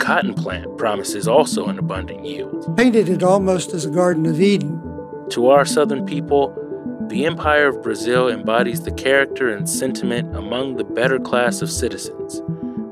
Cotton 0.00 0.34
plant 0.34 0.78
promises 0.78 1.28
also 1.28 1.66
an 1.66 1.78
abundant 1.78 2.24
yield. 2.24 2.76
Painted 2.76 3.08
it 3.08 3.22
almost 3.22 3.74
as 3.74 3.84
a 3.84 3.90
Garden 3.90 4.26
of 4.26 4.40
Eden. 4.40 4.82
To 5.30 5.48
our 5.50 5.64
southern 5.64 6.06
people, 6.06 6.56
the 7.08 7.26
Empire 7.26 7.68
of 7.68 7.82
Brazil 7.82 8.28
embodies 8.28 8.80
the 8.80 8.92
character 8.92 9.54
and 9.54 9.68
sentiment 9.68 10.34
among 10.34 10.76
the 10.76 10.84
better 10.84 11.18
class 11.18 11.60
of 11.60 11.70
citizens, 11.70 12.40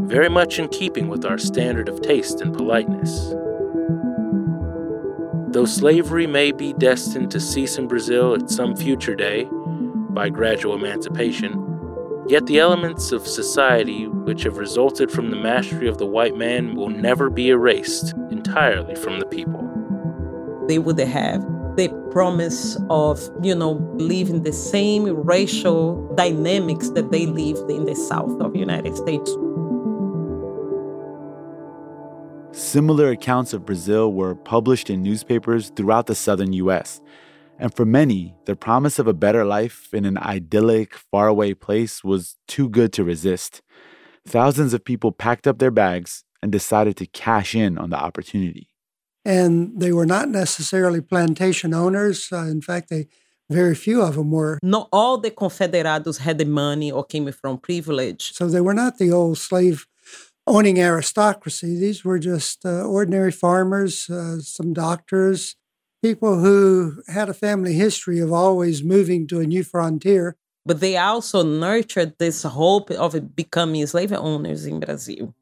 very 0.01 0.29
much 0.29 0.59
in 0.59 0.69
keeping 0.69 1.09
with 1.09 1.25
our 1.25 1.39
standard 1.39 1.89
of 1.89 2.03
taste 2.03 2.41
and 2.41 2.55
politeness. 2.55 3.35
Though 5.51 5.65
slavery 5.65 6.27
may 6.27 6.53
be 6.53 6.75
destined 6.75 7.31
to 7.31 7.41
cease 7.41 7.79
in 7.79 7.89
Brazil 7.89 8.35
at 8.35 8.51
some 8.51 8.77
future 8.77 9.15
day 9.15 9.49
by 10.11 10.29
gradual 10.29 10.75
emancipation, 10.75 11.68
Yet 12.29 12.45
the 12.45 12.59
elements 12.59 13.11
of 13.11 13.27
society 13.27 14.07
which 14.07 14.43
have 14.43 14.59
resulted 14.59 15.11
from 15.11 15.31
the 15.31 15.37
mastery 15.37 15.89
of 15.89 15.97
the 15.97 16.05
white 16.05 16.37
man 16.37 16.75
will 16.75 16.91
never 16.91 17.31
be 17.31 17.49
erased 17.49 18.13
entirely 18.31 18.95
from 18.97 19.19
the 19.19 19.25
people. 19.25 19.63
They 20.69 20.79
would 20.79 20.99
have 20.99 21.41
the 21.77 21.89
promise 22.11 22.77
of, 22.91 23.19
you 23.43 23.55
know, 23.55 23.73
living 23.95 24.43
the 24.43 24.53
same 24.53 25.05
racial 25.07 26.07
dynamics 26.17 26.91
that 26.91 27.11
they 27.11 27.25
lived 27.25 27.71
in 27.71 27.87
the 27.87 27.95
South 27.95 28.39
of 28.43 28.53
the 28.53 28.59
United 28.59 28.95
States. 28.95 29.31
Similar 32.53 33.13
accounts 33.13 33.55
of 33.55 33.65
Brazil 33.65 34.13
were 34.13 34.35
published 34.35 34.91
in 34.91 35.03
newspapers 35.03 35.71
throughout 35.71 36.07
the 36.07 36.15
southern 36.15 36.53
U.S. 36.53 37.01
And 37.59 37.75
for 37.75 37.85
many, 37.85 38.35
the 38.45 38.55
promise 38.55 38.99
of 38.99 39.09
a 39.09 39.13
better 39.13 39.45
life 39.45 39.93
in 39.93 40.05
an 40.05 40.17
idyllic, 40.19 40.95
faraway 40.95 41.55
place 41.55 42.05
was 42.05 42.37
too 42.47 42.69
good 42.69 42.93
to 42.93 43.05
resist. 43.05 43.63
Thousands 44.27 44.73
of 44.75 44.85
people 44.85 45.11
packed 45.11 45.47
up 45.47 45.59
their 45.59 45.73
bags 45.73 46.23
and 46.41 46.53
decided 46.53 46.97
to 46.99 47.07
cash 47.07 47.55
in 47.55 47.77
on 47.77 47.91
the 47.91 47.97
opportunity. 47.97 48.69
And 49.25 49.81
they 49.81 49.93
were 49.93 50.07
not 50.07 50.29
necessarily 50.29 51.01
plantation 51.01 51.75
owners. 51.75 52.29
Uh, 52.33 52.47
in 52.47 52.63
fact, 52.63 52.91
they 52.91 53.09
very 53.51 53.75
few 53.75 54.03
of 54.03 54.15
them 54.17 54.31
were. 54.31 54.59
Not 54.63 54.89
all 54.93 55.19
the 55.19 55.31
confederados 55.31 56.19
had 56.19 56.39
the 56.39 56.45
money 56.45 56.93
or 56.93 57.05
came 57.05 57.31
from 57.33 57.59
privilege. 57.59 58.33
So 58.35 58.47
they 58.47 58.61
were 58.61 58.75
not 58.75 58.99
the 58.99 59.11
old 59.11 59.39
slave 59.39 59.87
owning 60.47 60.79
aristocracy. 60.79 61.79
These 61.79 62.05
were 62.05 62.19
just 62.19 62.65
uh, 62.65 62.83
ordinary 62.83 63.33
farmers, 63.33 64.09
uh, 64.11 64.41
some 64.41 64.73
doctors, 64.73 65.57
people 66.03 66.39
who 66.39 67.03
had 67.09 67.29
a 67.29 67.35
family 67.35 67.75
history 67.75 68.21
of 68.21 68.33
always 68.33 68.83
moving 68.83 69.27
to 69.29 69.41
a 69.41 69.47
new 69.47 69.65
frontier. 69.65 70.37
But 70.65 70.81
they 70.81 70.97
also 70.97 71.43
nurtured 71.43 72.19
this 72.19 72.43
hope 72.43 72.91
of 72.91 73.35
becoming 73.35 73.87
slave 73.87 74.13
owners 74.13 74.67
in 74.67 74.81
Brazil. 74.81 75.35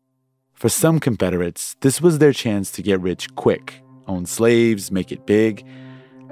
For 0.54 0.68
some 0.68 1.00
Confederates, 1.00 1.76
this 1.80 2.00
was 2.00 2.18
their 2.18 2.32
chance 2.32 2.70
to 2.72 2.82
get 2.82 3.00
rich 3.00 3.34
quick, 3.34 3.82
own 4.06 4.24
slaves, 4.24 4.90
make 4.90 5.10
it 5.10 5.26
big, 5.26 5.66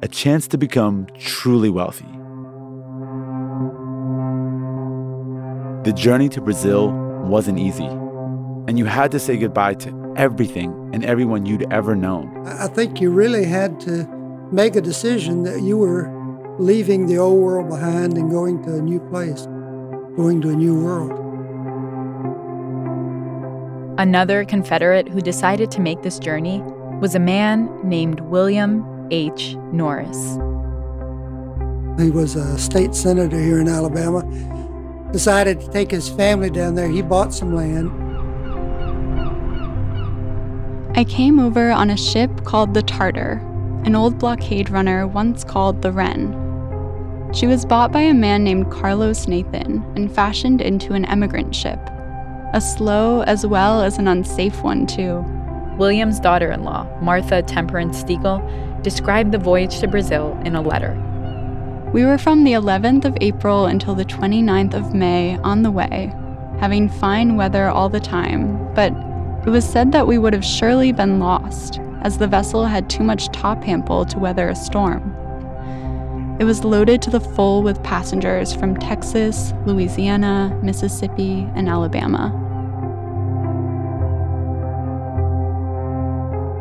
a 0.02 0.08
chance 0.08 0.46
to 0.48 0.58
become 0.58 1.06
truly 1.18 1.70
wealthy. 1.70 2.06
The 5.84 5.92
journey 5.92 6.28
to 6.30 6.40
Brazil 6.40 6.92
wasn't 7.24 7.58
easy, 7.58 7.88
and 8.66 8.78
you 8.78 8.84
had 8.84 9.10
to 9.12 9.18
say 9.18 9.36
goodbye 9.36 9.74
to 9.74 10.14
everything 10.16 10.90
and 10.92 11.04
everyone 11.04 11.44
you'd 11.46 11.70
ever 11.72 11.94
known. 11.94 12.46
I 12.46 12.68
think 12.68 13.00
you 13.00 13.10
really 13.10 13.44
had 13.44 13.80
to 13.80 14.06
make 14.52 14.76
a 14.76 14.80
decision 14.80 15.42
that 15.44 15.62
you 15.62 15.76
were 15.76 16.10
leaving 16.58 17.06
the 17.06 17.18
old 17.18 17.40
world 17.40 17.68
behind 17.68 18.16
and 18.16 18.30
going 18.30 18.62
to 18.62 18.76
a 18.76 18.80
new 18.80 19.00
place, 19.00 19.46
going 20.16 20.40
to 20.42 20.50
a 20.50 20.54
new 20.54 20.82
world. 20.82 21.20
Another 23.98 24.44
Confederate 24.44 25.08
who 25.08 25.20
decided 25.20 25.70
to 25.72 25.80
make 25.80 26.02
this 26.02 26.18
journey 26.18 26.62
was 27.00 27.14
a 27.14 27.20
man 27.20 27.68
named 27.84 28.20
William 28.20 28.84
H. 29.10 29.56
Norris. 29.72 30.38
He 32.00 32.10
was 32.10 32.34
a 32.34 32.58
state 32.58 32.94
senator 32.94 33.38
here 33.38 33.60
in 33.60 33.68
Alabama. 33.68 34.22
Decided 35.12 35.60
to 35.60 35.70
take 35.70 35.90
his 35.90 36.08
family 36.08 36.50
down 36.50 36.74
there. 36.74 36.88
He 36.88 37.02
bought 37.02 37.32
some 37.32 37.54
land. 37.54 37.90
I 40.96 41.02
came 41.02 41.40
over 41.40 41.72
on 41.72 41.90
a 41.90 41.96
ship 41.96 42.44
called 42.44 42.72
the 42.72 42.82
Tartar, 42.82 43.40
an 43.84 43.96
old 43.96 44.16
blockade 44.16 44.70
runner 44.70 45.08
once 45.08 45.42
called 45.42 45.82
the 45.82 45.90
Wren. 45.90 46.32
She 47.34 47.48
was 47.48 47.66
bought 47.66 47.90
by 47.90 48.02
a 48.02 48.14
man 48.14 48.44
named 48.44 48.70
Carlos 48.70 49.26
Nathan 49.26 49.84
and 49.96 50.14
fashioned 50.14 50.60
into 50.60 50.94
an 50.94 51.04
emigrant 51.06 51.52
ship. 51.52 51.80
A 52.52 52.60
slow 52.60 53.22
as 53.22 53.44
well 53.44 53.82
as 53.82 53.98
an 53.98 54.06
unsafe 54.06 54.62
one, 54.62 54.86
too. 54.86 55.24
William's 55.78 56.20
daughter 56.20 56.52
in 56.52 56.62
law, 56.62 56.86
Martha 57.02 57.42
Temperance 57.42 58.00
Steagall, 58.04 58.40
described 58.84 59.32
the 59.32 59.38
voyage 59.38 59.80
to 59.80 59.88
Brazil 59.88 60.40
in 60.44 60.54
a 60.54 60.62
letter. 60.62 60.94
We 61.92 62.04
were 62.04 62.18
from 62.18 62.44
the 62.44 62.52
11th 62.52 63.04
of 63.04 63.18
April 63.20 63.66
until 63.66 63.96
the 63.96 64.04
29th 64.04 64.74
of 64.74 64.94
May 64.94 65.38
on 65.38 65.62
the 65.62 65.72
way, 65.72 66.14
having 66.60 66.88
fine 66.88 67.34
weather 67.34 67.66
all 67.66 67.88
the 67.88 67.98
time, 67.98 68.72
but 68.74 68.92
it 69.46 69.50
was 69.50 69.64
said 69.64 69.92
that 69.92 70.06
we 70.06 70.16
would 70.16 70.32
have 70.32 70.44
surely 70.44 70.90
been 70.90 71.18
lost, 71.20 71.78
as 72.02 72.16
the 72.16 72.26
vessel 72.26 72.64
had 72.64 72.88
too 72.88 73.02
much 73.02 73.28
top 73.28 73.62
hample 73.62 74.08
to 74.08 74.18
weather 74.18 74.48
a 74.48 74.54
storm. 74.54 75.14
It 76.40 76.44
was 76.44 76.64
loaded 76.64 77.00
to 77.02 77.10
the 77.10 77.20
full 77.20 77.62
with 77.62 77.82
passengers 77.82 78.52
from 78.54 78.76
Texas, 78.76 79.52
Louisiana, 79.66 80.58
Mississippi, 80.62 81.48
and 81.54 81.68
Alabama. 81.68 82.40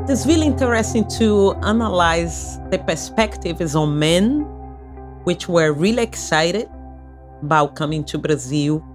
It's 0.10 0.26
really 0.28 0.48
interesting 0.48 1.08
to 1.18 1.54
analyze 1.64 2.60
the 2.70 2.78
perspectives 2.78 3.74
on 3.76 3.98
men, 3.98 4.42
which 5.24 5.48
were 5.48 5.72
really 5.72 6.04
excited 6.04 6.70
about 7.42 7.76
coming 7.76 8.04
to 8.06 8.18
Brazil. 8.18 8.86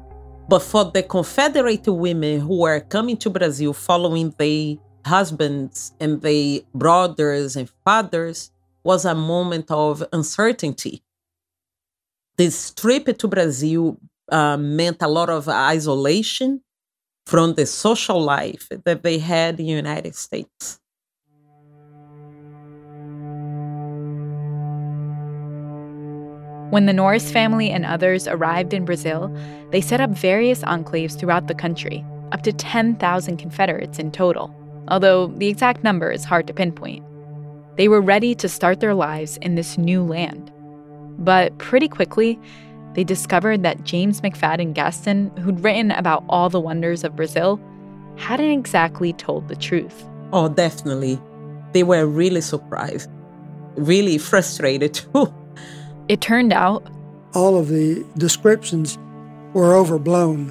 But 0.48 0.60
for 0.60 0.84
the 0.86 1.02
Confederate 1.02 1.86
women 1.86 2.40
who 2.40 2.60
were 2.60 2.80
coming 2.80 3.18
to 3.18 3.30
Brazil 3.30 3.74
following 3.74 4.34
their 4.38 4.76
husbands 5.04 5.92
and 6.00 6.22
their 6.22 6.60
brothers 6.74 7.56
and 7.56 7.70
fathers, 7.84 8.50
was 8.84 9.04
a 9.04 9.14
moment 9.14 9.70
of 9.70 10.02
uncertainty. 10.12 11.02
This 12.38 12.72
trip 12.72 13.18
to 13.18 13.28
Brazil 13.28 13.98
uh, 14.30 14.56
meant 14.56 15.02
a 15.02 15.08
lot 15.08 15.28
of 15.28 15.48
isolation 15.48 16.62
from 17.26 17.54
the 17.54 17.66
social 17.66 18.20
life 18.20 18.68
that 18.84 19.02
they 19.02 19.18
had 19.18 19.60
in 19.60 19.66
the 19.66 19.72
United 19.72 20.14
States. 20.14 20.80
When 26.70 26.84
the 26.84 26.92
Norris 26.92 27.30
family 27.30 27.70
and 27.70 27.86
others 27.86 28.28
arrived 28.28 28.74
in 28.74 28.84
Brazil, 28.84 29.34
they 29.70 29.80
set 29.80 30.02
up 30.02 30.10
various 30.10 30.60
enclaves 30.60 31.18
throughout 31.18 31.46
the 31.46 31.54
country, 31.54 32.04
up 32.30 32.42
to 32.42 32.52
10,000 32.52 33.36
Confederates 33.38 33.98
in 33.98 34.10
total, 34.10 34.54
although 34.88 35.28
the 35.28 35.48
exact 35.48 35.82
number 35.82 36.10
is 36.10 36.24
hard 36.24 36.46
to 36.46 36.52
pinpoint. 36.52 37.02
They 37.76 37.88
were 37.88 38.02
ready 38.02 38.34
to 38.34 38.50
start 38.50 38.80
their 38.80 38.92
lives 38.92 39.38
in 39.38 39.54
this 39.54 39.78
new 39.78 40.02
land. 40.02 40.52
But 41.18 41.56
pretty 41.56 41.88
quickly, 41.88 42.38
they 42.92 43.02
discovered 43.04 43.62
that 43.62 43.84
James 43.84 44.20
McFadden 44.20 44.74
Gaston, 44.74 45.34
who'd 45.38 45.60
written 45.60 45.90
about 45.92 46.22
all 46.28 46.50
the 46.50 46.60
wonders 46.60 47.02
of 47.02 47.16
Brazil, 47.16 47.58
hadn't 48.16 48.50
exactly 48.50 49.14
told 49.14 49.48
the 49.48 49.56
truth. 49.56 50.04
Oh, 50.34 50.50
definitely. 50.50 51.18
They 51.72 51.82
were 51.82 52.06
really 52.06 52.42
surprised, 52.42 53.08
really 53.76 54.18
frustrated 54.18 54.92
too. 54.92 55.32
It 56.08 56.22
turned 56.22 56.52
out 56.54 56.86
all 57.34 57.58
of 57.58 57.68
the 57.68 58.04
descriptions 58.16 58.96
were 59.52 59.74
overblown. 59.74 60.48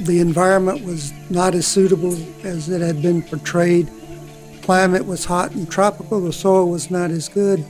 The 0.00 0.20
environment 0.20 0.84
was 0.84 1.12
not 1.28 1.54
as 1.54 1.66
suitable 1.66 2.16
as 2.44 2.68
it 2.68 2.80
had 2.80 3.02
been 3.02 3.22
portrayed. 3.22 3.90
Climate 4.62 5.06
was 5.06 5.24
hot 5.24 5.52
and 5.52 5.70
tropical. 5.70 6.20
The 6.20 6.32
soil 6.32 6.70
was 6.70 6.90
not 6.90 7.10
as 7.10 7.28
good. 7.28 7.64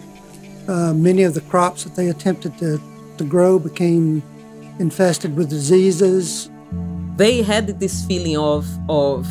Uh, 0.68 0.92
many 0.92 1.22
of 1.22 1.34
the 1.34 1.40
crops 1.42 1.84
that 1.84 1.96
they 1.96 2.08
attempted 2.08 2.56
to, 2.58 2.80
to 3.16 3.24
grow 3.24 3.58
became 3.58 4.22
infested 4.78 5.36
with 5.36 5.48
diseases. 5.48 6.50
They 7.16 7.42
had 7.42 7.80
this 7.80 8.04
feeling 8.04 8.36
of, 8.36 8.68
of 8.88 9.26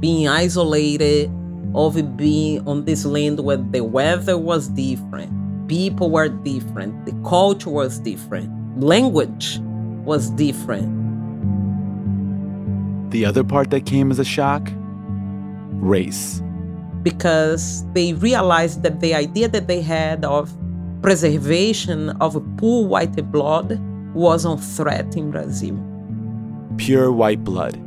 being 0.00 0.28
isolated, 0.28 1.30
of 1.74 2.16
being 2.16 2.66
on 2.66 2.84
this 2.84 3.04
land 3.04 3.40
where 3.40 3.56
the 3.56 3.84
weather 3.84 4.36
was 4.36 4.68
different, 4.68 5.68
people 5.68 6.10
were 6.10 6.28
different, 6.28 7.06
the 7.06 7.12
culture 7.28 7.70
was 7.70 7.98
different, 7.98 8.50
language 8.80 9.60
was 10.04 10.30
different. 10.30 10.98
The 13.10 13.24
other 13.24 13.44
part 13.44 13.70
that 13.70 13.86
came 13.86 14.10
as 14.10 14.18
a 14.18 14.24
shock 14.24 14.70
race. 15.74 16.42
Because 17.02 17.84
they 17.92 18.12
realized 18.14 18.82
that 18.82 19.00
the 19.00 19.14
idea 19.14 19.48
that 19.48 19.66
they 19.66 19.80
had 19.80 20.24
of 20.24 20.52
preservation 21.02 22.10
of 22.20 22.32
pure 22.58 22.86
white 22.86 23.16
blood 23.32 23.80
was 24.14 24.44
on 24.44 24.58
threat 24.58 25.16
in 25.16 25.30
Brazil. 25.30 25.78
Pure 26.76 27.12
white 27.12 27.42
blood. 27.42 27.78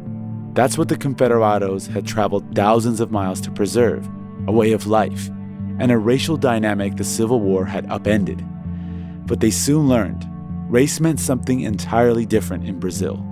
That's 0.54 0.78
what 0.78 0.88
the 0.88 0.96
Confederados 0.96 1.88
had 1.88 2.06
traveled 2.06 2.56
thousands 2.56 3.00
of 3.00 3.12
miles 3.12 3.42
to 3.42 3.52
preserve 3.52 4.08
a 4.48 4.52
way 4.52 4.72
of 4.72 4.86
life 4.86 5.30
and 5.80 5.92
a 5.92 5.98
racial 5.98 6.38
dynamic 6.38 6.96
the 6.96 7.04
Civil 7.04 7.40
War 7.40 7.66
had 7.66 7.90
upended. 7.90 8.46
But 9.26 9.40
they 9.40 9.50
soon 9.50 9.88
learned 9.88 10.30
race 10.70 11.00
meant 11.00 11.20
something 11.20 11.62
entirely 11.62 12.26
different 12.26 12.66
in 12.66 12.80
Brazil. 12.80 13.26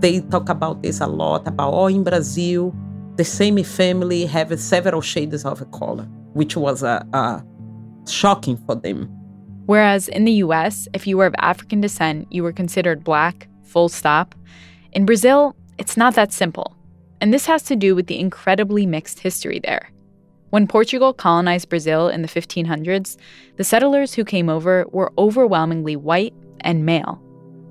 They 0.00 0.20
talk 0.20 0.48
about 0.48 0.82
this 0.82 1.00
a 1.00 1.06
lot 1.06 1.46
about, 1.46 1.72
oh, 1.72 1.86
in 1.86 2.02
Brazil, 2.02 2.74
the 3.16 3.24
same 3.24 3.62
family 3.62 4.24
have 4.26 4.58
several 4.58 5.00
shades 5.00 5.44
of 5.44 5.70
color, 5.70 6.04
which 6.32 6.56
was 6.56 6.82
uh, 6.82 7.04
uh, 7.12 7.40
shocking 8.08 8.56
for 8.66 8.74
them. 8.74 9.08
Whereas 9.66 10.08
in 10.08 10.24
the 10.24 10.32
US, 10.44 10.88
if 10.94 11.06
you 11.06 11.16
were 11.16 11.26
of 11.26 11.34
African 11.38 11.80
descent, 11.80 12.26
you 12.30 12.42
were 12.42 12.52
considered 12.52 13.04
black, 13.04 13.48
full 13.62 13.88
stop. 13.88 14.34
In 14.92 15.06
Brazil, 15.06 15.56
it's 15.78 15.96
not 15.96 16.14
that 16.14 16.32
simple. 16.32 16.76
And 17.20 17.32
this 17.32 17.46
has 17.46 17.62
to 17.64 17.76
do 17.76 17.94
with 17.94 18.06
the 18.06 18.18
incredibly 18.18 18.86
mixed 18.86 19.20
history 19.20 19.60
there. 19.62 19.90
When 20.50 20.68
Portugal 20.68 21.12
colonized 21.12 21.68
Brazil 21.68 22.08
in 22.08 22.22
the 22.22 22.28
1500s, 22.28 23.16
the 23.56 23.64
settlers 23.64 24.14
who 24.14 24.24
came 24.24 24.48
over 24.48 24.84
were 24.92 25.12
overwhelmingly 25.18 25.96
white 25.96 26.34
and 26.60 26.86
male. 26.86 27.20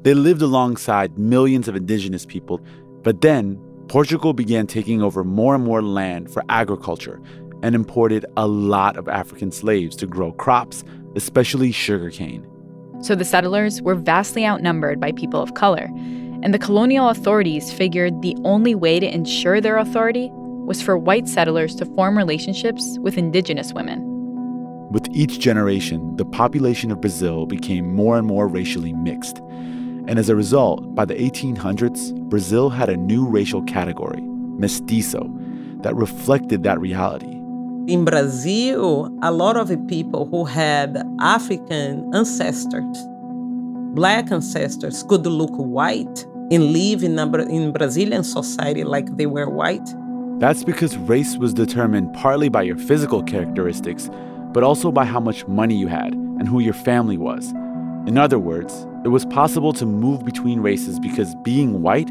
They 0.02 0.14
lived 0.14 0.42
alongside 0.42 1.18
millions 1.18 1.68
of 1.70 1.78
indigenous 1.78 2.26
people, 2.26 2.60
but 3.04 3.22
then 3.22 3.56
Portugal 3.88 4.34
began 4.34 4.68
taking 4.68 5.02
over 5.02 5.24
more 5.24 5.56
and 5.56 5.64
more 5.64 5.82
land 5.82 6.30
for 6.30 6.44
agriculture 6.50 7.22
and 7.62 7.74
imported 7.74 8.26
a 8.36 8.48
lot 8.48 8.98
of 8.98 9.08
African 9.08 9.52
slaves 9.52 9.96
to 9.98 10.06
grow 10.06 10.34
crops, 10.34 10.84
especially 11.16 11.72
sugarcane. 11.72 12.46
So 13.02 13.16
the 13.16 13.26
settlers 13.26 13.82
were 13.82 13.96
vastly 13.96 14.46
outnumbered 14.46 15.00
by 15.00 15.14
people 15.14 15.42
of 15.42 15.54
color, 15.54 15.90
and 16.44 16.54
the 16.54 16.60
colonial 16.60 17.08
authorities 17.08 17.72
figured 17.72 18.22
the 18.22 18.36
only 18.44 18.76
way 18.76 19.00
to 19.00 19.08
ensure 19.08 19.62
their 19.62 19.78
authority 19.78 20.30
was 20.34 20.82
for 20.82 20.98
white 20.98 21.30
settlers 21.30 21.74
to 21.76 21.86
form 21.86 22.18
relationships 22.18 22.98
with 23.00 23.18
indigenous 23.18 23.72
women. 23.72 24.02
With 24.92 25.08
each 25.14 25.40
generation, 25.40 26.18
the 26.18 26.26
population 26.26 26.92
of 26.92 27.00
Brazil 27.00 27.46
became 27.46 27.96
more 27.96 28.18
and 28.18 28.28
more 28.28 28.50
racially 28.50 28.92
mixed. 28.92 29.38
And 30.06 30.20
as 30.20 30.28
a 30.28 30.36
result, 30.36 30.94
by 30.94 31.06
the 31.06 31.16
1800s, 31.16 32.14
Brazil 32.30 32.70
had 32.70 32.90
a 32.90 32.98
new 32.98 33.26
racial 33.26 33.64
category, 33.64 34.22
mestizo, 34.22 35.32
that 35.82 35.96
reflected 35.96 36.64
that 36.64 36.80
reality. 36.80 37.32
In 37.88 38.04
Brazil, 38.04 39.18
a 39.22 39.32
lot 39.32 39.56
of 39.56 39.70
the 39.70 39.78
people 39.78 40.26
who 40.26 40.44
had 40.44 41.02
African 41.22 42.14
ancestors, 42.14 42.98
black 43.94 44.30
ancestors, 44.30 45.04
could 45.04 45.26
look 45.26 45.52
white 45.52 46.26
and 46.52 46.72
live 46.72 47.04
in, 47.04 47.18
a, 47.18 47.36
in 47.46 47.72
Brazilian 47.72 48.24
society 48.24 48.84
like 48.84 49.16
they 49.18 49.26
were 49.26 49.50
white. 49.50 49.88
That's 50.40 50.64
because 50.64 50.98
race 50.98 51.38
was 51.38 51.54
determined 51.54 52.14
partly 52.14 52.50
by 52.50 52.64
your 52.64 52.78
physical 52.78 53.24
characteristics, 53.24 54.10
but 54.52 54.64
also 54.64 54.92
by 54.92 55.06
how 55.06 55.20
much 55.20 55.48
money 55.48 55.76
you 55.76 55.88
had 55.88 56.14
and 56.14 56.48
who 56.48 56.60
your 56.60 56.74
family 56.74 57.18
was. 57.18 57.52
In 58.08 58.18
other 58.18 58.40
words, 58.40 58.86
it 59.06 59.10
was 59.10 59.26
possible 59.26 59.74
to 59.74 59.86
move 59.86 60.26
between 60.26 60.60
races 60.60 61.00
because 61.00 61.36
being 61.44 61.82
white 61.82 62.10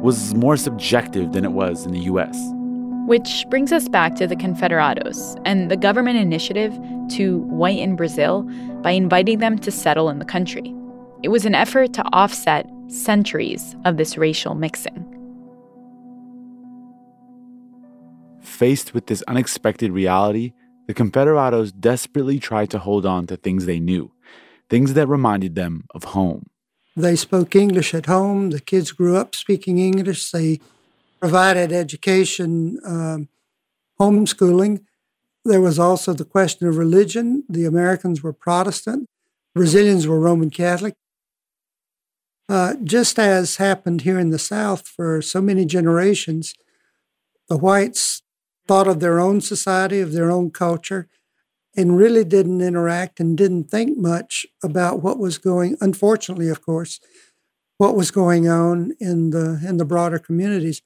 was 0.00 0.34
more 0.34 0.56
subjective 0.56 1.32
than 1.32 1.44
it 1.44 1.52
was 1.52 1.84
in 1.84 1.92
the 1.92 2.00
US. 2.00 2.36
Which 3.06 3.44
brings 3.50 3.70
us 3.70 3.88
back 3.88 4.14
to 4.16 4.26
the 4.26 4.36
Confederados 4.36 5.38
and 5.44 5.70
the 5.70 5.76
government 5.76 6.16
initiative 6.16 6.78
to 7.10 7.40
whiten 7.40 7.96
Brazil 7.96 8.42
by 8.82 8.92
inviting 8.92 9.38
them 9.38 9.58
to 9.58 9.70
settle 9.70 10.08
in 10.08 10.18
the 10.18 10.24
country. 10.24 10.74
It 11.24 11.30
was 11.30 11.46
an 11.46 11.54
effort 11.54 11.94
to 11.94 12.04
offset 12.12 12.68
centuries 12.88 13.74
of 13.86 13.96
this 13.96 14.18
racial 14.18 14.54
mixing. 14.54 15.00
Faced 18.42 18.92
with 18.92 19.06
this 19.06 19.22
unexpected 19.26 19.90
reality, 19.90 20.52
the 20.86 20.92
Confederados 20.92 21.72
desperately 21.80 22.38
tried 22.38 22.68
to 22.72 22.78
hold 22.78 23.06
on 23.06 23.26
to 23.28 23.38
things 23.38 23.64
they 23.64 23.80
knew, 23.80 24.12
things 24.68 24.92
that 24.92 25.06
reminded 25.06 25.54
them 25.54 25.86
of 25.94 26.04
home. 26.04 26.50
They 26.94 27.16
spoke 27.16 27.56
English 27.56 27.94
at 27.94 28.04
home. 28.04 28.50
The 28.50 28.60
kids 28.60 28.92
grew 28.92 29.16
up 29.16 29.34
speaking 29.34 29.78
English. 29.78 30.30
They 30.30 30.60
provided 31.20 31.72
education, 31.72 32.78
um, 32.84 33.28
homeschooling. 33.98 34.84
There 35.42 35.62
was 35.62 35.78
also 35.78 36.12
the 36.12 36.26
question 36.26 36.68
of 36.68 36.76
religion. 36.76 37.44
The 37.48 37.64
Americans 37.64 38.22
were 38.22 38.34
Protestant, 38.34 39.08
Brazilians 39.54 40.06
were 40.06 40.20
Roman 40.20 40.50
Catholic. 40.50 40.96
Uh, 42.48 42.74
just 42.84 43.18
as 43.18 43.56
happened 43.56 44.02
here 44.02 44.18
in 44.18 44.30
the 44.30 44.38
South 44.38 44.86
for 44.86 45.22
so 45.22 45.40
many 45.40 45.64
generations, 45.64 46.54
the 47.48 47.56
whites 47.56 48.22
thought 48.66 48.86
of 48.86 49.00
their 49.00 49.18
own 49.18 49.40
society, 49.40 50.00
of 50.00 50.12
their 50.12 50.30
own 50.30 50.50
culture, 50.50 51.08
and 51.76 51.96
really 51.96 52.24
didn't 52.24 52.60
interact 52.60 53.18
and 53.18 53.36
didn't 53.36 53.70
think 53.70 53.96
much 53.96 54.46
about 54.62 55.02
what 55.02 55.18
was 55.18 55.38
going, 55.38 55.76
unfortunately, 55.80 56.48
of 56.48 56.64
course, 56.64 57.00
what 57.78 57.96
was 57.96 58.10
going 58.10 58.48
on 58.48 58.92
in 59.00 59.30
the, 59.30 59.60
in 59.66 59.78
the 59.78 59.84
broader 59.84 60.18
communities. 60.18 60.82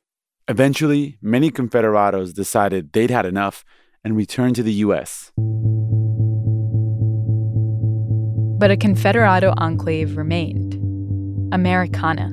Eventually, 0.49 1.19
many 1.21 1.51
Confederados 1.51 2.33
decided 2.33 2.93
they'd 2.93 3.11
had 3.11 3.27
enough 3.27 3.65
and 4.03 4.17
returned 4.17 4.57
to 4.57 4.63
the 4.63 4.73
U.S. 4.75 5.31
But 8.59 8.71
a 8.71 8.77
Confederado 8.77 9.53
enclave 9.59 10.17
remained 10.17 10.68
Americana. 11.53 12.33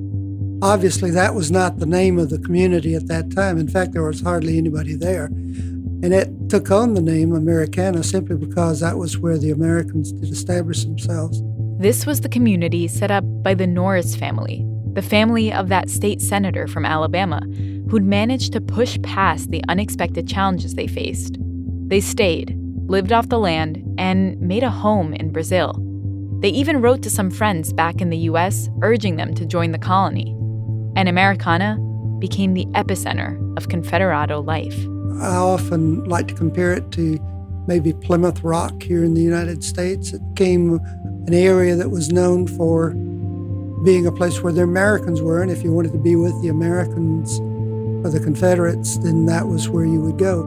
Obviously, 0.61 1.11
that 1.11 1.35
was 1.35 1.51
not 1.51 1.79
the 1.79 1.85
name 1.85 2.17
of 2.17 2.29
the 2.29 2.39
community 2.39 2.95
at 2.95 3.07
that 3.07 3.31
time. 3.31 3.57
In 3.57 3.67
fact, 3.67 3.93
there 3.93 4.03
was 4.03 4.21
hardly 4.21 4.57
anybody 4.57 4.95
there. 4.95 5.25
And 5.25 6.13
it 6.13 6.49
took 6.49 6.71
on 6.71 6.93
the 6.93 7.01
name 7.01 7.33
Americana 7.33 8.03
simply 8.03 8.35
because 8.35 8.79
that 8.79 8.97
was 8.97 9.17
where 9.17 9.37
the 9.37 9.51
Americans 9.51 10.11
did 10.11 10.29
establish 10.29 10.83
themselves. 10.83 11.41
This 11.79 12.05
was 12.05 12.21
the 12.21 12.29
community 12.29 12.87
set 12.87 13.11
up 13.11 13.23
by 13.43 13.53
the 13.53 13.67
Norris 13.67 14.15
family, 14.15 14.65
the 14.93 15.01
family 15.01 15.51
of 15.51 15.69
that 15.69 15.89
state 15.89 16.21
senator 16.21 16.67
from 16.67 16.85
Alabama 16.85 17.41
who'd 17.89 18.03
managed 18.03 18.53
to 18.53 18.61
push 18.61 18.97
past 19.03 19.51
the 19.51 19.63
unexpected 19.69 20.27
challenges 20.27 20.73
they 20.73 20.87
faced. 20.87 21.37
They 21.87 22.01
stayed, 22.01 22.57
lived 22.87 23.11
off 23.11 23.29
the 23.29 23.39
land, 23.39 23.83
and 23.97 24.39
made 24.39 24.63
a 24.63 24.71
home 24.71 25.13
in 25.13 25.31
Brazil. 25.31 25.75
They 26.39 26.49
even 26.49 26.81
wrote 26.81 27.01
to 27.03 27.09
some 27.09 27.31
friends 27.31 27.73
back 27.73 28.01
in 28.01 28.09
the 28.09 28.17
US 28.29 28.69
urging 28.81 29.15
them 29.15 29.33
to 29.35 29.45
join 29.45 29.71
the 29.71 29.79
colony. 29.79 30.35
And 30.95 31.09
Americana 31.09 31.77
became 32.19 32.53
the 32.53 32.65
epicenter 32.67 33.35
of 33.57 33.67
Confederado 33.67 34.45
life. 34.45 34.77
I 35.21 35.35
often 35.35 36.03
like 36.05 36.27
to 36.29 36.33
compare 36.33 36.73
it 36.73 36.91
to 36.91 37.19
maybe 37.67 37.93
Plymouth 37.93 38.43
Rock 38.43 38.83
here 38.83 39.03
in 39.03 39.13
the 39.13 39.21
United 39.21 39.63
States. 39.63 40.13
It 40.13 40.21
became 40.33 40.79
an 41.27 41.33
area 41.33 41.75
that 41.75 41.89
was 41.89 42.11
known 42.11 42.47
for 42.47 42.91
being 43.83 44.05
a 44.05 44.11
place 44.11 44.41
where 44.41 44.53
the 44.53 44.63
Americans 44.63 45.21
were, 45.21 45.41
and 45.41 45.51
if 45.51 45.63
you 45.63 45.71
wanted 45.71 45.91
to 45.93 45.99
be 45.99 46.15
with 46.15 46.39
the 46.41 46.49
Americans, 46.49 47.39
or 48.05 48.09
the 48.11 48.19
Confederates, 48.19 48.97
then 48.99 49.25
that 49.25 49.47
was 49.47 49.69
where 49.69 49.85
you 49.85 49.99
would 50.01 50.17
go. 50.17 50.41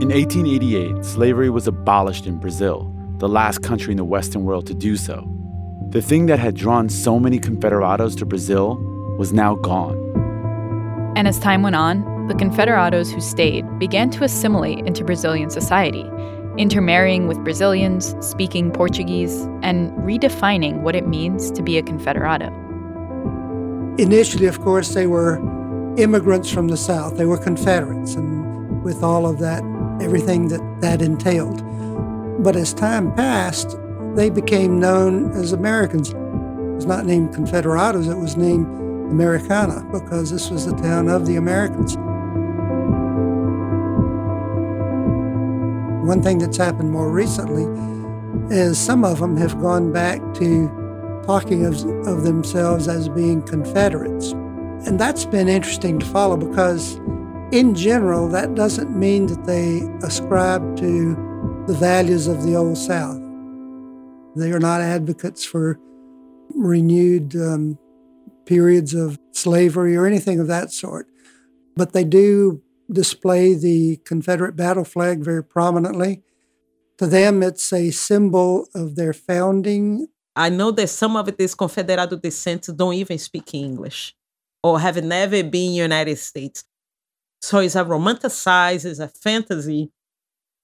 In 0.00 0.08
1888, 0.10 1.04
slavery 1.04 1.50
was 1.50 1.66
abolished 1.66 2.26
in 2.26 2.38
Brazil, 2.38 2.92
the 3.18 3.28
last 3.28 3.62
country 3.62 3.92
in 3.92 3.96
the 3.96 4.04
Western 4.04 4.44
world 4.44 4.66
to 4.66 4.74
do 4.74 4.96
so. 4.96 5.26
The 5.90 6.02
thing 6.02 6.26
that 6.26 6.38
had 6.38 6.54
drawn 6.54 6.88
so 6.88 7.18
many 7.18 7.38
Confederados 7.38 8.16
to 8.18 8.26
Brazil 8.26 8.76
was 9.18 9.32
now 9.32 9.54
gone. 9.54 9.96
And 11.16 11.26
as 11.26 11.38
time 11.38 11.62
went 11.62 11.76
on, 11.76 12.26
the 12.28 12.34
Confederados 12.34 13.12
who 13.12 13.20
stayed 13.20 13.64
began 13.78 14.10
to 14.10 14.24
assimilate 14.24 14.84
into 14.86 15.04
Brazilian 15.04 15.48
society, 15.48 16.04
intermarrying 16.58 17.26
with 17.26 17.42
Brazilians, 17.44 18.14
speaking 18.20 18.70
Portuguese, 18.70 19.42
and 19.62 19.90
redefining 19.92 20.82
what 20.82 20.94
it 20.94 21.06
means 21.06 21.50
to 21.52 21.62
be 21.62 21.78
a 21.78 21.82
Confederado. 21.82 22.50
Initially, 23.98 24.46
of 24.46 24.60
course, 24.60 24.92
they 24.92 25.06
were 25.06 25.38
immigrants 25.96 26.50
from 26.50 26.68
the 26.68 26.76
South. 26.76 27.16
They 27.16 27.24
were 27.24 27.38
Confederates, 27.38 28.14
and 28.14 28.82
with 28.82 29.02
all 29.02 29.26
of 29.26 29.38
that, 29.38 29.62
everything 30.02 30.48
that 30.48 30.60
that 30.82 31.00
entailed. 31.00 31.62
But 32.38 32.56
as 32.56 32.74
time 32.74 33.14
passed, 33.14 33.76
they 34.14 34.30
became 34.30 34.78
known 34.78 35.30
as 35.32 35.52
Americans. 35.52 36.10
It 36.10 36.16
was 36.16 36.86
not 36.86 37.06
named 37.06 37.34
Confederados, 37.34 38.10
it 38.10 38.18
was 38.18 38.36
named 38.36 38.66
Americana 39.10 39.86
because 39.92 40.30
this 40.30 40.50
was 40.50 40.66
the 40.66 40.76
town 40.76 41.08
of 41.08 41.26
the 41.26 41.36
Americans. 41.36 41.96
One 46.06 46.22
thing 46.22 46.38
that's 46.38 46.56
happened 46.56 46.90
more 46.90 47.10
recently 47.10 47.64
is 48.54 48.78
some 48.78 49.04
of 49.04 49.18
them 49.18 49.36
have 49.36 49.60
gone 49.60 49.92
back 49.92 50.20
to 50.34 50.68
talking 51.26 51.64
of, 51.64 51.84
of 52.06 52.22
themselves 52.22 52.86
as 52.86 53.08
being 53.08 53.42
Confederates. 53.42 54.32
And 54.86 55.00
that's 55.00 55.24
been 55.24 55.48
interesting 55.48 55.98
to 55.98 56.06
follow 56.06 56.36
because, 56.36 56.96
in 57.50 57.74
general, 57.74 58.28
that 58.28 58.54
doesn't 58.54 58.96
mean 58.96 59.26
that 59.26 59.44
they 59.46 59.82
ascribe 60.06 60.76
to 60.76 61.25
the 61.66 61.74
values 61.74 62.28
of 62.28 62.44
the 62.44 62.54
Old 62.54 62.78
South. 62.78 63.20
They 64.36 64.52
are 64.52 64.60
not 64.60 64.80
advocates 64.80 65.44
for 65.44 65.80
renewed 66.54 67.34
um, 67.34 67.76
periods 68.44 68.94
of 68.94 69.18
slavery 69.32 69.96
or 69.96 70.06
anything 70.06 70.38
of 70.38 70.46
that 70.46 70.72
sort. 70.72 71.08
But 71.74 71.92
they 71.92 72.04
do 72.04 72.62
display 72.92 73.54
the 73.54 73.96
Confederate 74.04 74.54
battle 74.54 74.84
flag 74.84 75.24
very 75.24 75.42
prominently. 75.42 76.22
To 76.98 77.06
them, 77.08 77.42
it's 77.42 77.72
a 77.72 77.90
symbol 77.90 78.68
of 78.72 78.94
their 78.94 79.12
founding. 79.12 80.06
I 80.36 80.50
know 80.50 80.70
that 80.70 80.86
some 80.86 81.16
of 81.16 81.36
these 81.36 81.56
Confederado 81.56 82.22
descendants 82.22 82.68
don't 82.68 82.94
even 82.94 83.18
speak 83.18 83.54
English 83.54 84.14
or 84.62 84.78
have 84.78 85.02
never 85.02 85.42
been 85.42 85.72
United 85.72 86.18
States. 86.18 86.62
So 87.40 87.58
it's 87.58 87.74
a 87.74 87.84
romanticized, 87.84 88.84
it's 88.84 89.00
a 89.00 89.08
fantasy 89.08 89.90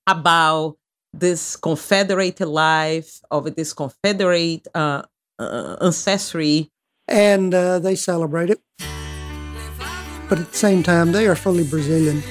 about 0.06 0.76
this 1.12 1.56
Confederate 1.56 2.40
life, 2.40 3.20
of 3.30 3.54
this 3.54 3.72
Confederate 3.72 4.66
uh, 4.74 5.02
uh, 5.38 5.76
ancestry. 5.80 6.70
And 7.08 7.52
uh, 7.52 7.78
they 7.78 7.96
celebrate 7.96 8.50
it 8.50 8.60
but 10.32 10.38
at 10.38 10.50
the 10.50 10.56
same 10.56 10.82
time, 10.82 11.12
they 11.12 11.26
are 11.26 11.34
fully 11.34 11.62
Brazilian. 11.62 12.22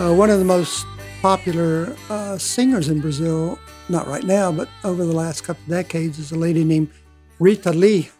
Uh, 0.00 0.12
one 0.12 0.30
of 0.30 0.40
the 0.40 0.44
most 0.44 0.84
popular 1.22 1.94
uh, 2.08 2.36
singers 2.38 2.88
in 2.88 3.00
Brazil, 3.00 3.56
not 3.88 4.08
right 4.08 4.24
now, 4.24 4.50
but 4.50 4.68
over 4.82 5.04
the 5.04 5.12
last 5.12 5.44
couple 5.44 5.62
of 5.62 5.68
decades, 5.68 6.18
is 6.18 6.32
a 6.32 6.36
lady 6.36 6.64
named 6.64 6.90
Rita 7.38 7.70
Lee. 7.70 8.10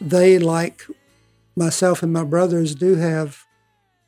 They, 0.00 0.38
like 0.38 0.86
myself 1.56 2.04
and 2.04 2.12
my 2.12 2.22
brothers, 2.22 2.76
do 2.76 2.94
have 2.94 3.44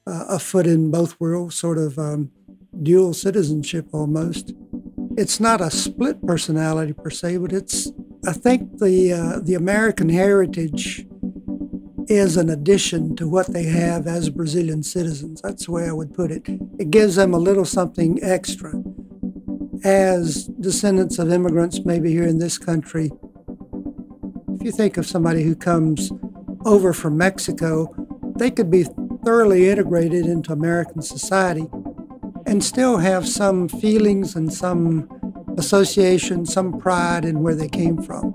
uh, 0.07 0.27
a 0.29 0.39
foot 0.39 0.67
in 0.67 0.91
both 0.91 1.19
worlds, 1.21 1.57
sort 1.57 1.79
of 1.79 1.99
um, 1.99 2.31
dual 2.83 3.15
citizenship 3.15 3.87
almost. 3.93 4.53
It's 5.17 5.41
not 5.41 5.61
a 5.61 5.71
split 5.71 6.25
personality 6.27 6.93
per 6.93 7.11
se, 7.11 7.39
but 7.39 7.53
it's 7.53 7.91
I 8.27 8.33
think 8.33 8.79
the 8.79 9.13
uh, 9.13 9.41
the 9.41 9.55
American 9.55 10.09
heritage 10.09 11.07
is 12.09 12.37
an 12.37 12.51
addition 12.51 13.15
to 13.17 13.29
what 13.29 13.53
they 13.53 13.65
have 13.65 14.07
as 14.07 14.31
Brazilian 14.31 14.83
citizens. 14.83 15.41
That's 15.43 15.67
the 15.67 15.73
way 15.73 15.89
I 15.89 15.93
would 15.93 16.13
put 16.13 16.31
it. 16.31 16.43
It 16.79 16.91
gives 16.91 17.15
them 17.17 17.33
a 17.33 17.39
little 17.39 17.65
something 17.65 18.19
extra. 18.23 18.73
As 19.85 20.47
descendants 20.61 21.19
of 21.19 21.33
immigrants, 21.33 21.85
maybe 21.85 22.11
here 22.11 22.27
in 22.27 22.39
this 22.39 22.59
country, 22.59 23.11
if 24.55 24.63
you 24.63 24.73
think 24.73 24.97
of 24.97 25.07
somebody 25.07 25.43
who 25.43 25.55
comes 25.55 26.13
over 26.67 26.93
from 26.93 27.17
Mexico, 27.17 27.89
they 28.37 28.51
could 28.51 28.71
be 28.71 28.87
thoroughly 29.25 29.69
integrated 29.69 30.27
into 30.27 30.53
American 30.53 31.03
society 31.03 31.67
and 32.47 32.65
still 32.65 32.99
have 32.99 33.29
some 33.29 33.69
feelings 33.69 34.35
and 34.35 34.53
some 34.53 35.09
association, 35.57 36.47
some 36.47 36.79
pride 36.79 37.25
in 37.25 37.41
where 37.41 37.55
they 37.55 37.69
came 37.69 38.03
from. 38.03 38.35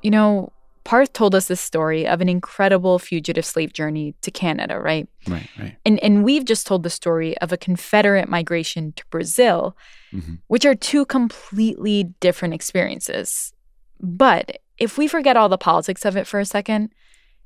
You 0.00 0.12
know, 0.12 0.52
Parth 0.88 1.12
told 1.12 1.34
us 1.34 1.48
this 1.48 1.60
story 1.60 2.06
of 2.06 2.22
an 2.22 2.30
incredible 2.30 2.98
fugitive 2.98 3.44
slave 3.44 3.74
journey 3.74 4.14
to 4.22 4.30
Canada, 4.30 4.80
right? 4.80 5.06
Right, 5.28 5.46
right. 5.58 5.76
And 5.84 5.98
and 5.98 6.24
we've 6.24 6.46
just 6.46 6.66
told 6.66 6.82
the 6.82 6.88
story 6.88 7.36
of 7.42 7.52
a 7.52 7.58
Confederate 7.58 8.26
migration 8.26 8.92
to 8.92 9.04
Brazil, 9.10 9.76
mm-hmm. 10.14 10.36
which 10.46 10.64
are 10.64 10.74
two 10.74 11.04
completely 11.04 12.04
different 12.20 12.54
experiences. 12.54 13.52
But 14.00 14.60
if 14.78 14.96
we 14.96 15.08
forget 15.08 15.36
all 15.36 15.50
the 15.50 15.58
politics 15.58 16.06
of 16.06 16.16
it 16.16 16.26
for 16.26 16.40
a 16.40 16.46
second, 16.46 16.94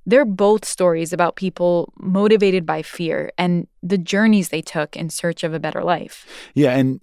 they're 0.06 0.24
both 0.24 0.64
stories 0.64 1.12
about 1.12 1.34
people 1.34 1.92
motivated 1.98 2.64
by 2.64 2.82
fear 2.82 3.32
and 3.36 3.66
the 3.82 3.98
journeys 3.98 4.50
they 4.50 4.62
took 4.62 4.96
in 4.96 5.10
search 5.10 5.42
of 5.42 5.52
a 5.52 5.58
better 5.58 5.82
life. 5.82 6.28
Yeah, 6.54 6.76
and 6.76 7.00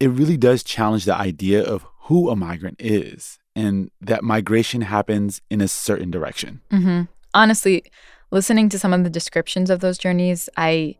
it 0.00 0.10
really 0.10 0.36
does 0.36 0.64
challenge 0.64 1.04
the 1.04 1.14
idea 1.14 1.62
of 1.62 1.86
who 2.06 2.30
a 2.30 2.34
migrant 2.34 2.80
is 2.80 3.38
and 3.58 3.90
that 4.00 4.22
migration 4.22 4.82
happens 4.82 5.42
in 5.50 5.60
a 5.60 5.66
certain 5.66 6.12
direction. 6.12 6.60
Mm-hmm. 6.70 7.02
Honestly, 7.34 7.82
listening 8.30 8.68
to 8.68 8.78
some 8.78 8.92
of 8.92 9.02
the 9.02 9.10
descriptions 9.10 9.68
of 9.68 9.80
those 9.80 9.98
journeys, 9.98 10.48
I 10.56 10.96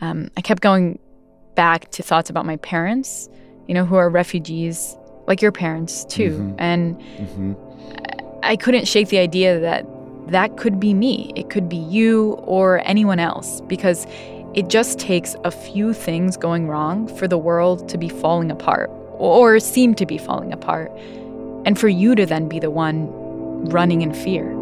um, 0.00 0.30
I 0.36 0.40
kept 0.40 0.62
going 0.62 1.00
back 1.56 1.90
to 1.90 2.02
thoughts 2.04 2.30
about 2.30 2.46
my 2.46 2.58
parents, 2.58 3.28
you 3.66 3.74
know, 3.74 3.84
who 3.84 3.96
are 3.96 4.08
refugees 4.08 4.96
like 5.26 5.42
your 5.42 5.50
parents 5.50 6.04
too. 6.04 6.30
Mm-hmm. 6.30 6.54
And 6.58 6.96
mm-hmm. 6.96 7.52
I 8.44 8.54
couldn't 8.54 8.86
shake 8.86 9.08
the 9.08 9.18
idea 9.18 9.58
that 9.58 9.84
that 10.28 10.56
could 10.58 10.78
be 10.78 10.94
me. 10.94 11.32
It 11.34 11.50
could 11.50 11.68
be 11.68 11.76
you 11.76 12.34
or 12.44 12.82
anyone 12.84 13.18
else 13.18 13.62
because 13.62 14.06
it 14.54 14.68
just 14.68 15.00
takes 15.00 15.34
a 15.42 15.50
few 15.50 15.92
things 15.92 16.36
going 16.36 16.68
wrong 16.68 17.08
for 17.16 17.26
the 17.26 17.38
world 17.38 17.88
to 17.88 17.98
be 17.98 18.08
falling 18.08 18.50
apart 18.52 18.90
or 19.18 19.58
seem 19.58 19.94
to 19.94 20.06
be 20.06 20.18
falling 20.18 20.52
apart 20.52 20.92
and 21.66 21.78
for 21.78 21.88
you 21.88 22.14
to 22.14 22.24
then 22.24 22.48
be 22.48 22.60
the 22.60 22.70
one 22.70 23.12
running 23.68 24.00
in 24.00 24.14
fear. 24.14 24.52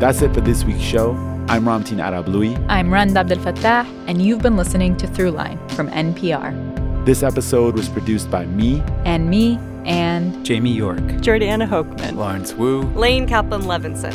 That's 0.00 0.22
it 0.22 0.32
for 0.32 0.40
this 0.40 0.64
week's 0.64 0.80
show. 0.80 1.12
I'm 1.48 1.64
Ramtin 1.64 2.00
Arablouei. 2.00 2.64
I'm 2.68 2.92
Rund 2.92 3.12
Abdelfatah, 3.12 3.86
and 4.08 4.22
you've 4.22 4.40
been 4.40 4.56
listening 4.56 4.96
to 4.98 5.06
Throughline 5.06 5.58
from 5.72 5.88
NPR. 5.90 7.04
This 7.04 7.22
episode 7.22 7.74
was 7.74 7.88
produced 7.88 8.30
by 8.30 8.46
me. 8.46 8.82
And 9.04 9.30
me, 9.30 9.58
and 9.86 10.44
Jamie 10.44 10.72
York. 10.72 10.98
Jordana 11.22 11.66
Hochman. 11.66 12.16
Lawrence 12.16 12.52
Wu. 12.54 12.82
Lane 12.94 13.26
Kaplan 13.26 13.62
Levenson. 13.62 14.12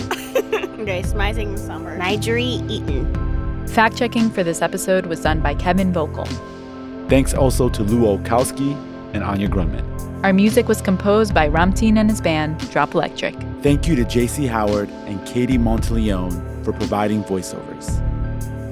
Grace 0.86 1.14
Mising 1.14 1.58
Summer. 1.58 1.98
Nigeri 1.98 2.70
Eaton. 2.70 3.68
Fact 3.68 3.96
checking 3.98 4.30
for 4.30 4.44
this 4.44 4.62
episode 4.62 5.06
was 5.06 5.22
done 5.22 5.40
by 5.40 5.56
Kevin 5.56 5.94
Vocal. 5.94 6.26
Thanks 7.08 7.34
also 7.34 7.70
to 7.70 7.84
Lou 7.84 8.18
Olkowski 8.18 8.74
and 9.14 9.24
Anya 9.24 9.48
Grundmann. 9.48 9.86
Our 10.24 10.34
music 10.34 10.68
was 10.68 10.82
composed 10.82 11.34
by 11.34 11.50
Ramtin 11.50 11.98
and 11.98 12.10
his 12.10 12.22
band, 12.22 12.60
Drop 12.72 12.94
Electric. 12.94 13.36
Thank 13.62 13.88
you 13.88 13.96
to 13.96 14.04
JC 14.04 14.48
Howard 14.48 14.90
and 15.08 15.26
Katie 15.26 15.58
Monteleone 15.58 16.64
for 16.64 16.74
providing 16.74 17.24
voiceovers. 17.24 18.00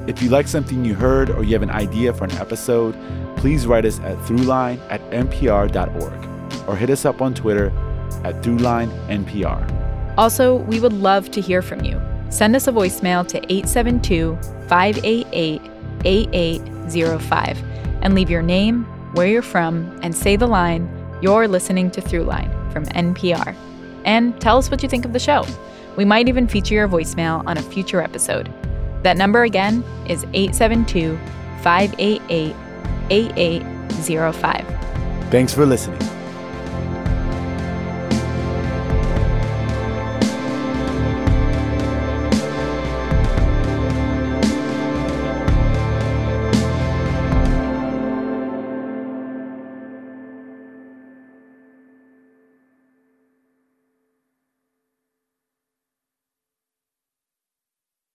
If 0.07 0.21
you 0.21 0.29
like 0.29 0.47
something 0.47 0.83
you 0.85 0.95
heard 0.95 1.29
or 1.29 1.43
you 1.43 1.53
have 1.53 1.63
an 1.63 1.69
idea 1.69 2.13
for 2.13 2.23
an 2.23 2.31
episode, 2.31 2.95
please 3.37 3.67
write 3.67 3.85
us 3.85 3.99
at 3.99 4.17
throughline 4.19 4.79
at 4.89 5.01
npr.org 5.11 6.28
or 6.69 6.75
hit 6.75 6.91
us 6.91 7.03
up 7.03 7.19
on 7.19 7.33
Twitter 7.33 7.67
at 8.23 8.43
throughlinenpr. 8.43 10.15
Also, 10.17 10.57
we 10.57 10.79
would 10.79 10.93
love 10.93 11.31
to 11.31 11.41
hear 11.41 11.63
from 11.63 11.83
you. 11.83 11.99
Send 12.29 12.55
us 12.55 12.67
a 12.67 12.71
voicemail 12.71 13.27
to 13.27 13.37
872 13.51 14.37
588 14.67 15.61
8805 16.05 17.63
and 18.01 18.13
leave 18.13 18.29
your 18.29 18.43
name, 18.43 18.83
where 19.13 19.27
you're 19.27 19.41
from, 19.41 19.99
and 20.03 20.15
say 20.15 20.35
the 20.35 20.47
line, 20.47 20.87
You're 21.21 21.47
listening 21.47 21.89
to 21.91 22.01
Throughline 22.01 22.71
from 22.71 22.85
NPR. 22.85 23.55
And 24.05 24.39
tell 24.39 24.57
us 24.57 24.69
what 24.69 24.83
you 24.83 24.89
think 24.89 25.05
of 25.05 25.13
the 25.13 25.19
show. 25.19 25.45
We 25.97 26.05
might 26.05 26.29
even 26.29 26.47
feature 26.47 26.75
your 26.75 26.87
voicemail 26.87 27.45
on 27.47 27.57
a 27.57 27.63
future 27.63 27.99
episode. 27.99 28.53
That 29.03 29.17
number 29.17 29.43
again 29.43 29.83
is 30.07 30.23
872 30.33 31.17
588 31.63 32.55
8805. 33.09 35.31
Thanks 35.31 35.53
for 35.53 35.65
listening. 35.65 36.18